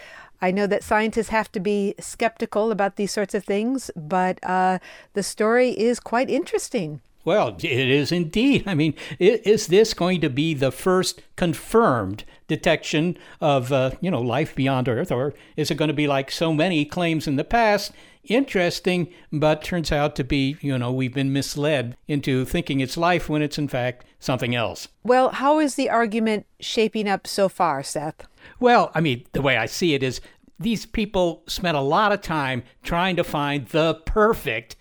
I 0.40 0.52
know 0.52 0.68
that 0.68 0.84
scientists 0.84 1.30
have 1.30 1.50
to 1.50 1.60
be 1.60 1.96
skeptical 1.98 2.70
about 2.70 2.94
these 2.94 3.10
sorts 3.10 3.34
of 3.34 3.44
things, 3.44 3.90
but 3.96 4.38
uh, 4.44 4.78
the 5.14 5.24
story 5.24 5.70
is 5.70 5.98
quite 5.98 6.30
interesting. 6.30 7.00
Well, 7.24 7.56
it 7.58 7.64
is 7.64 8.12
indeed. 8.12 8.62
I 8.66 8.74
mean, 8.74 8.94
is 9.18 9.66
this 9.66 9.94
going 9.94 10.20
to 10.20 10.30
be 10.30 10.54
the 10.54 10.70
first 10.70 11.22
confirmed 11.34 12.24
detection 12.46 13.16
of, 13.40 13.72
uh, 13.72 13.92
you 14.00 14.12
know, 14.12 14.20
life 14.20 14.54
beyond 14.54 14.88
Earth, 14.88 15.10
or 15.10 15.34
is 15.56 15.72
it 15.72 15.76
going 15.76 15.88
to 15.88 15.94
be 15.94 16.06
like 16.06 16.30
so 16.30 16.52
many 16.52 16.84
claims 16.84 17.26
in 17.26 17.34
the 17.34 17.44
past? 17.44 17.90
Interesting, 18.24 19.12
but 19.32 19.64
turns 19.64 19.90
out 19.90 20.14
to 20.16 20.24
be, 20.24 20.56
you 20.60 20.78
know, 20.78 20.92
we've 20.92 21.14
been 21.14 21.32
misled 21.32 21.96
into 22.06 22.44
thinking 22.44 22.80
it's 22.80 22.96
life 22.96 23.28
when 23.28 23.42
it's 23.42 23.58
in 23.58 23.66
fact 23.66 24.04
something 24.20 24.54
else. 24.54 24.88
Well, 25.02 25.30
how 25.30 25.58
is 25.58 25.74
the 25.74 25.90
argument 25.90 26.46
shaping 26.60 27.08
up 27.08 27.26
so 27.26 27.48
far, 27.48 27.82
Seth? 27.82 28.26
Well, 28.60 28.92
I 28.94 29.00
mean, 29.00 29.24
the 29.32 29.42
way 29.42 29.56
I 29.56 29.66
see 29.66 29.94
it 29.94 30.04
is 30.04 30.20
these 30.58 30.86
people 30.86 31.42
spent 31.48 31.76
a 31.76 31.80
lot 31.80 32.12
of 32.12 32.20
time 32.20 32.62
trying 32.84 33.16
to 33.16 33.24
find 33.24 33.66
the 33.68 33.96
perfect 34.06 34.76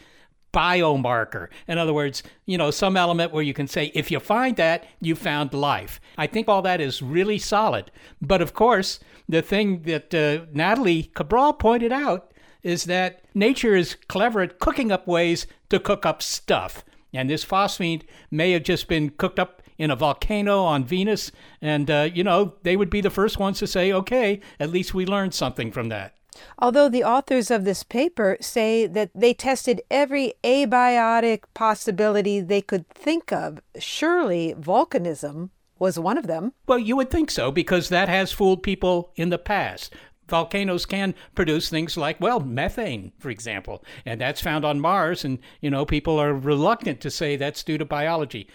biomarker. 0.54 1.48
In 1.68 1.78
other 1.78 1.94
words, 1.94 2.24
you 2.46 2.58
know, 2.58 2.72
some 2.72 2.98
element 2.98 3.32
where 3.32 3.44
you 3.44 3.54
can 3.54 3.68
say, 3.68 3.92
if 3.96 4.12
you 4.12 4.20
find 4.20 4.56
that, 4.58 4.86
you 5.00 5.16
found 5.16 5.54
life. 5.54 6.00
I 6.18 6.28
think 6.28 6.48
all 6.48 6.62
that 6.62 6.82
is 6.82 7.02
really 7.02 7.40
solid. 7.40 7.90
But 8.22 8.42
of 8.42 8.54
course, 8.54 9.00
the 9.28 9.42
thing 9.42 9.84
that 9.84 10.14
uh, 10.14 10.46
Nathalie 10.54 11.12
Cabrol 11.16 11.58
pointed 11.58 11.92
out 11.92 12.31
is 12.64 12.86
that 12.86 13.24
nature 13.34 13.76
is 13.76 13.96
clever 14.08 14.42
at 14.42 14.60
cooking 14.60 14.92
up 14.92 15.08
ways 15.08 15.48
to 15.70 15.80
cook 15.80 16.06
up 16.06 16.22
stuff. 16.22 16.84
And 17.14 17.30
this 17.30 17.46
phosphine 17.46 18.04
may 18.30 18.52
have 18.52 18.64
just 18.64 18.88
been 18.88 19.10
cooked 19.10 19.40
up 19.40 19.62
in 19.78 19.92
a 19.92 19.96
volcano 19.96 20.64
on 20.64 20.86
Venus. 20.86 21.32
And, 21.62 21.90
uh, 21.90 22.10
you 22.14 22.24
know, 22.24 22.56
they 22.64 22.78
would 22.78 22.90
be 22.90 23.02
the 23.02 23.10
first 23.10 23.40
ones 23.40 23.60
to 23.60 23.68
say, 23.68 23.92
okay, 23.92 24.40
at 24.60 24.70
least 24.70 24.94
we 24.94 25.06
learned 25.06 25.34
something 25.34 25.72
from 25.72 25.90
that. 25.90 26.16
Although 26.60 26.88
the 26.88 27.04
authors 27.04 27.52
of 27.52 27.66
this 27.66 27.84
paper 27.84 28.38
say 28.40 28.88
that 28.88 29.12
they 29.14 29.34
tested 29.34 29.82
every 29.92 30.34
abiotic 30.44 31.44
possibility 31.54 32.40
they 32.40 32.62
could 32.62 32.88
think 32.90 33.34
of, 33.34 33.60
surely 33.78 34.56
volcanism 34.58 35.50
was 35.78 36.00
one 36.00 36.18
of 36.18 36.28
them. 36.28 36.54
Well, 36.68 36.80
you 36.80 36.96
would 36.96 37.10
think 37.10 37.32
so 37.32 37.52
because 37.52 37.90
that 37.90 38.08
has 38.08 38.32
fooled 38.32 38.64
people 38.64 39.12
in 39.16 39.30
the 39.30 39.40
past 39.40 39.94
volcanoes 40.32 40.88
can 40.88 41.14
produce 41.36 41.70
things 41.70 41.96
like, 41.96 42.20
well, 42.20 42.40
methane, 42.40 43.12
for 43.20 43.30
example, 43.30 43.84
and 44.06 44.20
that's 44.20 44.42
found 44.42 44.66
on 44.66 44.80
Mars. 44.80 45.24
And, 45.24 45.38
you 45.62 45.70
know, 45.70 45.86
people 45.86 46.20
are 46.20 46.34
reluctant 46.34 47.00
to 47.02 47.12
say 47.12 47.36
that's 47.36 47.64
due 47.64 47.78
to 47.78 47.86
biology. 47.86 48.48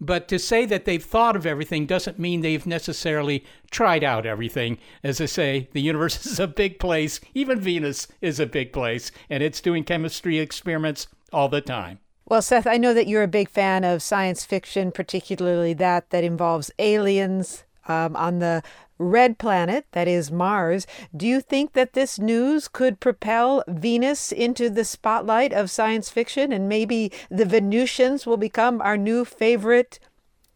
But 0.00 0.28
to 0.28 0.38
say 0.38 0.66
that 0.66 0.84
they've 0.84 1.04
thought 1.04 1.34
of 1.34 1.46
everything 1.46 1.86
doesn't 1.86 2.18
mean 2.18 2.40
they've 2.40 2.66
necessarily 2.66 3.44
tried 3.70 4.04
out 4.04 4.26
everything. 4.26 4.78
As 5.02 5.20
I 5.20 5.26
say, 5.26 5.68
the 5.72 5.80
universe 5.80 6.24
is 6.30 6.38
a 6.38 6.46
big 6.46 6.78
place. 6.78 7.20
Even 7.34 7.60
Venus 7.60 8.06
is 8.20 8.38
a 8.38 8.46
big 8.46 8.72
place, 8.72 9.10
and 9.28 9.42
it's 9.42 9.60
doing 9.60 9.82
chemistry 9.82 10.38
experiments 10.38 11.08
all 11.32 11.48
the 11.48 11.60
time. 11.60 11.98
Well, 12.26 12.40
Seth, 12.40 12.66
I 12.66 12.78
know 12.78 12.94
that 12.94 13.06
you're 13.06 13.22
a 13.22 13.28
big 13.28 13.50
fan 13.50 13.84
of 13.84 14.02
science 14.02 14.44
fiction, 14.44 14.92
particularly 14.92 15.74
that 15.74 16.10
that 16.10 16.24
involves 16.24 16.70
aliens 16.78 17.64
um, 17.86 18.16
on 18.16 18.38
the 18.38 18.62
red 18.98 19.38
planet, 19.38 19.86
that 19.92 20.08
is 20.08 20.30
Mars. 20.30 20.86
Do 21.16 21.26
you 21.26 21.40
think 21.40 21.72
that 21.72 21.92
this 21.92 22.18
news 22.18 22.68
could 22.68 23.00
propel 23.00 23.64
Venus 23.68 24.32
into 24.32 24.70
the 24.70 24.84
spotlight 24.84 25.52
of 25.52 25.70
science 25.70 26.10
fiction 26.10 26.52
and 26.52 26.68
maybe 26.68 27.12
the 27.30 27.44
Venusians 27.44 28.26
will 28.26 28.36
become 28.36 28.80
our 28.80 28.96
new 28.96 29.24
favorite 29.24 29.98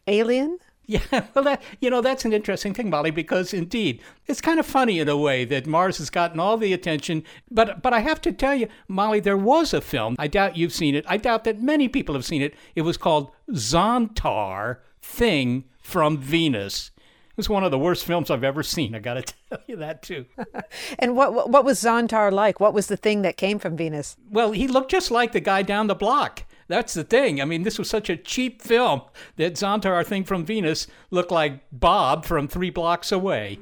alien? 0.06 0.58
Yeah, 0.88 1.00
well, 1.34 1.44
that 1.44 1.62
you 1.80 1.90
know 1.90 2.00
that's 2.00 2.24
an 2.24 2.32
interesting 2.32 2.72
thing, 2.72 2.88
Molly, 2.88 3.10
because 3.10 3.52
indeed 3.52 4.00
it's 4.26 4.40
kind 4.40 4.58
of 4.58 4.64
funny 4.64 4.98
in 4.98 5.08
a 5.08 5.18
way 5.18 5.44
that 5.44 5.66
Mars 5.66 5.98
has 5.98 6.08
gotten 6.08 6.40
all 6.40 6.56
the 6.56 6.72
attention. 6.72 7.24
But 7.50 7.82
but 7.82 7.92
I 7.92 8.00
have 8.00 8.22
to 8.22 8.32
tell 8.32 8.54
you, 8.54 8.68
Molly, 8.88 9.20
there 9.20 9.36
was 9.36 9.74
a 9.74 9.82
film. 9.82 10.16
I 10.18 10.28
doubt 10.28 10.56
you've 10.56 10.72
seen 10.72 10.94
it. 10.94 11.04
I 11.06 11.18
doubt 11.18 11.44
that 11.44 11.60
many 11.60 11.88
people 11.88 12.14
have 12.14 12.24
seen 12.24 12.40
it. 12.40 12.54
It 12.74 12.82
was 12.82 12.96
called 12.96 13.30
Zontar 13.50 14.78
Thing 15.02 15.64
from 15.82 16.16
Venus. 16.16 16.90
It 17.38 17.42
was 17.42 17.48
one 17.48 17.62
of 17.62 17.70
the 17.70 17.78
worst 17.78 18.04
films 18.04 18.32
I've 18.32 18.42
ever 18.42 18.64
seen. 18.64 18.96
I 18.96 18.98
got 18.98 19.14
to 19.14 19.22
tell 19.48 19.60
you 19.68 19.76
that 19.76 20.02
too. 20.02 20.26
and 20.98 21.14
what 21.14 21.48
what 21.48 21.64
was 21.64 21.80
Zontar 21.80 22.32
like? 22.32 22.58
What 22.58 22.74
was 22.74 22.88
the 22.88 22.96
thing 22.96 23.22
that 23.22 23.36
came 23.36 23.60
from 23.60 23.76
Venus? 23.76 24.16
Well, 24.28 24.50
he 24.50 24.66
looked 24.66 24.90
just 24.90 25.12
like 25.12 25.30
the 25.30 25.38
guy 25.38 25.62
down 25.62 25.86
the 25.86 25.94
block. 25.94 26.42
That's 26.66 26.94
the 26.94 27.04
thing. 27.04 27.40
I 27.40 27.44
mean, 27.44 27.62
this 27.62 27.78
was 27.78 27.88
such 27.88 28.10
a 28.10 28.16
cheap 28.16 28.60
film 28.60 29.02
that 29.36 29.52
Zontar, 29.52 29.92
our 29.92 30.02
thing 30.02 30.24
from 30.24 30.44
Venus, 30.44 30.88
looked 31.12 31.30
like 31.30 31.60
Bob 31.70 32.24
from 32.24 32.48
three 32.48 32.70
blocks 32.70 33.12
away. 33.12 33.60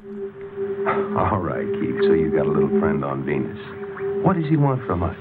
All 0.89 1.37
right, 1.37 1.67
Keith. 1.67 2.01
So 2.01 2.15
you 2.15 2.33
got 2.35 2.47
a 2.47 2.51
little 2.51 2.81
friend 2.81 3.05
on 3.05 3.27
Venus. 3.27 3.59
What 4.25 4.37
does 4.37 4.49
he 4.49 4.57
want 4.57 4.87
from 4.87 5.03
us? 5.03 5.19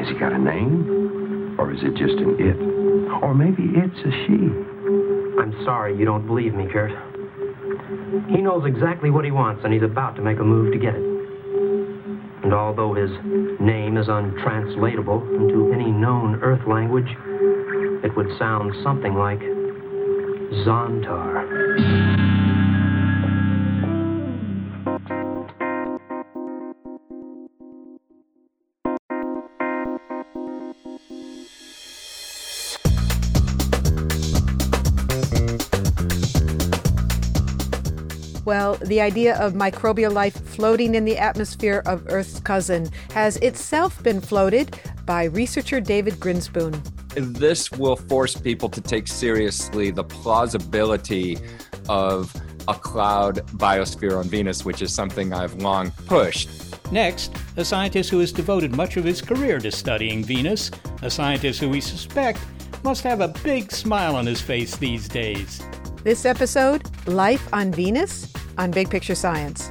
Has 0.00 0.12
he 0.12 0.20
got 0.20 0.34
a 0.34 0.38
name? 0.38 1.56
Or 1.58 1.72
is 1.72 1.80
it 1.82 1.94
just 1.94 2.18
an 2.18 2.36
it? 2.38 2.60
Or 3.24 3.34
maybe 3.34 3.62
it's 3.74 4.00
a 4.00 4.10
she? 4.26 4.52
I'm 5.40 5.54
sorry 5.64 5.96
you 5.96 6.04
don't 6.04 6.26
believe 6.26 6.52
me, 6.52 6.68
Kurt. 6.70 6.92
He 8.28 8.40
knows 8.40 8.64
exactly 8.66 9.10
what 9.10 9.24
he 9.24 9.30
wants, 9.30 9.62
and 9.64 9.72
he's 9.72 9.82
about 9.82 10.16
to 10.16 10.22
make 10.22 10.38
a 10.38 10.44
move 10.44 10.72
to 10.72 10.78
get 10.78 10.94
it. 10.94 11.02
And 12.44 12.52
although 12.52 12.92
his 12.92 13.10
name 13.58 13.96
is 13.96 14.08
untranslatable 14.08 15.22
into 15.36 15.72
any 15.72 15.90
known 15.90 16.40
Earth 16.42 16.66
language, 16.66 17.08
it 18.04 18.14
would 18.16 18.36
sound 18.38 18.74
something 18.82 19.14
like 19.14 19.40
Zontar. 20.64 22.13
Well, 38.44 38.74
the 38.74 39.00
idea 39.00 39.36
of 39.38 39.54
microbial 39.54 40.12
life 40.12 40.34
floating 40.34 40.94
in 40.94 41.04
the 41.04 41.16
atmosphere 41.16 41.82
of 41.86 42.04
Earth's 42.08 42.40
cousin 42.40 42.90
has 43.12 43.38
itself 43.38 44.02
been 44.02 44.20
floated 44.20 44.78
by 45.06 45.24
researcher 45.24 45.80
David 45.80 46.14
Grinspoon. 46.14 46.78
This 47.14 47.70
will 47.72 47.96
force 47.96 48.34
people 48.34 48.68
to 48.68 48.80
take 48.80 49.08
seriously 49.08 49.90
the 49.90 50.04
plausibility 50.04 51.38
of 51.88 52.34
a 52.68 52.74
cloud 52.74 53.46
biosphere 53.52 54.18
on 54.18 54.28
Venus, 54.28 54.64
which 54.64 54.82
is 54.82 54.92
something 54.92 55.32
I've 55.32 55.54
long 55.54 55.90
pushed. 56.06 56.50
Next, 56.90 57.34
a 57.56 57.64
scientist 57.64 58.10
who 58.10 58.18
has 58.18 58.32
devoted 58.32 58.76
much 58.76 58.96
of 58.96 59.04
his 59.04 59.22
career 59.22 59.58
to 59.60 59.70
studying 59.70 60.22
Venus, 60.22 60.70
a 61.02 61.10
scientist 61.10 61.60
who 61.60 61.70
we 61.70 61.80
suspect 61.80 62.40
must 62.82 63.02
have 63.02 63.20
a 63.22 63.28
big 63.42 63.72
smile 63.72 64.16
on 64.16 64.26
his 64.26 64.42
face 64.42 64.76
these 64.76 65.08
days. 65.08 65.62
This 66.04 66.26
episode, 66.26 66.82
Life 67.06 67.48
on 67.54 67.72
Venus, 67.72 68.30
on 68.58 68.70
Big 68.70 68.90
Picture 68.90 69.14
Science. 69.14 69.70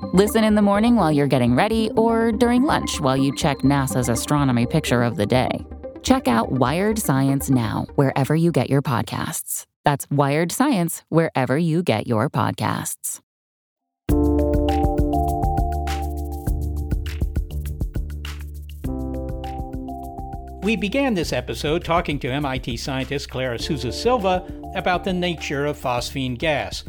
Listen 0.13 0.43
in 0.43 0.55
the 0.55 0.61
morning 0.61 0.97
while 0.97 1.09
you're 1.09 1.25
getting 1.25 1.55
ready 1.55 1.89
or 1.95 2.33
during 2.33 2.63
lunch 2.63 2.99
while 2.99 3.15
you 3.15 3.33
check 3.33 3.59
NASA's 3.59 4.09
astronomy 4.09 4.65
picture 4.65 5.03
of 5.03 5.15
the 5.15 5.25
day. 5.25 5.65
Check 6.03 6.27
out 6.27 6.51
Wired 6.51 6.99
Science 6.99 7.49
now, 7.49 7.85
wherever 7.95 8.35
you 8.35 8.51
get 8.51 8.69
your 8.69 8.81
podcasts. 8.81 9.67
That's 9.85 10.05
Wired 10.11 10.51
Science, 10.51 11.03
wherever 11.07 11.57
you 11.57 11.81
get 11.81 12.07
your 12.07 12.29
podcasts. 12.29 13.21
We 20.61 20.75
began 20.75 21.13
this 21.13 21.31
episode 21.31 21.85
talking 21.85 22.19
to 22.19 22.29
MIT 22.29 22.75
scientist 22.75 23.29
Clara 23.29 23.57
Sousa 23.57 23.93
Silva 23.93 24.45
about 24.75 25.05
the 25.05 25.13
nature 25.13 25.65
of 25.65 25.77
phosphine 25.77 26.37
gas 26.37 26.83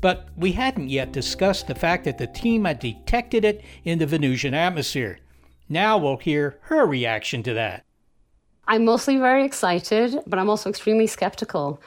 but 0.00 0.28
we 0.36 0.52
hadn't 0.52 0.88
yet 0.88 1.12
discussed 1.12 1.66
the 1.66 1.74
fact 1.74 2.04
that 2.04 2.18
the 2.18 2.26
team 2.26 2.64
had 2.64 2.78
detected 2.78 3.44
it 3.44 3.62
in 3.84 3.98
the 3.98 4.06
Venusian 4.06 4.54
atmosphere. 4.54 5.18
Now 5.68 5.98
we'll 5.98 6.16
hear 6.16 6.58
her 6.62 6.86
reaction 6.86 7.42
to 7.42 7.54
that. 7.54 7.84
I'm 8.66 8.84
mostly 8.84 9.16
very 9.16 9.44
excited, 9.44 10.20
but 10.26 10.38
I'm 10.38 10.50
also 10.50 10.70
extremely 10.70 11.06
skeptical. 11.06 11.80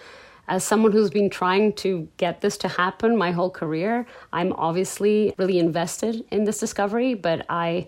As 0.47 0.63
someone 0.63 0.91
who's 0.91 1.11
been 1.11 1.29
trying 1.29 1.73
to 1.73 2.09
get 2.17 2.41
this 2.41 2.57
to 2.57 2.67
happen 2.67 3.15
my 3.15 3.31
whole 3.31 3.51
career, 3.51 4.05
I'm 4.33 4.51
obviously 4.53 5.33
really 5.37 5.59
invested 5.59 6.25
in 6.31 6.43
this 6.43 6.59
discovery, 6.59 7.13
but 7.13 7.45
I 7.49 7.87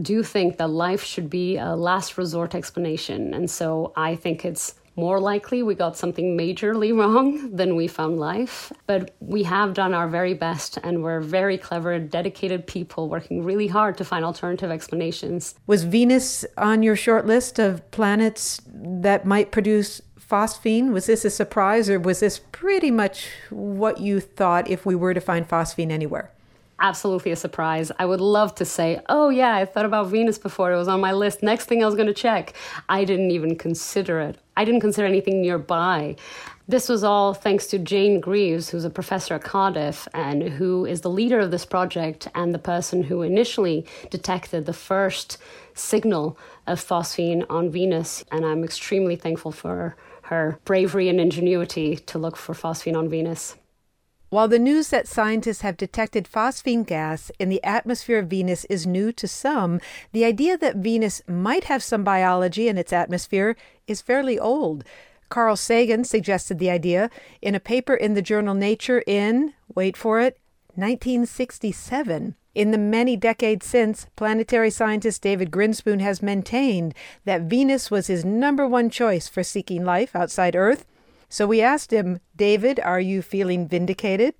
do 0.00 0.22
think 0.22 0.56
that 0.56 0.70
life 0.70 1.04
should 1.04 1.28
be 1.28 1.58
a 1.58 1.76
last 1.76 2.16
resort 2.16 2.54
explanation. 2.54 3.34
And 3.34 3.50
so 3.50 3.92
I 3.94 4.16
think 4.16 4.44
it's 4.44 4.74
more 4.96 5.20
likely 5.20 5.62
we 5.62 5.74
got 5.74 5.96
something 5.96 6.36
majorly 6.36 6.96
wrong 6.98 7.54
than 7.54 7.76
we 7.76 7.86
found 7.86 8.18
life. 8.18 8.72
But 8.86 9.14
we 9.20 9.42
have 9.44 9.74
done 9.74 9.94
our 9.94 10.08
very 10.08 10.34
best 10.34 10.78
and 10.82 11.02
we're 11.02 11.20
very 11.20 11.58
clever, 11.58 11.98
dedicated 11.98 12.66
people 12.66 13.08
working 13.08 13.44
really 13.44 13.68
hard 13.68 13.96
to 13.98 14.04
find 14.04 14.24
alternative 14.24 14.70
explanations. 14.70 15.54
Was 15.66 15.84
Venus 15.84 16.44
on 16.56 16.82
your 16.82 16.96
short 16.96 17.26
list 17.26 17.58
of 17.58 17.88
planets 17.90 18.60
that 18.66 19.24
might 19.24 19.50
produce 19.50 20.00
phosphine? 20.18 20.92
Was 20.92 21.06
this 21.06 21.24
a 21.24 21.30
surprise 21.30 21.90
or 21.90 21.98
was 21.98 22.20
this 22.20 22.40
pretty 22.52 22.90
much 22.90 23.28
what 23.50 24.00
you 24.00 24.20
thought 24.20 24.68
if 24.68 24.86
we 24.86 24.94
were 24.94 25.14
to 25.14 25.20
find 25.20 25.48
phosphine 25.48 25.90
anywhere? 25.90 26.32
Absolutely 26.82 27.30
a 27.30 27.36
surprise. 27.36 27.90
I 27.98 28.04
would 28.04 28.20
love 28.20 28.54
to 28.56 28.64
say, 28.64 29.00
oh, 29.08 29.30
yeah, 29.30 29.54
I 29.54 29.64
thought 29.64 29.86
about 29.86 30.08
Venus 30.08 30.36
before. 30.36 30.72
It 30.72 30.76
was 30.76 30.88
on 30.88 31.00
my 31.00 31.12
list. 31.12 31.42
Next 31.42 31.66
thing 31.66 31.82
I 31.82 31.86
was 31.86 31.94
going 31.94 32.08
to 32.08 32.14
check. 32.14 32.52
I 32.88 33.04
didn't 33.04 33.30
even 33.30 33.56
consider 33.56 34.20
it. 34.20 34.38
I 34.56 34.64
didn't 34.66 34.80
consider 34.80 35.06
anything 35.06 35.40
nearby. 35.40 36.16
This 36.68 36.88
was 36.88 37.02
all 37.02 37.34
thanks 37.34 37.66
to 37.68 37.78
Jane 37.78 38.20
Greaves, 38.20 38.68
who's 38.70 38.84
a 38.84 38.90
professor 38.90 39.34
at 39.34 39.42
Cardiff 39.42 40.06
and 40.14 40.42
who 40.42 40.84
is 40.84 41.00
the 41.00 41.10
leader 41.10 41.40
of 41.40 41.50
this 41.50 41.64
project 41.64 42.28
and 42.34 42.54
the 42.54 42.58
person 42.58 43.04
who 43.04 43.22
initially 43.22 43.86
detected 44.10 44.66
the 44.66 44.72
first 44.72 45.38
signal 45.74 46.38
of 46.66 46.80
phosphine 46.80 47.44
on 47.48 47.70
Venus. 47.70 48.24
And 48.30 48.44
I'm 48.44 48.64
extremely 48.64 49.16
thankful 49.16 49.52
for 49.52 49.96
her 50.22 50.58
bravery 50.64 51.08
and 51.08 51.20
ingenuity 51.20 51.96
to 51.96 52.18
look 52.18 52.36
for 52.36 52.54
phosphine 52.54 52.96
on 52.96 53.08
Venus. 53.08 53.56
While 54.32 54.48
the 54.48 54.58
news 54.58 54.88
that 54.88 55.06
scientists 55.06 55.60
have 55.60 55.76
detected 55.76 56.24
phosphine 56.26 56.86
gas 56.86 57.30
in 57.38 57.50
the 57.50 57.62
atmosphere 57.62 58.20
of 58.20 58.28
Venus 58.28 58.64
is 58.64 58.86
new 58.86 59.12
to 59.12 59.28
some, 59.28 59.78
the 60.12 60.24
idea 60.24 60.56
that 60.56 60.76
Venus 60.76 61.20
might 61.28 61.64
have 61.64 61.82
some 61.82 62.02
biology 62.02 62.66
in 62.66 62.78
its 62.78 62.94
atmosphere 62.94 63.56
is 63.86 64.00
fairly 64.00 64.38
old. 64.38 64.84
Carl 65.28 65.54
Sagan 65.54 66.04
suggested 66.04 66.58
the 66.58 66.70
idea 66.70 67.10
in 67.42 67.54
a 67.54 67.60
paper 67.60 67.92
in 67.92 68.14
the 68.14 68.22
journal 68.22 68.54
Nature 68.54 69.02
in, 69.06 69.52
wait 69.74 69.98
for 69.98 70.18
it, 70.18 70.38
1967. 70.76 72.34
In 72.54 72.70
the 72.70 72.78
many 72.78 73.18
decades 73.18 73.66
since, 73.66 74.06
planetary 74.16 74.70
scientist 74.70 75.20
David 75.20 75.50
Grinspoon 75.50 76.00
has 76.00 76.22
maintained 76.22 76.94
that 77.26 77.42
Venus 77.42 77.90
was 77.90 78.06
his 78.06 78.24
number 78.24 78.66
one 78.66 78.88
choice 78.88 79.28
for 79.28 79.42
seeking 79.42 79.84
life 79.84 80.16
outside 80.16 80.56
Earth 80.56 80.86
so 81.32 81.46
we 81.46 81.62
asked 81.62 81.90
him, 81.90 82.20
David, 82.36 82.78
are 82.78 83.00
you 83.00 83.22
feeling 83.22 83.66
vindicated? 83.66 84.34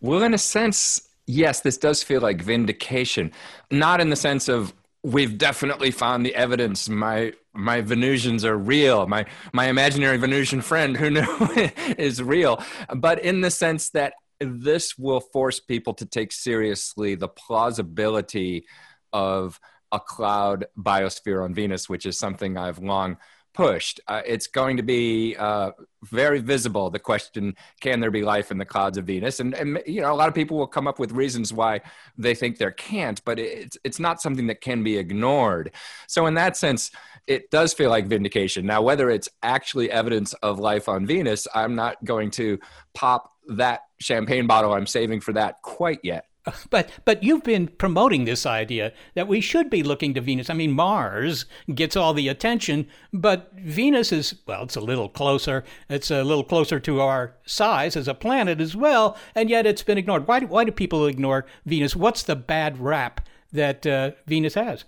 Well, 0.00 0.22
in 0.22 0.32
a 0.32 0.38
sense, 0.38 1.06
yes, 1.26 1.60
this 1.60 1.76
does 1.76 2.02
feel 2.02 2.22
like 2.22 2.40
vindication, 2.40 3.32
not 3.70 4.00
in 4.00 4.08
the 4.08 4.16
sense 4.16 4.48
of 4.48 4.72
we've 5.02 5.36
definitely 5.36 5.90
found 5.90 6.24
the 6.24 6.34
evidence. 6.34 6.88
My 6.88 7.34
my 7.52 7.82
Venusians 7.82 8.46
are 8.46 8.56
real. 8.56 9.06
My 9.06 9.26
my 9.52 9.66
imaginary 9.66 10.16
Venusian 10.16 10.62
friend 10.62 10.96
who 10.96 11.10
knew 11.10 11.26
is 11.98 12.22
real, 12.22 12.62
but 12.96 13.18
in 13.22 13.42
the 13.42 13.50
sense 13.50 13.90
that 13.90 14.14
this 14.40 14.96
will 14.96 15.20
force 15.20 15.60
people 15.60 15.92
to 15.94 16.06
take 16.06 16.32
seriously 16.32 17.14
the 17.14 17.28
plausibility 17.28 18.64
of 19.12 19.60
a 19.92 20.00
cloud 20.00 20.64
biosphere 20.78 21.44
on 21.44 21.52
Venus, 21.52 21.90
which 21.90 22.06
is 22.06 22.18
something 22.18 22.56
I've 22.56 22.78
long 22.78 23.18
pushed. 23.58 24.00
Uh, 24.06 24.22
it's 24.24 24.46
going 24.46 24.76
to 24.76 24.84
be 24.84 25.34
uh, 25.36 25.72
very 26.04 26.38
visible. 26.38 26.90
The 26.90 27.00
question: 27.00 27.56
Can 27.80 27.98
there 27.98 28.12
be 28.12 28.22
life 28.22 28.52
in 28.52 28.58
the 28.58 28.64
clouds 28.64 28.96
of 28.96 29.04
Venus? 29.04 29.40
And, 29.40 29.52
and 29.52 29.82
you 29.84 30.00
know, 30.00 30.12
a 30.12 30.14
lot 30.14 30.28
of 30.28 30.34
people 30.34 30.56
will 30.56 30.68
come 30.68 30.86
up 30.86 31.00
with 31.00 31.10
reasons 31.10 31.52
why 31.52 31.80
they 32.16 32.36
think 32.36 32.58
there 32.58 32.70
can't, 32.70 33.20
but 33.24 33.40
it's 33.40 33.76
it's 33.82 33.98
not 33.98 34.22
something 34.22 34.46
that 34.46 34.60
can 34.60 34.84
be 34.84 34.96
ignored. 34.96 35.72
So, 36.06 36.26
in 36.26 36.34
that 36.34 36.56
sense, 36.56 36.92
it 37.26 37.50
does 37.50 37.74
feel 37.74 37.90
like 37.90 38.06
vindication. 38.06 38.64
Now, 38.64 38.80
whether 38.80 39.10
it's 39.10 39.28
actually 39.42 39.90
evidence 39.90 40.34
of 40.34 40.60
life 40.60 40.88
on 40.88 41.04
Venus, 41.04 41.48
I'm 41.52 41.74
not 41.74 42.02
going 42.04 42.30
to 42.32 42.60
pop 42.94 43.32
that 43.48 43.80
champagne 43.98 44.46
bottle. 44.46 44.72
I'm 44.72 44.86
saving 44.86 45.20
for 45.20 45.32
that 45.32 45.62
quite 45.62 45.98
yet. 46.04 46.27
But 46.70 46.90
but 47.04 47.22
you've 47.22 47.44
been 47.44 47.68
promoting 47.68 48.24
this 48.24 48.46
idea 48.46 48.92
that 49.14 49.28
we 49.28 49.40
should 49.40 49.70
be 49.70 49.82
looking 49.82 50.14
to 50.14 50.20
Venus. 50.20 50.50
I 50.50 50.54
mean, 50.54 50.72
Mars 50.72 51.46
gets 51.74 51.96
all 51.96 52.14
the 52.14 52.28
attention, 52.28 52.86
but 53.12 53.52
Venus 53.54 54.12
is 54.12 54.34
well, 54.46 54.64
it's 54.64 54.76
a 54.76 54.80
little 54.80 55.08
closer. 55.08 55.64
It's 55.88 56.10
a 56.10 56.24
little 56.24 56.44
closer 56.44 56.80
to 56.80 57.00
our 57.00 57.34
size 57.44 57.96
as 57.96 58.08
a 58.08 58.14
planet 58.14 58.60
as 58.60 58.76
well, 58.76 59.16
and 59.34 59.50
yet 59.50 59.66
it's 59.66 59.82
been 59.82 59.98
ignored. 59.98 60.26
Why 60.26 60.40
do, 60.40 60.46
why 60.46 60.64
do 60.64 60.72
people 60.72 61.06
ignore 61.06 61.46
Venus? 61.66 61.96
What's 61.96 62.22
the 62.22 62.36
bad 62.36 62.78
rap 62.78 63.20
that 63.52 63.86
uh, 63.86 64.12
Venus 64.26 64.54
has? 64.54 64.84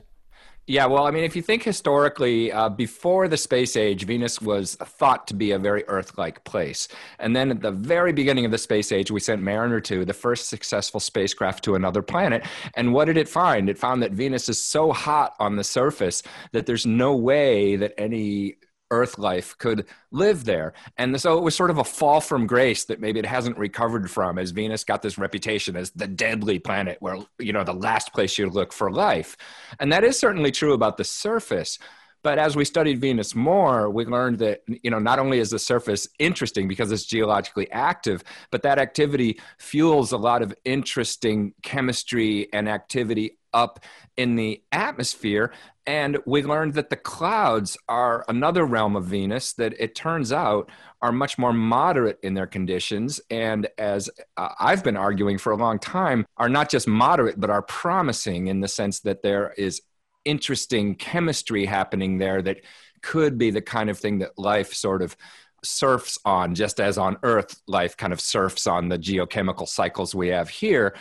Yeah, 0.67 0.87
well, 0.87 1.05
I 1.05 1.11
mean, 1.11 1.25
if 1.25 1.35
you 1.35 1.43
think 1.43 1.65
historically, 1.65 2.53
uh, 2.53 2.69
before 2.69 3.27
the 3.27 3.37
space 3.37 3.77
age, 3.77 4.05
Venus 4.07 4.41
was 4.41 4.77
thought 4.77 5.27
to 5.27 5.35
be 5.35 5.51
a 5.51 5.59
very 5.59 5.83
Earth 5.89 6.17
like 6.17 6.45
place. 6.45 6.87
And 7.19 7.35
then 7.35 7.51
at 7.51 7.61
the 7.61 7.73
very 7.73 8.13
beginning 8.13 8.45
of 8.45 8.53
the 8.53 8.59
space 8.59 8.93
age, 8.93 9.11
we 9.11 9.19
sent 9.19 9.43
Mariner 9.43 9.81
2, 9.81 10.05
the 10.05 10.15
first 10.15 10.49
successful 10.49 11.01
spacecraft 11.01 11.65
to 11.65 11.75
another 11.75 12.03
planet. 12.03 12.45
And 12.75 12.93
what 12.95 13.07
did 13.07 13.17
it 13.17 13.29
find? 13.29 13.69
It 13.69 13.79
found 13.79 14.01
that 14.05 14.13
Venus 14.13 14.49
is 14.49 14.63
so 14.63 14.93
hot 14.93 15.35
on 15.41 15.57
the 15.57 15.65
surface 15.65 16.23
that 16.53 16.67
there's 16.67 16.87
no 16.87 17.17
way 17.17 17.75
that 17.75 17.95
any 17.99 18.55
earth 18.91 19.19
life 19.19 19.57
could 19.59 19.87
live 20.11 20.45
there. 20.45 20.73
And 20.99 21.21
so 21.21 21.39
it 21.39 21.43
was 21.43 21.55
sort 21.55 21.71
of 21.71 21.79
a 21.79 21.85
fall 21.85 22.21
from 22.21 22.47
grace 22.47 22.85
that 22.85 23.01
maybe 23.01 23.19
it 23.19 23.27
hasn't 23.27 23.59
recovered 23.59 24.11
from 24.11 24.39
as 24.39 24.51
Venus 24.51 24.85
got 24.85 25.03
this 25.03 25.19
reputation 25.19 25.77
as 25.77 25.91
the 25.91 26.07
deadly 26.07 26.59
planet 26.59 26.99
where, 27.01 27.19
you 27.39 27.53
know, 27.53 27.65
the 27.65 27.73
last 27.73 28.13
place 28.13 28.39
you 28.39 28.49
look 28.49 28.73
for 28.73 28.91
life. 28.91 29.37
And 29.79 29.93
that 29.93 30.05
is 30.05 30.19
certainly 30.19 30.51
true 30.51 30.75
about 30.75 30.97
the 30.97 31.05
surface. 31.05 31.79
But 32.23 32.39
as 32.39 32.55
we 32.55 32.65
studied 32.65 33.01
Venus 33.01 33.35
more, 33.35 33.89
we 33.89 34.05
learned 34.05 34.39
that 34.41 34.61
you 34.67 34.91
know 34.91 34.99
not 34.99 35.19
only 35.19 35.39
is 35.39 35.51
the 35.51 35.59
surface 35.59 36.07
interesting 36.19 36.69
because 36.69 36.93
it's 36.93 37.05
geologically 37.05 37.71
active, 37.71 38.23
but 38.51 38.63
that 38.63 38.79
activity 38.79 39.41
fuels 39.59 40.13
a 40.13 40.19
lot 40.19 40.43
of 40.43 40.55
interesting 40.65 41.55
chemistry 41.63 42.49
and 42.53 42.69
activity 42.69 43.39
up 43.53 43.81
in 44.17 44.37
the 44.37 44.63
atmosphere. 44.73 45.53
And 45.87 46.19
we 46.27 46.43
learned 46.43 46.75
that 46.75 46.91
the 46.91 46.97
clouds 46.97 47.77
are 47.89 48.25
another 48.29 48.65
realm 48.65 48.97
of 48.97 49.07
Venus 49.07 49.55
that 49.55 49.75
it 49.79 49.95
turns 49.95 50.33
out 50.33 50.71
are 51.03 51.13
much 51.13 51.39
more 51.39 51.53
moderate 51.53 52.19
in 52.23 52.35
their 52.35 52.47
conditions. 52.47 53.21
And 53.31 53.69
as 53.79 54.11
uh, 54.37 54.51
I've 54.61 54.85
been 54.85 54.97
arguing 54.97 55.39
for 55.39 55.53
a 55.53 55.57
long 55.57 55.79
time, 55.79 56.27
are 56.37 56.49
not 56.49 56.71
just 56.71 56.87
moderate, 56.87 57.41
but 57.41 57.51
are 57.51 57.63
promising 57.63 58.49
in 58.49 58.61
the 58.61 58.69
sense 58.69 59.01
that 59.01 59.23
there 59.23 59.53
is 59.57 59.83
interesting 60.25 60.95
chemistry 60.95 61.65
happening 61.65 62.19
there 62.19 62.43
that 62.43 62.61
could 63.03 63.39
be 63.39 63.51
the 63.51 63.63
kind 63.63 63.89
of 63.89 63.99
thing 63.99 64.19
that 64.19 64.39
life 64.39 64.75
sort 64.75 65.01
of 65.01 65.17
surfs 65.65 66.19
on, 66.25 66.55
just 66.55 66.81
as 66.81 66.99
on 66.99 67.17
Earth, 67.23 67.61
life 67.67 67.97
kind 67.97 68.13
of 68.13 68.21
surfs 68.21 68.67
on 68.67 68.89
the 68.89 68.99
geochemical 68.99 69.67
cycles 69.67 70.15
we 70.15 70.29
have 70.29 70.49
here 70.49 70.95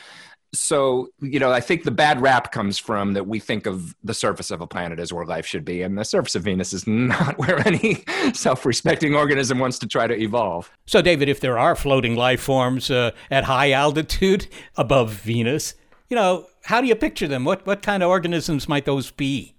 so 0.52 1.10
you 1.20 1.40
know 1.40 1.52
i 1.52 1.60
think 1.60 1.84
the 1.84 1.92
bad 1.92 2.20
rap 2.22 2.52
comes 2.52 2.80
from 2.80 3.14
that 3.14 3.28
we 3.28 3.40
think 3.40 3.68
of 3.68 3.96
the 4.04 4.14
surface 4.14 4.50
of 4.50 4.62
a 4.62 4.68
planet 4.68 5.00
as 5.00 5.14
where 5.14 5.26
life 5.26 5.46
should 5.46 5.64
be 5.64 5.84
and 5.84 5.98
the 5.98 6.04
surface 6.04 6.36
of 6.36 6.44
venus 6.44 6.74
is 6.74 6.88
not 6.88 7.38
where 7.38 7.60
any 7.68 8.04
self-respecting 8.34 9.14
organism 9.16 9.60
wants 9.60 9.78
to 9.78 9.88
try 9.88 10.08
to 10.08 10.20
evolve. 10.20 10.72
So 10.86 11.02
david 11.02 11.30
if 11.30 11.40
there 11.40 11.58
are 11.58 11.76
floating 11.76 12.16
life 12.16 12.42
forms 12.42 12.90
uh, 12.90 13.12
at 13.30 13.44
high 13.44 13.72
altitude 13.72 14.48
above 14.76 15.14
venus 15.14 15.76
you 16.10 16.16
know 16.16 16.48
how 16.64 16.82
do 16.82 16.88
you 16.88 16.96
picture 16.96 17.28
them? 17.28 17.46
What 17.46 17.66
what 17.66 17.82
kind 17.82 18.04
of 18.04 18.10
organisms 18.10 18.68
might 18.68 18.86
those 18.86 19.12
be? 19.12 19.56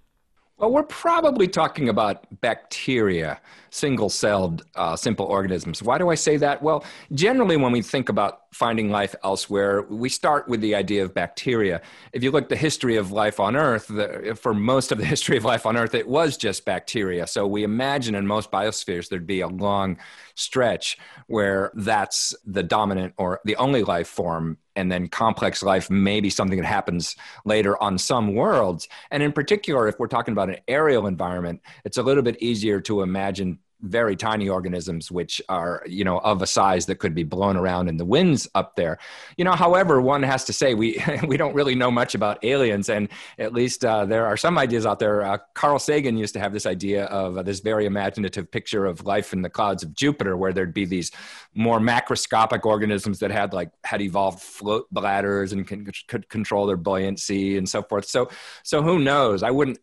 Well, 0.59 0.71
we're 0.71 0.83
probably 0.83 1.49
talking 1.49 1.89
about 1.89 2.27
bacteria, 2.41 3.41
single 3.71 4.09
celled, 4.09 4.65
uh, 4.75 4.97
simple 4.97 5.27
organisms. 5.27 5.83
Why 5.83 5.99
do 5.99 6.11
I 6.11 6.15
say 6.15 6.37
that? 6.39 6.63
Well, 6.63 6.85
generally, 7.13 7.57
when 7.57 7.73
we 7.73 7.83
think 7.83 8.09
about 8.09 8.43
finding 8.53 8.91
life 8.91 9.15
elsewhere, 9.23 9.83
we 9.83 10.09
start 10.09 10.49
with 10.49 10.61
the 10.61 10.75
idea 10.75 11.05
of 11.05 11.15
bacteria. 11.15 11.81
If 12.13 12.23
you 12.23 12.31
look 12.31 12.45
at 12.45 12.49
the 12.49 12.57
history 12.57 12.97
of 12.97 13.13
life 13.13 13.39
on 13.39 13.57
Earth, 13.57 13.87
the, 13.87 14.37
for 14.41 14.53
most 14.53 14.93
of 14.93 14.99
the 14.99 15.05
history 15.15 15.37
of 15.37 15.45
life 15.45 15.67
on 15.67 15.77
Earth, 15.77 15.95
it 15.95 16.09
was 16.09 16.37
just 16.37 16.65
bacteria. 16.65 17.27
So 17.27 17.47
we 17.47 17.63
imagine 17.63 18.15
in 18.15 18.27
most 18.27 18.51
biospheres 18.51 19.09
there'd 19.09 19.27
be 19.27 19.41
a 19.41 19.49
long 19.49 19.99
stretch 20.35 20.99
where 21.27 21.71
that's 21.75 22.35
the 22.45 22.63
dominant 22.63 23.15
or 23.19 23.41
the 23.45 23.57
only 23.57 23.83
life 23.83 24.09
form 24.09 24.59
and 24.77 24.91
then 24.91 25.09
complex 25.09 25.63
life 25.63 25.91
may 25.91 26.21
be 26.21 26.31
something 26.31 26.59
that 26.59 26.67
happens 26.67 27.15
later 27.45 27.81
on 27.83 27.99
some 27.99 28.35
worlds. 28.35 28.89
And 29.11 29.23
in 29.23 29.33
particular, 29.33 29.89
if 29.89 29.99
we're 29.99 30.07
talking 30.07 30.33
about 30.33 30.49
an 30.49 30.57
aerial 30.69 31.07
environment, 31.07 31.61
it's 31.85 31.99
a 31.99 32.03
little 32.03 32.23
bit 32.23 32.41
easier 32.41 32.81
to 32.83 33.03
imagine 33.03 33.59
very 33.83 34.17
tiny 34.17 34.49
organisms 34.49 35.11
which 35.11 35.41
are 35.49 35.83
you 35.87 36.05
know 36.05 36.19
of 36.19 36.43
a 36.43 36.47
size 36.47 36.87
that 36.87 36.97
could 36.97 37.15
be 37.15 37.25
blown 37.25 37.57
around 37.57 37.89
in 37.89 37.97
the 37.97 38.05
winds 38.05 38.49
up 38.55 38.77
there. 38.77 38.99
You 39.37 39.45
know 39.45 39.53
however 39.53 40.01
one 40.01 40.23
has 40.23 40.45
to 40.45 40.53
say 40.53 40.75
we 40.75 41.03
we 41.27 41.37
don't 41.37 41.55
really 41.55 41.75
know 41.75 41.91
much 41.91 42.15
about 42.15 42.45
aliens 42.45 42.89
and 42.89 43.09
at 43.39 43.53
least 43.53 43.85
uh, 43.85 44.05
there 44.05 44.27
are 44.27 44.37
some 44.37 44.59
ideas 44.59 44.87
out 44.87 44.99
there. 44.99 45.23
Uh, 45.23 45.39
carl 45.55 45.79
sagan 45.79 46.17
used 46.17 46.35
to 46.35 46.41
have 46.41 46.53
this 46.53 46.67
idea 46.67 47.05
of 47.07 47.39
uh, 47.39 47.43
this 47.43 47.61
very 47.61 47.87
imaginative 47.87 48.51
picture 48.51 48.87
of 48.87 49.05
life 49.07 49.33
in 49.33 49.43
the 49.43 49.51
clouds 49.51 49.83
of 49.83 49.95
jupiter 49.95 50.37
where 50.37 50.53
there'd 50.53 50.75
be 50.75 50.85
these 50.85 51.11
more 51.55 51.81
macroscopic 51.81 52.65
organisms 52.65 53.19
that 53.19 53.31
had 53.31 53.53
like 53.53 53.71
had 53.85 54.01
evolved 54.01 54.41
float 54.41 54.87
bladders 54.93 55.53
and 55.53 55.67
can, 55.67 55.87
could 56.07 56.29
control 56.29 56.67
their 56.67 56.77
buoyancy 56.77 57.57
and 57.57 57.69
so 57.69 57.83
forth. 57.83 58.07
So 58.07 58.29
so 58.63 58.83
who 58.83 58.99
knows? 58.99 59.43
I 59.43 59.51
wouldn't 59.51 59.79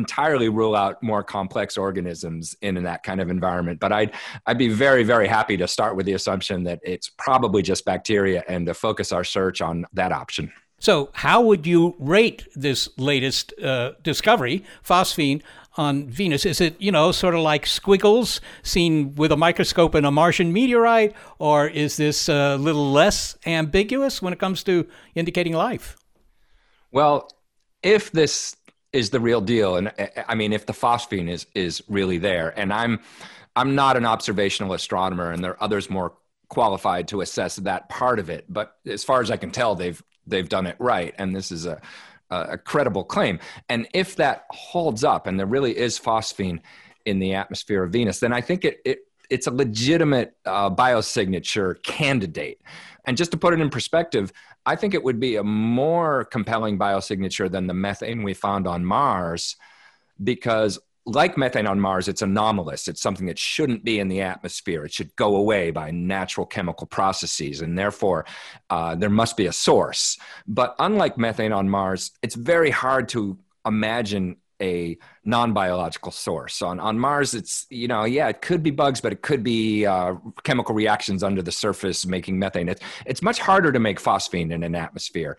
entirely 0.00 0.48
rule 0.48 0.74
out 0.74 1.02
more 1.02 1.22
complex 1.22 1.76
organisms 1.76 2.56
in, 2.62 2.76
in 2.76 2.84
that 2.84 3.02
kind 3.02 3.20
of 3.20 3.28
environment. 3.30 3.80
But 3.80 3.92
I'd 3.92 4.12
I'd 4.46 4.58
be 4.58 4.68
very 4.68 5.04
very 5.04 5.28
happy 5.28 5.56
to 5.58 5.68
start 5.68 5.96
with 5.96 6.06
the 6.06 6.14
assumption 6.14 6.64
that 6.64 6.80
it's 6.82 7.08
probably 7.26 7.62
just 7.62 7.84
bacteria 7.84 8.42
and 8.48 8.66
to 8.66 8.74
focus 8.74 9.12
our 9.12 9.24
search 9.24 9.60
on 9.60 9.86
that 9.92 10.12
option. 10.12 10.52
So, 10.80 11.10
how 11.12 11.42
would 11.42 11.66
you 11.66 11.94
rate 11.98 12.48
this 12.56 12.88
latest 12.96 13.52
uh, 13.62 13.92
discovery, 14.02 14.64
phosphine, 14.82 15.42
on 15.76 16.08
Venus? 16.08 16.46
Is 16.46 16.60
it, 16.60 16.80
you 16.80 16.90
know, 16.90 17.12
sort 17.12 17.34
of 17.34 17.42
like 17.42 17.66
squiggles 17.66 18.40
seen 18.62 19.14
with 19.14 19.30
a 19.30 19.36
microscope 19.36 19.94
in 19.94 20.06
a 20.06 20.10
Martian 20.10 20.54
meteorite, 20.54 21.14
or 21.38 21.68
is 21.68 21.98
this 21.98 22.30
a 22.30 22.56
little 22.56 22.90
less 22.92 23.36
ambiguous 23.44 24.22
when 24.22 24.32
it 24.32 24.38
comes 24.38 24.64
to 24.64 24.86
indicating 25.14 25.52
life? 25.52 25.98
Well, 26.90 27.28
if 27.82 28.10
this 28.10 28.56
is 28.92 29.10
the 29.10 29.20
real 29.20 29.40
deal. 29.40 29.76
And 29.76 29.92
I 30.28 30.34
mean, 30.34 30.52
if 30.52 30.66
the 30.66 30.72
phosphine 30.72 31.28
is 31.28 31.46
is 31.54 31.82
really 31.88 32.18
there, 32.18 32.52
and 32.58 32.72
I'm 32.72 33.00
I'm 33.56 33.74
not 33.74 33.96
an 33.96 34.06
observational 34.06 34.72
astronomer, 34.72 35.30
and 35.30 35.42
there 35.42 35.52
are 35.52 35.62
others 35.62 35.90
more 35.90 36.14
qualified 36.48 37.08
to 37.08 37.20
assess 37.20 37.56
that 37.56 37.88
part 37.88 38.18
of 38.18 38.30
it. 38.30 38.44
But 38.48 38.76
as 38.86 39.04
far 39.04 39.20
as 39.20 39.30
I 39.30 39.36
can 39.36 39.50
tell, 39.50 39.74
they've 39.74 40.02
they've 40.26 40.48
done 40.48 40.66
it 40.66 40.76
right, 40.78 41.14
and 41.18 41.34
this 41.34 41.52
is 41.52 41.66
a 41.66 41.80
a 42.30 42.56
credible 42.56 43.02
claim. 43.02 43.40
And 43.68 43.88
if 43.92 44.16
that 44.16 44.46
holds 44.50 45.02
up, 45.02 45.26
and 45.26 45.38
there 45.38 45.46
really 45.46 45.76
is 45.76 45.98
phosphine 45.98 46.60
in 47.04 47.18
the 47.18 47.34
atmosphere 47.34 47.82
of 47.82 47.92
Venus, 47.92 48.20
then 48.20 48.32
I 48.32 48.40
think 48.40 48.64
it, 48.64 48.80
it 48.84 49.00
it's 49.30 49.46
a 49.46 49.50
legitimate 49.50 50.36
uh, 50.44 50.70
biosignature 50.70 51.82
candidate. 51.82 52.60
And 53.04 53.16
just 53.16 53.30
to 53.32 53.36
put 53.36 53.54
it 53.54 53.60
in 53.60 53.70
perspective, 53.70 54.32
I 54.66 54.76
think 54.76 54.94
it 54.94 55.02
would 55.02 55.20
be 55.20 55.36
a 55.36 55.44
more 55.44 56.24
compelling 56.24 56.78
biosignature 56.78 57.50
than 57.50 57.66
the 57.66 57.74
methane 57.74 58.22
we 58.22 58.34
found 58.34 58.66
on 58.66 58.84
Mars 58.84 59.56
because 60.22 60.78
like 61.06 61.36
methane 61.36 61.66
on 61.66 61.80
Mars, 61.80 62.08
it's 62.08 62.22
anomalous. 62.22 62.86
It's 62.86 63.00
something 63.00 63.26
that 63.26 63.38
shouldn't 63.38 63.84
be 63.84 64.00
in 64.00 64.08
the 64.08 64.20
atmosphere. 64.20 64.84
It 64.84 64.92
should 64.92 65.14
go 65.16 65.36
away 65.36 65.70
by 65.70 65.90
natural 65.90 66.46
chemical 66.46 66.86
processes, 66.86 67.62
and 67.62 67.76
therefore 67.76 68.26
uh, 68.68 68.94
there 68.94 69.10
must 69.10 69.36
be 69.36 69.46
a 69.46 69.52
source. 69.52 70.18
But 70.46 70.74
unlike 70.78 71.18
methane 71.18 71.52
on 71.52 71.68
Mars, 71.68 72.12
it's 72.22 72.34
very 72.34 72.70
hard 72.70 73.08
to 73.10 73.38
imagine 73.66 74.36
a 74.60 74.96
non-biological 75.24 76.12
source. 76.12 76.62
On 76.62 76.80
on 76.80 76.98
Mars, 76.98 77.34
it's 77.34 77.66
you 77.70 77.88
know 77.88 78.04
yeah, 78.04 78.28
it 78.28 78.42
could 78.42 78.62
be 78.62 78.70
bugs, 78.70 79.00
but 79.00 79.12
it 79.12 79.22
could 79.22 79.42
be 79.42 79.86
uh, 79.86 80.14
chemical 80.44 80.74
reactions 80.74 81.22
under 81.22 81.42
the 81.42 81.52
surface 81.52 82.06
making 82.06 82.38
methane. 82.38 82.68
It's 82.68 82.82
it's 83.06 83.22
much 83.22 83.38
harder 83.38 83.72
to 83.72 83.80
make 83.80 84.00
phosphine 84.00 84.52
in 84.52 84.62
an 84.62 84.74
atmosphere. 84.74 85.36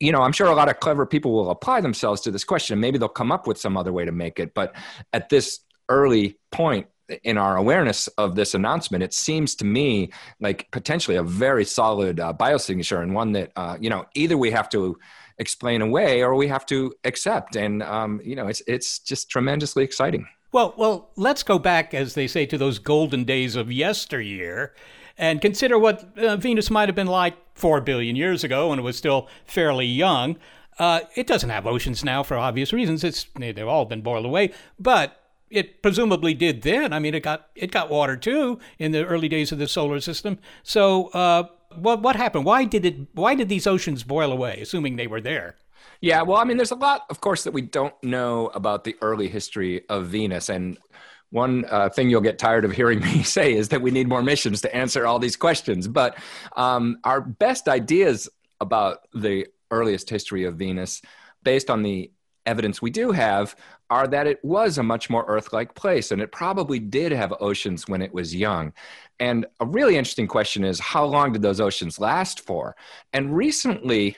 You 0.00 0.12
know, 0.12 0.22
I'm 0.22 0.32
sure 0.32 0.48
a 0.48 0.54
lot 0.54 0.68
of 0.68 0.80
clever 0.80 1.06
people 1.06 1.32
will 1.32 1.50
apply 1.50 1.80
themselves 1.80 2.20
to 2.22 2.30
this 2.30 2.44
question. 2.44 2.80
Maybe 2.80 2.98
they'll 2.98 3.08
come 3.08 3.32
up 3.32 3.46
with 3.46 3.58
some 3.58 3.76
other 3.76 3.92
way 3.92 4.04
to 4.04 4.12
make 4.12 4.40
it. 4.40 4.52
But 4.52 4.74
at 5.12 5.28
this 5.28 5.60
early 5.88 6.38
point, 6.50 6.88
in 7.22 7.38
our 7.38 7.56
awareness 7.56 8.08
of 8.18 8.34
this 8.34 8.54
announcement, 8.54 9.04
it 9.04 9.12
seems 9.12 9.54
to 9.56 9.64
me 9.64 10.10
like 10.40 10.70
potentially 10.70 11.16
a 11.16 11.22
very 11.22 11.64
solid 11.64 12.18
uh, 12.18 12.32
biosignature 12.32 13.02
and 13.02 13.14
one 13.14 13.32
that 13.32 13.52
uh, 13.56 13.76
you 13.80 13.90
know 13.90 14.06
either 14.14 14.36
we 14.36 14.50
have 14.50 14.68
to 14.70 14.98
explain 15.38 15.82
away 15.82 16.22
or 16.22 16.34
we 16.34 16.48
have 16.48 16.66
to 16.66 16.94
accept, 17.04 17.56
and 17.56 17.82
um, 17.82 18.20
you 18.24 18.36
know 18.36 18.46
it's 18.46 18.62
it's 18.66 18.98
just 18.98 19.30
tremendously 19.30 19.84
exciting. 19.84 20.26
Well, 20.52 20.72
well, 20.76 21.10
let's 21.16 21.42
go 21.42 21.58
back, 21.58 21.94
as 21.94 22.14
they 22.14 22.28
say, 22.28 22.46
to 22.46 22.56
those 22.56 22.78
golden 22.78 23.24
days 23.24 23.56
of 23.56 23.72
yesteryear, 23.72 24.72
and 25.18 25.40
consider 25.40 25.78
what 25.78 26.16
uh, 26.16 26.36
Venus 26.36 26.70
might 26.70 26.88
have 26.88 26.94
been 26.94 27.08
like 27.08 27.36
four 27.54 27.80
billion 27.80 28.14
years 28.14 28.44
ago 28.44 28.68
when 28.68 28.78
it 28.78 28.82
was 28.82 28.96
still 28.96 29.28
fairly 29.46 29.86
young. 29.86 30.36
Uh, 30.78 31.00
it 31.16 31.26
doesn't 31.26 31.50
have 31.50 31.66
oceans 31.66 32.04
now 32.04 32.22
for 32.22 32.36
obvious 32.36 32.72
reasons. 32.72 33.02
It's 33.04 33.26
they've 33.36 33.66
all 33.66 33.84
been 33.84 34.02
boiled 34.02 34.26
away, 34.26 34.52
but 34.78 35.20
it 35.50 35.82
presumably 35.82 36.34
did 36.34 36.62
then. 36.62 36.92
I 36.92 36.98
mean, 36.98 37.14
it 37.14 37.22
got 37.22 37.48
it 37.54 37.70
got 37.70 37.90
water 37.90 38.16
too 38.16 38.58
in 38.78 38.92
the 38.92 39.04
early 39.04 39.28
days 39.28 39.52
of 39.52 39.58
the 39.58 39.68
solar 39.68 40.00
system. 40.00 40.38
So, 40.62 41.08
uh, 41.08 41.44
what 41.78 42.02
what 42.02 42.16
happened? 42.16 42.44
Why 42.44 42.64
did 42.64 42.84
it? 42.84 42.96
Why 43.12 43.34
did 43.34 43.48
these 43.48 43.66
oceans 43.66 44.02
boil 44.02 44.32
away? 44.32 44.60
Assuming 44.62 44.96
they 44.96 45.06
were 45.06 45.20
there. 45.20 45.56
Yeah, 46.00 46.22
well, 46.22 46.38
I 46.38 46.44
mean, 46.44 46.56
there's 46.56 46.70
a 46.70 46.76
lot, 46.76 47.06
of 47.08 47.20
course, 47.20 47.44
that 47.44 47.52
we 47.52 47.62
don't 47.62 47.94
know 48.02 48.48
about 48.48 48.84
the 48.84 48.96
early 49.00 49.28
history 49.28 49.88
of 49.88 50.06
Venus, 50.08 50.48
and 50.48 50.78
one 51.30 51.64
uh, 51.70 51.88
thing 51.88 52.10
you'll 52.10 52.20
get 52.20 52.38
tired 52.38 52.64
of 52.64 52.72
hearing 52.72 53.00
me 53.12 53.22
say 53.22 53.54
is 53.54 53.70
that 53.70 53.82
we 53.82 53.90
need 53.90 54.08
more 54.08 54.22
missions 54.22 54.60
to 54.62 54.74
answer 54.74 55.06
all 55.06 55.18
these 55.18 55.36
questions. 55.36 55.88
But 55.88 56.16
um, 56.56 56.98
our 57.04 57.20
best 57.20 57.68
ideas 57.68 58.28
about 58.60 58.98
the 59.14 59.46
earliest 59.70 60.08
history 60.08 60.44
of 60.44 60.56
Venus, 60.56 61.02
based 61.42 61.70
on 61.70 61.82
the 61.82 62.10
evidence 62.46 62.80
we 62.80 62.90
do 62.90 63.10
have, 63.10 63.56
are 63.90 64.06
that 64.08 64.26
it 64.26 64.44
was 64.44 64.78
a 64.78 64.82
much 64.82 65.10
more 65.10 65.24
Earth 65.26 65.52
like 65.52 65.74
place 65.74 66.10
and 66.10 66.20
it 66.22 66.32
probably 66.32 66.78
did 66.78 67.12
have 67.12 67.34
oceans 67.40 67.86
when 67.86 68.02
it 68.02 68.12
was 68.12 68.34
young. 68.34 68.72
And 69.20 69.46
a 69.60 69.66
really 69.66 69.96
interesting 69.96 70.26
question 70.26 70.64
is 70.64 70.80
how 70.80 71.04
long 71.04 71.32
did 71.32 71.42
those 71.42 71.60
oceans 71.60 71.98
last 71.98 72.40
for? 72.40 72.76
And 73.12 73.36
recently, 73.36 74.16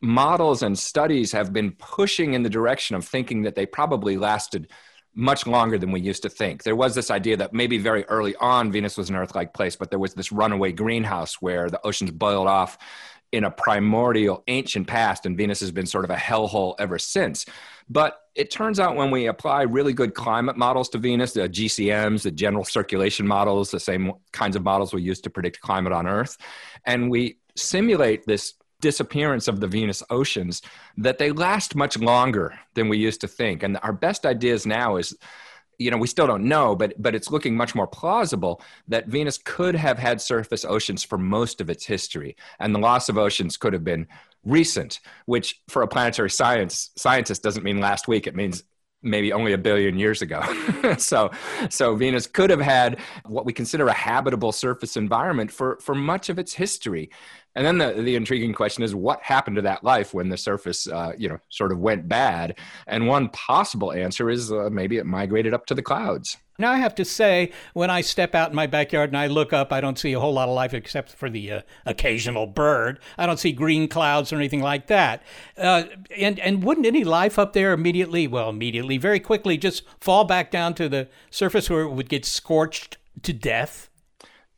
models 0.00 0.62
and 0.62 0.78
studies 0.78 1.32
have 1.32 1.52
been 1.52 1.72
pushing 1.72 2.34
in 2.34 2.42
the 2.42 2.50
direction 2.50 2.96
of 2.96 3.04
thinking 3.04 3.42
that 3.42 3.54
they 3.54 3.66
probably 3.66 4.16
lasted 4.16 4.68
much 5.14 5.46
longer 5.46 5.78
than 5.78 5.92
we 5.92 6.00
used 6.00 6.22
to 6.22 6.28
think. 6.28 6.62
There 6.62 6.74
was 6.74 6.94
this 6.94 7.10
idea 7.10 7.36
that 7.36 7.52
maybe 7.52 7.78
very 7.78 8.04
early 8.06 8.34
on 8.36 8.72
Venus 8.72 8.96
was 8.96 9.10
an 9.10 9.16
Earth 9.16 9.34
like 9.34 9.52
place, 9.52 9.76
but 9.76 9.90
there 9.90 9.98
was 9.98 10.14
this 10.14 10.32
runaway 10.32 10.72
greenhouse 10.72 11.34
where 11.40 11.68
the 11.68 11.84
oceans 11.86 12.10
boiled 12.10 12.48
off 12.48 12.78
in 13.30 13.44
a 13.44 13.50
primordial 13.50 14.42
ancient 14.48 14.86
past, 14.86 15.24
and 15.26 15.36
Venus 15.36 15.60
has 15.60 15.70
been 15.70 15.86
sort 15.86 16.04
of 16.04 16.10
a 16.10 16.16
hellhole 16.16 16.74
ever 16.78 16.98
since. 16.98 17.46
But 17.88 18.18
it 18.34 18.50
turns 18.50 18.80
out 18.80 18.96
when 18.96 19.10
we 19.10 19.26
apply 19.26 19.62
really 19.62 19.92
good 19.92 20.14
climate 20.14 20.56
models 20.56 20.88
to 20.90 20.98
Venus, 20.98 21.32
the 21.32 21.48
GCMs, 21.48 22.22
the 22.22 22.30
general 22.30 22.64
circulation 22.64 23.26
models, 23.26 23.70
the 23.70 23.80
same 23.80 24.12
kinds 24.32 24.56
of 24.56 24.62
models 24.62 24.94
we 24.94 25.02
use 25.02 25.20
to 25.22 25.30
predict 25.30 25.60
climate 25.60 25.92
on 25.92 26.06
Earth, 26.06 26.36
and 26.86 27.10
we 27.10 27.38
simulate 27.56 28.24
this 28.26 28.54
disappearance 28.80 29.48
of 29.48 29.60
the 29.60 29.66
Venus 29.66 30.02
oceans, 30.10 30.60
that 30.96 31.18
they 31.18 31.30
last 31.30 31.76
much 31.76 31.98
longer 31.98 32.58
than 32.74 32.88
we 32.88 32.98
used 32.98 33.20
to 33.20 33.28
think. 33.28 33.62
And 33.62 33.78
our 33.82 33.92
best 33.92 34.26
ideas 34.26 34.66
now 34.66 34.96
is 34.96 35.16
you 35.78 35.90
know 35.90 35.96
we 35.96 36.06
still 36.06 36.26
don't 36.26 36.44
know 36.44 36.76
but 36.76 36.94
but 37.02 37.14
it's 37.14 37.30
looking 37.30 37.56
much 37.56 37.74
more 37.74 37.86
plausible 37.86 38.60
that 38.88 39.08
venus 39.08 39.38
could 39.38 39.74
have 39.74 39.98
had 39.98 40.20
surface 40.20 40.64
oceans 40.64 41.02
for 41.02 41.18
most 41.18 41.60
of 41.60 41.70
its 41.70 41.84
history 41.84 42.36
and 42.60 42.74
the 42.74 42.78
loss 42.78 43.08
of 43.08 43.18
oceans 43.18 43.56
could 43.56 43.72
have 43.72 43.82
been 43.82 44.06
recent 44.44 45.00
which 45.26 45.60
for 45.68 45.82
a 45.82 45.88
planetary 45.88 46.30
science 46.30 46.90
scientist 46.96 47.42
doesn't 47.42 47.62
mean 47.62 47.78
last 47.80 48.08
week. 48.08 48.26
It 48.26 48.34
means 48.34 48.64
maybe 49.02 49.32
only 49.32 49.52
a 49.52 49.58
billion 49.58 49.98
years 49.98 50.22
ago. 50.22 50.42
So 50.98 51.30
so 51.70 51.94
venus 51.94 52.26
could 52.26 52.50
have 52.50 52.60
had 52.60 52.98
what 53.24 53.46
we 53.46 53.52
consider 53.52 53.86
a 53.88 53.92
habitable 53.92 54.52
surface 54.52 54.96
environment 54.96 55.50
for 55.50 55.78
for 55.80 55.94
much 55.94 56.28
of 56.28 56.38
its 56.38 56.52
history 56.52 57.10
and 57.54 57.66
then 57.66 57.78
the, 57.78 58.02
the 58.02 58.16
intriguing 58.16 58.54
question 58.54 58.82
is 58.82 58.94
what 58.94 59.22
happened 59.22 59.56
to 59.56 59.62
that 59.62 59.84
life 59.84 60.14
when 60.14 60.28
the 60.28 60.36
surface, 60.36 60.86
uh, 60.86 61.12
you 61.18 61.28
know, 61.28 61.38
sort 61.48 61.72
of 61.72 61.78
went 61.78 62.08
bad? 62.08 62.58
And 62.86 63.06
one 63.06 63.28
possible 63.30 63.92
answer 63.92 64.30
is 64.30 64.50
uh, 64.50 64.70
maybe 64.70 64.96
it 64.96 65.06
migrated 65.06 65.52
up 65.52 65.66
to 65.66 65.74
the 65.74 65.82
clouds. 65.82 66.38
Now, 66.58 66.70
I 66.70 66.76
have 66.76 66.94
to 66.96 67.04
say, 67.04 67.50
when 67.72 67.90
I 67.90 68.02
step 68.02 68.34
out 68.34 68.50
in 68.50 68.56
my 68.56 68.66
backyard 68.66 69.10
and 69.10 69.16
I 69.18 69.26
look 69.26 69.52
up, 69.52 69.72
I 69.72 69.80
don't 69.80 69.98
see 69.98 70.12
a 70.12 70.20
whole 70.20 70.34
lot 70.34 70.48
of 70.48 70.54
life 70.54 70.74
except 70.74 71.10
for 71.10 71.28
the 71.28 71.50
uh, 71.50 71.60
occasional 71.86 72.46
bird. 72.46 73.00
I 73.18 73.26
don't 73.26 73.38
see 73.38 73.52
green 73.52 73.88
clouds 73.88 74.32
or 74.32 74.36
anything 74.36 74.60
like 74.60 74.86
that. 74.86 75.22
Uh, 75.56 75.84
and, 76.16 76.38
and 76.38 76.62
wouldn't 76.62 76.86
any 76.86 77.04
life 77.04 77.38
up 77.38 77.52
there 77.52 77.72
immediately, 77.72 78.28
well, 78.28 78.50
immediately, 78.50 78.98
very 78.98 79.18
quickly, 79.18 79.56
just 79.56 79.82
fall 79.98 80.24
back 80.24 80.50
down 80.50 80.74
to 80.74 80.88
the 80.88 81.08
surface 81.30 81.68
where 81.68 81.82
it 81.82 81.90
would 81.90 82.08
get 82.08 82.24
scorched 82.24 82.98
to 83.22 83.32
death? 83.32 83.88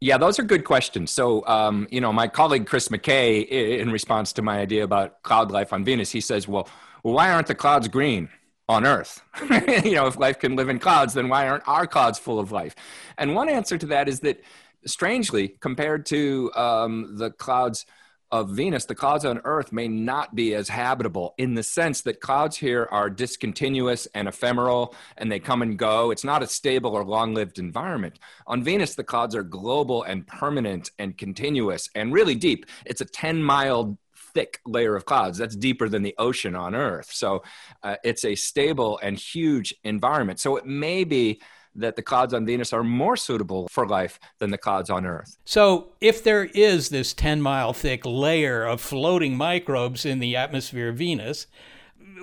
Yeah, 0.05 0.19
those 0.19 0.39
are 0.39 0.43
good 0.43 0.65
questions. 0.65 1.11
So, 1.11 1.47
um, 1.47 1.89
you 1.91 1.99
know, 1.99 2.13
my 2.13 2.29
colleague 2.29 2.67
Chris 2.67 2.89
McKay, 2.89 3.49
in 3.49 3.91
response 3.91 4.35
to 4.35 4.43
my 4.43 4.59
idea 4.59 4.85
about 4.85 5.23
cloud 5.23 5.51
life 5.51 5.73
on 5.73 5.83
Venus, 5.83 6.11
he 6.11 6.21
says, 6.21 6.47
well, 6.47 6.69
why 7.01 7.33
aren't 7.33 7.47
the 7.47 7.55
clouds 7.55 7.89
green 7.89 8.29
on 8.69 8.85
Earth? 8.85 9.23
you 9.83 9.93
know, 9.93 10.07
if 10.07 10.19
life 10.19 10.39
can 10.39 10.57
live 10.57 10.69
in 10.69 10.79
clouds, 10.79 11.15
then 11.15 11.31
why 11.31 11.49
aren't 11.49 11.67
our 11.67 11.87
clouds 11.87 12.19
full 12.19 12.39
of 12.39 12.53
life? 12.53 12.77
And 13.17 13.35
one 13.35 13.49
answer 13.49 13.79
to 13.79 13.87
that 13.87 14.07
is 14.07 14.21
that, 14.21 14.43
strangely, 14.85 15.57
compared 15.61 16.05
to 16.05 16.53
um, 16.55 17.17
the 17.17 17.31
clouds– 17.31 17.87
of 18.35 18.51
Venus, 18.51 18.85
the 18.85 18.97
clouds 18.97 19.25
on 19.25 19.41
Earth 19.45 19.71
may 19.71 19.87
not 19.87 20.35
be 20.35 20.57
as 20.57 20.69
habitable 20.69 21.35
in 21.39 21.55
the 21.55 21.63
sense 21.63 22.01
that 22.01 22.21
clouds 22.21 22.57
here 22.57 22.89
are 22.91 23.09
discontinuous 23.09 24.07
and 24.07 24.27
ephemeral 24.27 24.93
and 25.17 25.31
they 25.31 25.39
come 25.39 25.63
and 25.63 25.79
go. 25.79 26.11
It's 26.11 26.25
not 26.25 26.43
a 26.43 26.49
stable 26.49 26.97
or 26.97 27.05
long 27.05 27.33
lived 27.33 27.61
environment. 27.61 28.19
On 28.49 28.61
Venus, 28.61 28.97
the 28.97 29.05
clouds 29.05 29.37
are 29.37 29.45
global 29.45 30.03
and 30.03 30.27
permanent 30.27 30.91
and 30.99 31.17
continuous 31.17 31.89
and 31.95 32.13
really 32.13 32.35
deep. 32.35 32.67
It's 32.85 33.01
a 33.01 33.05
10 33.05 33.41
mile 33.41 33.99
thick 34.35 34.59
layer 34.67 34.97
of 34.97 35.05
clouds. 35.05 35.39
That's 35.39 35.55
deeper 35.55 35.89
than 35.89 36.03
the 36.03 36.17
ocean 36.19 36.57
on 36.57 36.75
Earth. 36.75 37.13
So 37.13 37.45
uh, 37.85 37.97
it's 38.03 38.25
a 38.25 38.35
stable 38.35 38.99
and 39.01 39.17
huge 39.17 39.73
environment. 39.85 40.41
So 40.41 40.57
it 40.57 40.67
may 40.67 41.05
be 41.05 41.41
that 41.75 41.97
the 41.97 42.03
clouds 42.03 42.33
on 42.33 42.47
Venus 42.47 42.73
are 42.73 42.85
more 42.85 43.17
suitable 43.17 43.69
for 43.69 43.87
life 43.87 44.19
than 44.39 44.51
the 44.51 44.59
clouds 44.59 44.91
on 44.91 45.07
Earth. 45.07 45.37
So, 45.45 45.89
if 46.01 46.23
there 46.23 46.45
is 46.45 46.89
this 46.89 47.13
10 47.13 47.41
mile 47.41 47.73
thick 47.73 48.05
layer 48.05 48.65
of 48.65 48.81
floating 48.81 49.37
microbes 49.37 50.05
in 50.05 50.19
the 50.19 50.37
atmosphere 50.37 50.91
of 50.91 50.97
Venus, 50.97 51.47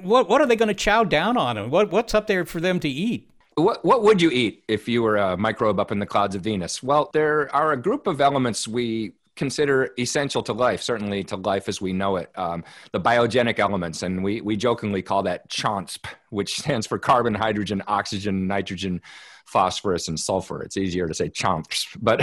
what, 0.02 0.30
what 0.30 0.42
are 0.42 0.48
they 0.48 0.56
going 0.56 0.70
to 0.70 0.74
chow 0.74 1.04
down 1.04 1.38
on? 1.38 1.58
And 1.58 1.72
what, 1.72 1.92
what's 1.92 2.14
up 2.14 2.28
there 2.28 2.46
for 2.46 2.60
them 2.60 2.80
to 2.80 2.90
eat? 2.90 3.28
What, 3.56 3.84
what 3.84 4.02
would 4.04 4.22
you 4.22 4.32
eat 4.32 4.64
if 4.68 4.88
you 4.88 5.04
were 5.04 5.18
a 5.18 5.36
microbe 5.36 5.80
up 5.80 5.92
in 5.92 6.00
the 6.00 6.06
clouds 6.06 6.36
of 6.36 6.42
Venus? 6.42 6.82
Well, 6.82 7.10
there 7.14 7.54
are 7.54 7.74
a 7.74 7.78
group 7.78 8.08
of 8.08 8.22
elements 8.22 8.68
we 8.68 9.14
consider 9.42 9.90
essential 9.98 10.44
to 10.44 10.54
life, 10.54 10.84
certainly 10.84 11.24
to 11.24 11.36
life 11.36 11.68
as 11.68 11.82
we 11.82 11.92
know 11.94 12.18
it, 12.18 12.30
um, 12.36 12.64
the 12.92 13.00
biogenic 13.02 13.58
elements. 13.58 14.04
And 14.04 14.24
we, 14.24 14.40
we 14.40 14.56
jokingly 14.56 15.02
call 15.02 15.24
that 15.24 15.50
CHONSP, 15.50 16.06
which 16.30 16.58
stands 16.60 16.86
for 16.86 17.00
carbon, 17.00 17.34
hydrogen, 17.34 17.82
oxygen, 17.88 18.46
nitrogen, 18.46 19.02
phosphorus 19.48 20.08
and 20.10 20.20
sulfur. 20.20 20.62
It's 20.62 20.78
easier 20.78 21.08
to 21.08 21.16
say 21.16 21.30
chomps, 21.30 21.88
but 22.00 22.20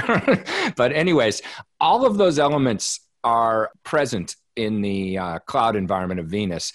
but 0.76 0.92
anyways, 0.92 1.42
all 1.80 2.06
of 2.06 2.18
those 2.18 2.38
elements 2.38 3.00
are 3.24 3.70
present 3.82 4.36
in 4.54 4.80
the 4.80 5.18
uh, 5.18 5.38
cloud 5.40 5.74
environment 5.74 6.20
of 6.20 6.26
Venus, 6.26 6.72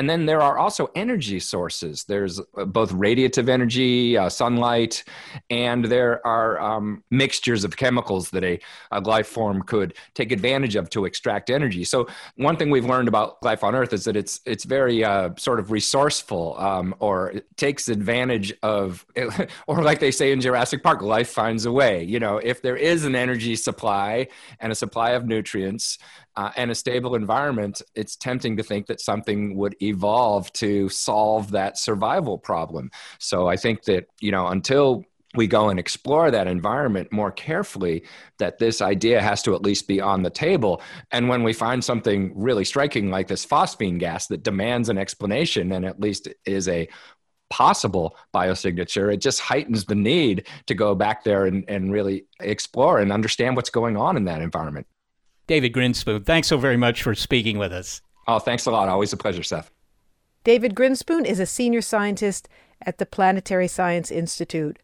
and 0.00 0.08
then 0.08 0.24
there 0.24 0.40
are 0.40 0.56
also 0.56 0.90
energy 0.94 1.38
sources. 1.38 2.04
There's 2.04 2.40
uh, 2.40 2.64
both 2.64 2.90
radiative 2.90 3.50
energy, 3.50 4.16
uh, 4.16 4.30
sunlight, 4.30 5.04
and 5.50 5.84
there 5.84 6.26
are 6.26 6.58
um, 6.58 7.04
mixtures 7.10 7.64
of 7.64 7.76
chemicals 7.76 8.30
that 8.30 8.42
a, 8.42 8.58
a, 8.92 9.00
life 9.02 9.26
form 9.26 9.60
could 9.60 9.92
take 10.14 10.32
advantage 10.32 10.74
of 10.74 10.88
to 10.90 11.04
extract 11.04 11.50
energy. 11.50 11.84
So 11.84 12.08
one 12.36 12.56
thing 12.56 12.70
we've 12.70 12.86
learned 12.86 13.08
about 13.08 13.42
life 13.42 13.62
on 13.62 13.74
Earth 13.74 13.92
is 13.92 14.04
that 14.04 14.16
it's 14.16 14.40
it's 14.46 14.64
very 14.64 15.04
uh, 15.04 15.32
sort 15.36 15.58
of 15.60 15.70
resourceful, 15.70 16.56
um, 16.58 16.94
or 16.98 17.34
takes 17.58 17.90
advantage 17.90 18.54
of, 18.62 19.04
or 19.66 19.82
like 19.82 20.00
they 20.00 20.12
say 20.12 20.32
in 20.32 20.40
Jurassic 20.40 20.82
Park, 20.82 21.02
life 21.02 21.28
finds 21.28 21.66
a 21.66 21.72
way. 21.72 22.02
You 22.04 22.20
know, 22.20 22.38
if 22.38 22.62
there 22.62 22.76
is 22.76 23.04
an 23.04 23.14
energy 23.14 23.54
supply 23.54 24.28
and 24.60 24.72
a 24.72 24.74
supply 24.74 25.10
of 25.10 25.26
nutrients, 25.26 25.98
uh, 26.36 26.50
and 26.56 26.70
a 26.70 26.74
stable 26.74 27.14
environment, 27.14 27.82
it's 27.94 28.16
tempting 28.16 28.56
to 28.56 28.62
think 28.62 28.86
that 28.86 29.00
something 29.00 29.56
would 29.56 29.76
evolve 29.82 30.52
to 30.54 30.88
solve 30.88 31.50
that 31.50 31.78
survival 31.78 32.38
problem. 32.38 32.90
So 33.18 33.48
I 33.48 33.56
think 33.56 33.84
that, 33.84 34.06
you 34.20 34.30
know, 34.30 34.48
until 34.48 35.04
we 35.36 35.46
go 35.46 35.68
and 35.68 35.78
explore 35.78 36.30
that 36.30 36.48
environment 36.48 37.12
more 37.12 37.30
carefully, 37.30 38.04
that 38.38 38.58
this 38.58 38.82
idea 38.82 39.22
has 39.22 39.42
to 39.42 39.54
at 39.54 39.62
least 39.62 39.86
be 39.86 40.00
on 40.00 40.22
the 40.22 40.30
table. 40.30 40.82
And 41.12 41.28
when 41.28 41.44
we 41.44 41.52
find 41.52 41.84
something 41.84 42.32
really 42.34 42.64
striking 42.64 43.10
like 43.10 43.28
this 43.28 43.46
phosphine 43.46 43.98
gas 43.98 44.26
that 44.26 44.42
demands 44.42 44.88
an 44.88 44.98
explanation 44.98 45.72
and 45.72 45.84
at 45.86 46.00
least 46.00 46.28
is 46.44 46.68
a 46.68 46.88
possible 47.50 48.16
biosignature. 48.32 49.12
It 49.12 49.20
just 49.20 49.40
heightens 49.40 49.84
the 49.84 49.96
need 49.96 50.46
to 50.66 50.74
go 50.74 50.94
back 50.94 51.24
there 51.24 51.46
and, 51.46 51.64
and 51.68 51.92
really 51.92 52.24
explore 52.40 53.00
and 53.00 53.12
understand 53.12 53.56
what's 53.56 53.70
going 53.70 53.96
on 53.96 54.16
in 54.16 54.24
that 54.24 54.40
environment. 54.40 54.86
David 55.50 55.72
Grinspoon, 55.72 56.24
thanks 56.24 56.46
so 56.46 56.58
very 56.58 56.76
much 56.76 57.02
for 57.02 57.12
speaking 57.12 57.58
with 57.58 57.72
us. 57.72 58.02
Oh, 58.28 58.38
thanks 58.38 58.66
a 58.66 58.70
lot. 58.70 58.88
Always 58.88 59.12
a 59.12 59.16
pleasure, 59.16 59.42
Seth. 59.42 59.72
David 60.44 60.76
Grinspoon 60.76 61.24
is 61.24 61.40
a 61.40 61.44
senior 61.44 61.80
scientist 61.82 62.48
at 62.86 62.98
the 62.98 63.04
Planetary 63.04 63.66
Science 63.66 64.12
Institute. 64.12 64.78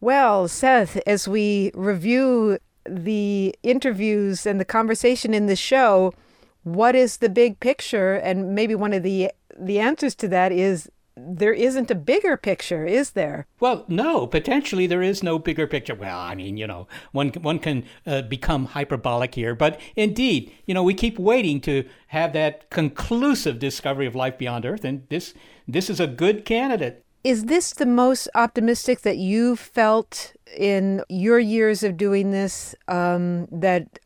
Well, 0.00 0.46
Seth, 0.46 0.98
as 1.04 1.26
we 1.26 1.72
review 1.74 2.60
the 2.88 3.56
interviews 3.64 4.46
and 4.46 4.60
the 4.60 4.64
conversation 4.64 5.34
in 5.34 5.46
the 5.46 5.56
show, 5.56 6.14
what 6.62 6.94
is 6.94 7.16
the 7.16 7.28
big 7.28 7.58
picture? 7.58 8.14
And 8.14 8.54
maybe 8.54 8.76
one 8.76 8.92
of 8.92 9.02
the 9.02 9.32
the 9.58 9.80
answers 9.80 10.14
to 10.14 10.28
that 10.28 10.52
is 10.52 10.88
there 11.16 11.52
isn't 11.52 11.90
a 11.90 11.94
bigger 11.94 12.36
picture, 12.36 12.86
is 12.86 13.12
there? 13.12 13.46
Well, 13.60 13.84
no. 13.88 14.26
Potentially, 14.26 14.86
there 14.86 15.02
is 15.02 15.22
no 15.22 15.38
bigger 15.38 15.66
picture. 15.66 15.94
Well, 15.94 16.18
I 16.18 16.34
mean, 16.34 16.56
you 16.56 16.66
know, 16.66 16.88
one 17.12 17.28
one 17.30 17.58
can 17.58 17.84
uh, 18.06 18.22
become 18.22 18.66
hyperbolic 18.66 19.34
here, 19.34 19.54
but 19.54 19.80
indeed, 19.96 20.52
you 20.66 20.74
know, 20.74 20.82
we 20.82 20.94
keep 20.94 21.18
waiting 21.18 21.60
to 21.62 21.84
have 22.08 22.32
that 22.32 22.68
conclusive 22.70 23.58
discovery 23.58 24.06
of 24.06 24.14
life 24.14 24.38
beyond 24.38 24.66
Earth, 24.66 24.84
and 24.84 25.06
this 25.08 25.34
this 25.68 25.88
is 25.88 26.00
a 26.00 26.06
good 26.06 26.44
candidate. 26.44 27.04
Is 27.22 27.46
this 27.46 27.72
the 27.72 27.86
most 27.86 28.28
optimistic 28.34 29.00
that 29.00 29.16
you've 29.16 29.60
felt 29.60 30.34
in 30.54 31.02
your 31.08 31.38
years 31.38 31.82
of 31.82 31.96
doing 31.96 32.32
this? 32.32 32.74
Um, 32.86 33.46
that 33.50 33.98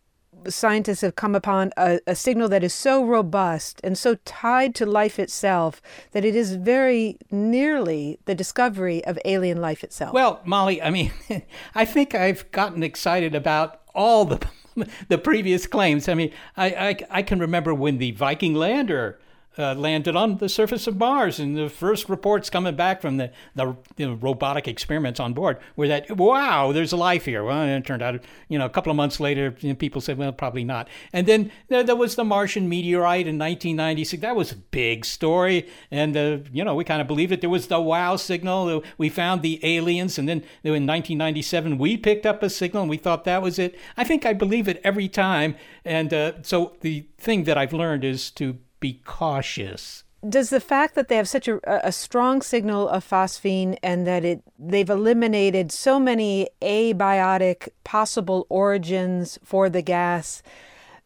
scientists 0.48 1.00
have 1.00 1.16
come 1.16 1.34
upon 1.34 1.72
a, 1.76 2.00
a, 2.06 2.14
signal 2.14 2.48
that 2.48 2.64
is 2.64 2.74
so 2.74 3.04
robust 3.04 3.80
and 3.84 3.96
so 3.96 4.16
tied 4.24 4.74
to 4.74 4.86
life 4.86 5.18
itself 5.18 5.80
that 6.12 6.24
it 6.24 6.34
is 6.34 6.56
very 6.56 7.18
nearly 7.30 8.18
the 8.24 8.34
discovery 8.34 9.04
of 9.04 9.18
alien 9.24 9.60
life 9.60 9.84
itself. 9.84 10.12
Well, 10.12 10.40
Molly, 10.44 10.82
I 10.82 10.90
mean, 10.90 11.12
I 11.74 11.84
think 11.84 12.14
I've 12.14 12.50
gotten 12.50 12.82
excited 12.82 13.34
about 13.34 13.80
all 13.94 14.24
the 14.24 14.46
the 15.08 15.18
previous 15.18 15.66
claims. 15.66 16.08
I 16.08 16.14
mean, 16.14 16.32
I, 16.56 16.66
I, 16.66 16.96
I 17.10 17.22
can 17.22 17.38
remember 17.38 17.74
when 17.74 17.98
the 17.98 18.12
Viking 18.12 18.54
lander 18.54 19.18
uh, 19.58 19.74
landed 19.74 20.14
on 20.14 20.38
the 20.38 20.48
surface 20.48 20.86
of 20.86 20.96
Mars, 20.96 21.40
and 21.40 21.56
the 21.56 21.68
first 21.68 22.08
reports 22.08 22.48
coming 22.48 22.76
back 22.76 23.00
from 23.00 23.16
the, 23.16 23.32
the, 23.54 23.76
the 23.96 24.14
robotic 24.14 24.68
experiments 24.68 25.18
on 25.18 25.34
board 25.34 25.58
were 25.74 25.88
that 25.88 26.16
wow, 26.16 26.70
there's 26.72 26.92
life 26.92 27.24
here. 27.24 27.42
Well, 27.42 27.62
and 27.62 27.70
it 27.70 27.86
turned 27.86 28.02
out, 28.02 28.20
you 28.48 28.58
know, 28.58 28.66
a 28.66 28.70
couple 28.70 28.90
of 28.90 28.96
months 28.96 29.18
later, 29.18 29.56
you 29.60 29.70
know, 29.70 29.74
people 29.74 30.00
said, 30.00 30.16
well, 30.16 30.32
probably 30.32 30.64
not. 30.64 30.88
And 31.12 31.26
then 31.26 31.50
there, 31.68 31.82
there, 31.82 31.96
was 31.96 32.14
the 32.14 32.24
Martian 32.24 32.68
meteorite 32.68 33.26
in 33.26 33.38
1996. 33.38 34.22
That 34.22 34.36
was 34.36 34.52
a 34.52 34.56
big 34.56 35.04
story, 35.04 35.68
and 35.90 36.16
uh, 36.16 36.38
you 36.52 36.62
know, 36.62 36.74
we 36.74 36.84
kind 36.84 37.00
of 37.00 37.08
believed 37.08 37.32
it. 37.32 37.40
There 37.40 37.50
was 37.50 37.66
the 37.66 37.80
wow 37.80 38.16
signal. 38.16 38.84
We 38.96 39.08
found 39.08 39.42
the 39.42 39.58
aliens, 39.64 40.18
and 40.18 40.28
then 40.28 40.38
in 40.62 40.86
1997 40.86 41.78
we 41.78 41.96
picked 41.96 42.26
up 42.26 42.42
a 42.42 42.50
signal, 42.50 42.82
and 42.82 42.90
we 42.90 42.96
thought 42.96 43.24
that 43.24 43.42
was 43.42 43.58
it. 43.58 43.76
I 43.96 44.04
think 44.04 44.24
I 44.24 44.32
believe 44.32 44.68
it 44.68 44.80
every 44.84 45.08
time, 45.08 45.56
and 45.84 46.14
uh, 46.14 46.42
so 46.42 46.76
the 46.80 47.06
thing 47.18 47.44
that 47.44 47.58
I've 47.58 47.72
learned 47.72 48.04
is 48.04 48.30
to 48.32 48.58
be 48.80 49.00
cautious. 49.04 50.04
Does 50.28 50.50
the 50.50 50.60
fact 50.60 50.96
that 50.96 51.08
they 51.08 51.16
have 51.16 51.28
such 51.28 51.46
a, 51.46 51.60
a 51.86 51.92
strong 51.92 52.42
signal 52.42 52.88
of 52.88 53.08
phosphine 53.08 53.78
and 53.82 54.06
that 54.06 54.24
it 54.24 54.42
they've 54.58 54.90
eliminated 54.90 55.70
so 55.70 56.00
many 56.00 56.48
abiotic 56.60 57.68
possible 57.84 58.46
origins 58.48 59.38
for 59.44 59.70
the 59.70 59.82
gas 59.82 60.42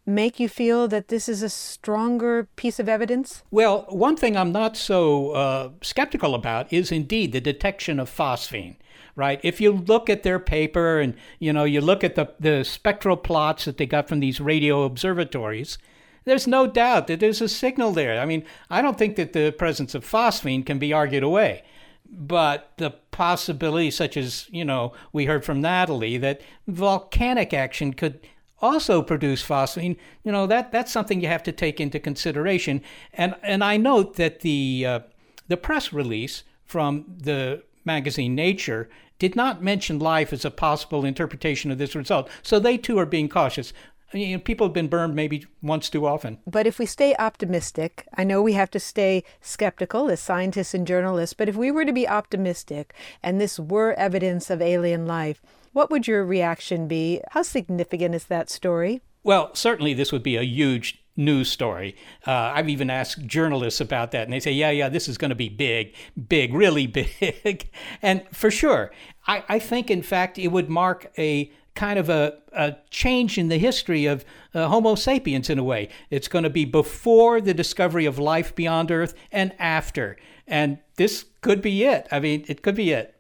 make 0.07 0.41
you 0.41 0.49
feel 0.49 0.89
that 0.89 1.09
this 1.09 1.29
is 1.29 1.43
a 1.43 1.49
stronger 1.49 2.49
piece 2.57 2.81
of 2.81 2.89
evidence? 2.89 3.43
Well, 3.51 3.87
one 3.89 4.17
thing 4.17 4.37
I'm 4.37 4.51
not 4.51 4.77
so 4.77 5.31
uh, 5.31 5.71
skeptical 5.83 6.35
about 6.35 6.73
is 6.73 6.91
indeed 6.91 7.33
the 7.33 7.41
detection 7.41 8.01
of 8.01 8.11
phosphine 8.11 8.77
right? 9.15 9.41
If 9.43 9.61
you 9.61 9.73
look 9.73 10.09
at 10.09 10.23
their 10.23 10.39
paper 10.39 10.99
and 10.99 11.15
you 11.39 11.53
know 11.53 11.65
you 11.65 11.81
look 11.81 12.03
at 12.05 12.15
the 12.15 12.33
the 12.41 12.65
spectral 12.65 13.17
plots 13.17 13.65
that 13.65 13.77
they 13.77 13.87
got 13.87 14.09
from 14.09 14.21
these 14.21 14.41
radio 14.41 14.85
observatories, 14.85 15.79
there's 16.25 16.47
no 16.47 16.67
doubt 16.67 17.07
that 17.07 17.21
there's 17.21 17.41
a 17.41 17.49
signal 17.49 17.93
there. 17.93 18.21
I 18.21 18.25
mean, 18.25 18.45
I 18.71 18.83
don't 18.83 18.99
think 18.99 19.17
that 19.17 19.33
the 19.33 19.53
presence 19.53 19.95
of 19.95 20.05
phosphine 20.05 20.65
can 20.65 20.79
be 20.79 20.93
argued 20.93 21.23
away. 21.23 21.63
But 22.09 22.73
the 22.77 22.91
possibility, 23.11 23.91
such 23.91 24.17
as, 24.17 24.47
you 24.51 24.65
know, 24.65 24.93
we 25.13 25.25
heard 25.25 25.45
from 25.45 25.61
Nathalie, 25.61 26.19
that 26.19 26.43
volcanic 26.67 27.55
action 27.55 27.95
could 27.95 28.21
also 28.61 29.03
produce 29.03 29.43
phosphine, 29.43 29.97
you 30.23 30.31
know, 30.31 30.47
that, 30.47 30.71
that's 30.71 30.93
something 30.93 31.21
you 31.21 31.29
have 31.29 31.43
to 31.43 31.53
take 31.53 31.81
into 31.81 31.99
consideration. 31.99 32.83
And, 33.13 33.35
and 33.43 33.65
I 33.65 33.77
note 33.77 34.17
that 34.17 34.41
the, 34.41 34.85
uh, 34.87 35.01
the 35.49 35.57
press 35.57 35.93
release 35.93 36.45
from 36.65 37.05
the 37.19 37.63
magazine 37.85 38.35
Nature 38.35 38.89
did 39.19 39.37
not 39.37 39.63
mention 39.63 39.99
life 39.99 40.33
as 40.33 40.45
a 40.45 40.51
possible 40.51 41.05
interpretation 41.05 41.71
of 41.71 41.79
this 41.79 41.95
result. 41.95 42.29
So 42.43 42.59
they 42.59 42.77
too 42.77 42.99
are 42.99 43.07
being 43.07 43.29
cautious 43.29 43.73
you 44.13 44.37
know, 44.37 44.43
people 44.43 44.67
have 44.67 44.75
been 44.75 44.89
burned 44.89 45.15
maybe 45.15 45.47
once 45.63 45.89
too 45.89 46.07
often. 46.07 46.39
But 46.47 46.67
if 46.67 46.79
we 46.79 46.87
stay 46.87 47.15
optimistic, 47.19 48.07
I 48.15 48.25
know 48.25 48.43
we 48.43 48.53
have 48.55 48.71
to 48.73 48.81
stay 48.81 49.25
skeptical 49.41 50.11
as 50.11 50.21
scientists 50.21 50.75
and 50.75 50.87
journalists, 50.87 51.35
but 51.35 51.49
if 51.49 51.57
we 51.57 51.71
were 51.71 51.85
to 51.85 51.93
be 51.93 52.09
optimistic 52.09 52.95
and 53.23 53.41
this 53.41 53.59
were 53.59 53.95
evidence 53.95 54.51
of 54.51 54.61
alien 54.61 55.07
life, 55.07 55.43
what 55.73 55.91
would 55.91 56.07
your 56.07 56.25
reaction 56.25 56.87
be? 56.87 57.21
How 57.31 57.43
significant 57.43 58.15
is 58.15 58.27
that 58.27 58.51
story? 58.51 59.01
Well, 59.23 59.55
certainly 59.55 59.95
this 59.95 60.13
would 60.13 60.23
be 60.23 60.37
a 60.37 60.43
huge 60.43 61.03
news 61.17 61.51
story. 61.51 61.97
Uh, 62.27 62.53
I've 62.55 62.69
even 62.69 62.91
asked 62.91 63.27
journalists 63.27 63.81
about 63.81 64.11
that, 64.13 64.25
and 64.25 64.33
they 64.33 64.41
say, 64.41 64.53
yeah, 64.53 64.71
yeah, 64.71 64.89
this 64.89 65.09
is 65.09 65.19
going 65.19 65.31
to 65.31 65.35
be 65.35 65.49
big, 65.49 65.95
big, 66.29 66.55
really 66.55 66.87
big. 67.45 67.71
and 68.01 68.25
for 68.33 68.51
sure, 68.51 68.91
I, 69.27 69.45
I 69.49 69.59
think, 69.59 69.91
in 69.91 70.03
fact, 70.03 70.39
it 70.39 70.49
would 70.49 70.69
mark 70.69 71.13
a 71.19 71.53
kind 71.75 71.99
of 71.99 72.09
a, 72.09 72.39
a 72.53 72.77
change 72.91 73.39
in 73.39 73.49
the 73.49 73.59
history 73.59 74.07
of 74.07 74.25
uh, 74.55 74.69
Homo 74.69 74.95
sapiens 74.95 75.49
in 75.49 75.59
a 75.59 75.65
way. 75.65 75.89
It's 76.11 76.29
going 76.29 76.45
to 76.45 76.51
be 76.51 76.65
before 76.65 77.41
the 77.41 77.55
discovery 77.55 78.07
of 78.07 78.19
life 78.19 78.55
beyond 78.55 78.91
Earth 78.91 79.15
and 79.31 79.55
after. 79.59 80.17
And 80.47 80.79
this 80.97 81.25
could 81.41 81.63
be 81.63 81.85
it. 81.85 82.07
I 82.11 82.21
mean, 82.21 82.45
it 82.49 82.63
could 82.63 82.75
be 82.75 82.91
it. 82.93 83.17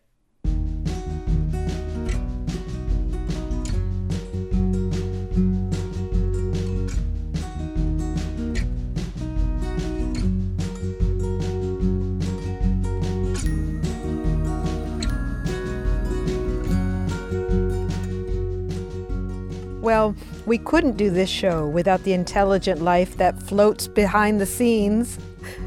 Well, 19.83 20.14
we 20.47 20.59
couldn't 20.59 20.97
do 20.97 21.11
this 21.11 21.28
show 21.28 21.66
without 21.66 22.05
the 22.05 22.12
intelligent 22.12 22.80
life 22.83 23.16
that 23.16 23.43
floats 23.43 23.89
behind 23.89 24.41
the 24.41 24.47
scenes. 24.47 25.18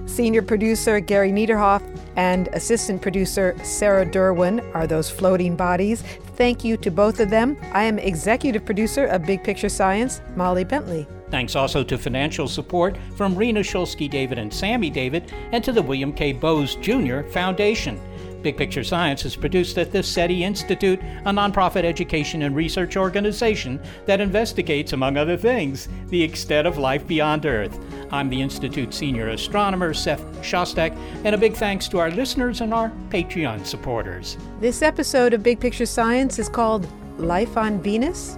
Senior 0.06 0.42
producer 0.42 1.02
Gary 1.02 1.32
Niederhoff 1.32 1.84
and 2.16 2.48
assistant 2.54 3.02
producer 3.02 3.58
Sarah 3.62 4.06
Derwin 4.06 4.64
are 4.74 4.88
those 4.88 5.10
floating 5.10 5.58
bodies. 5.58 6.02
Thank 6.38 6.64
you 6.64 6.78
to 6.78 6.90
both 6.90 7.20
of 7.20 7.30
them. 7.30 7.58
I 7.74 7.84
am 7.84 8.00
executive 8.00 8.64
producer 8.64 9.06
of 9.06 9.26
Big 9.26 9.44
Picture 9.44 9.68
Science, 9.68 10.22
Molly 10.38 10.64
Bentley. 10.64 11.06
Thanks 11.30 11.58
also 11.58 11.84
to 11.84 11.98
financial 11.98 12.48
support 12.48 12.98
from 13.18 13.36
Rena 13.36 13.60
Shulsky 13.60 14.10
David 14.10 14.38
and 14.38 14.54
Sammy 14.54 14.90
David, 14.90 15.34
and 15.52 15.62
to 15.66 15.74
the 15.74 15.82
William 15.82 16.14
K. 16.14 16.32
Bowes 16.32 16.76
Jr. 16.76 17.24
Foundation. 17.24 18.00
Big 18.46 18.58
Picture 18.58 18.84
Science 18.84 19.26
is 19.26 19.36
produced 19.36 19.80
at 19.80 19.92
the 19.92 20.04
SETI 20.04 20.44
Institute, 20.44 21.00
a 21.26 21.32
nonprofit 21.32 21.84
education 21.84 22.44
and 22.44 22.56
research 22.56 22.96
organization 22.96 23.82
that 24.06 24.22
investigates, 24.22 24.94
among 24.94 25.18
other 25.18 25.36
things, 25.36 25.90
the 26.10 26.22
extent 26.22 26.68
of 26.68 26.78
life 26.78 27.08
beyond 27.08 27.48
Earth. 27.48 27.76
I'm 28.12 28.30
the 28.30 28.40
Institute's 28.40 28.98
senior 28.98 29.30
astronomer, 29.30 29.96
Seth 29.96 30.22
Shostak, 30.44 30.96
and 31.24 31.34
a 31.34 31.40
big 31.40 31.56
thanks 31.56 31.88
to 31.88 31.98
our 31.98 32.12
listeners 32.12 32.62
and 32.62 32.72
our 32.72 32.92
Patreon 33.10 33.66
supporters. 33.66 34.38
This 34.60 34.84
episode 34.84 35.34
of 35.34 35.42
Big 35.42 35.60
Picture 35.60 35.88
Science 35.88 36.38
is 36.38 36.48
called 36.48 36.88
Life 37.18 37.58
on 37.58 37.82
Venus. 37.82 38.38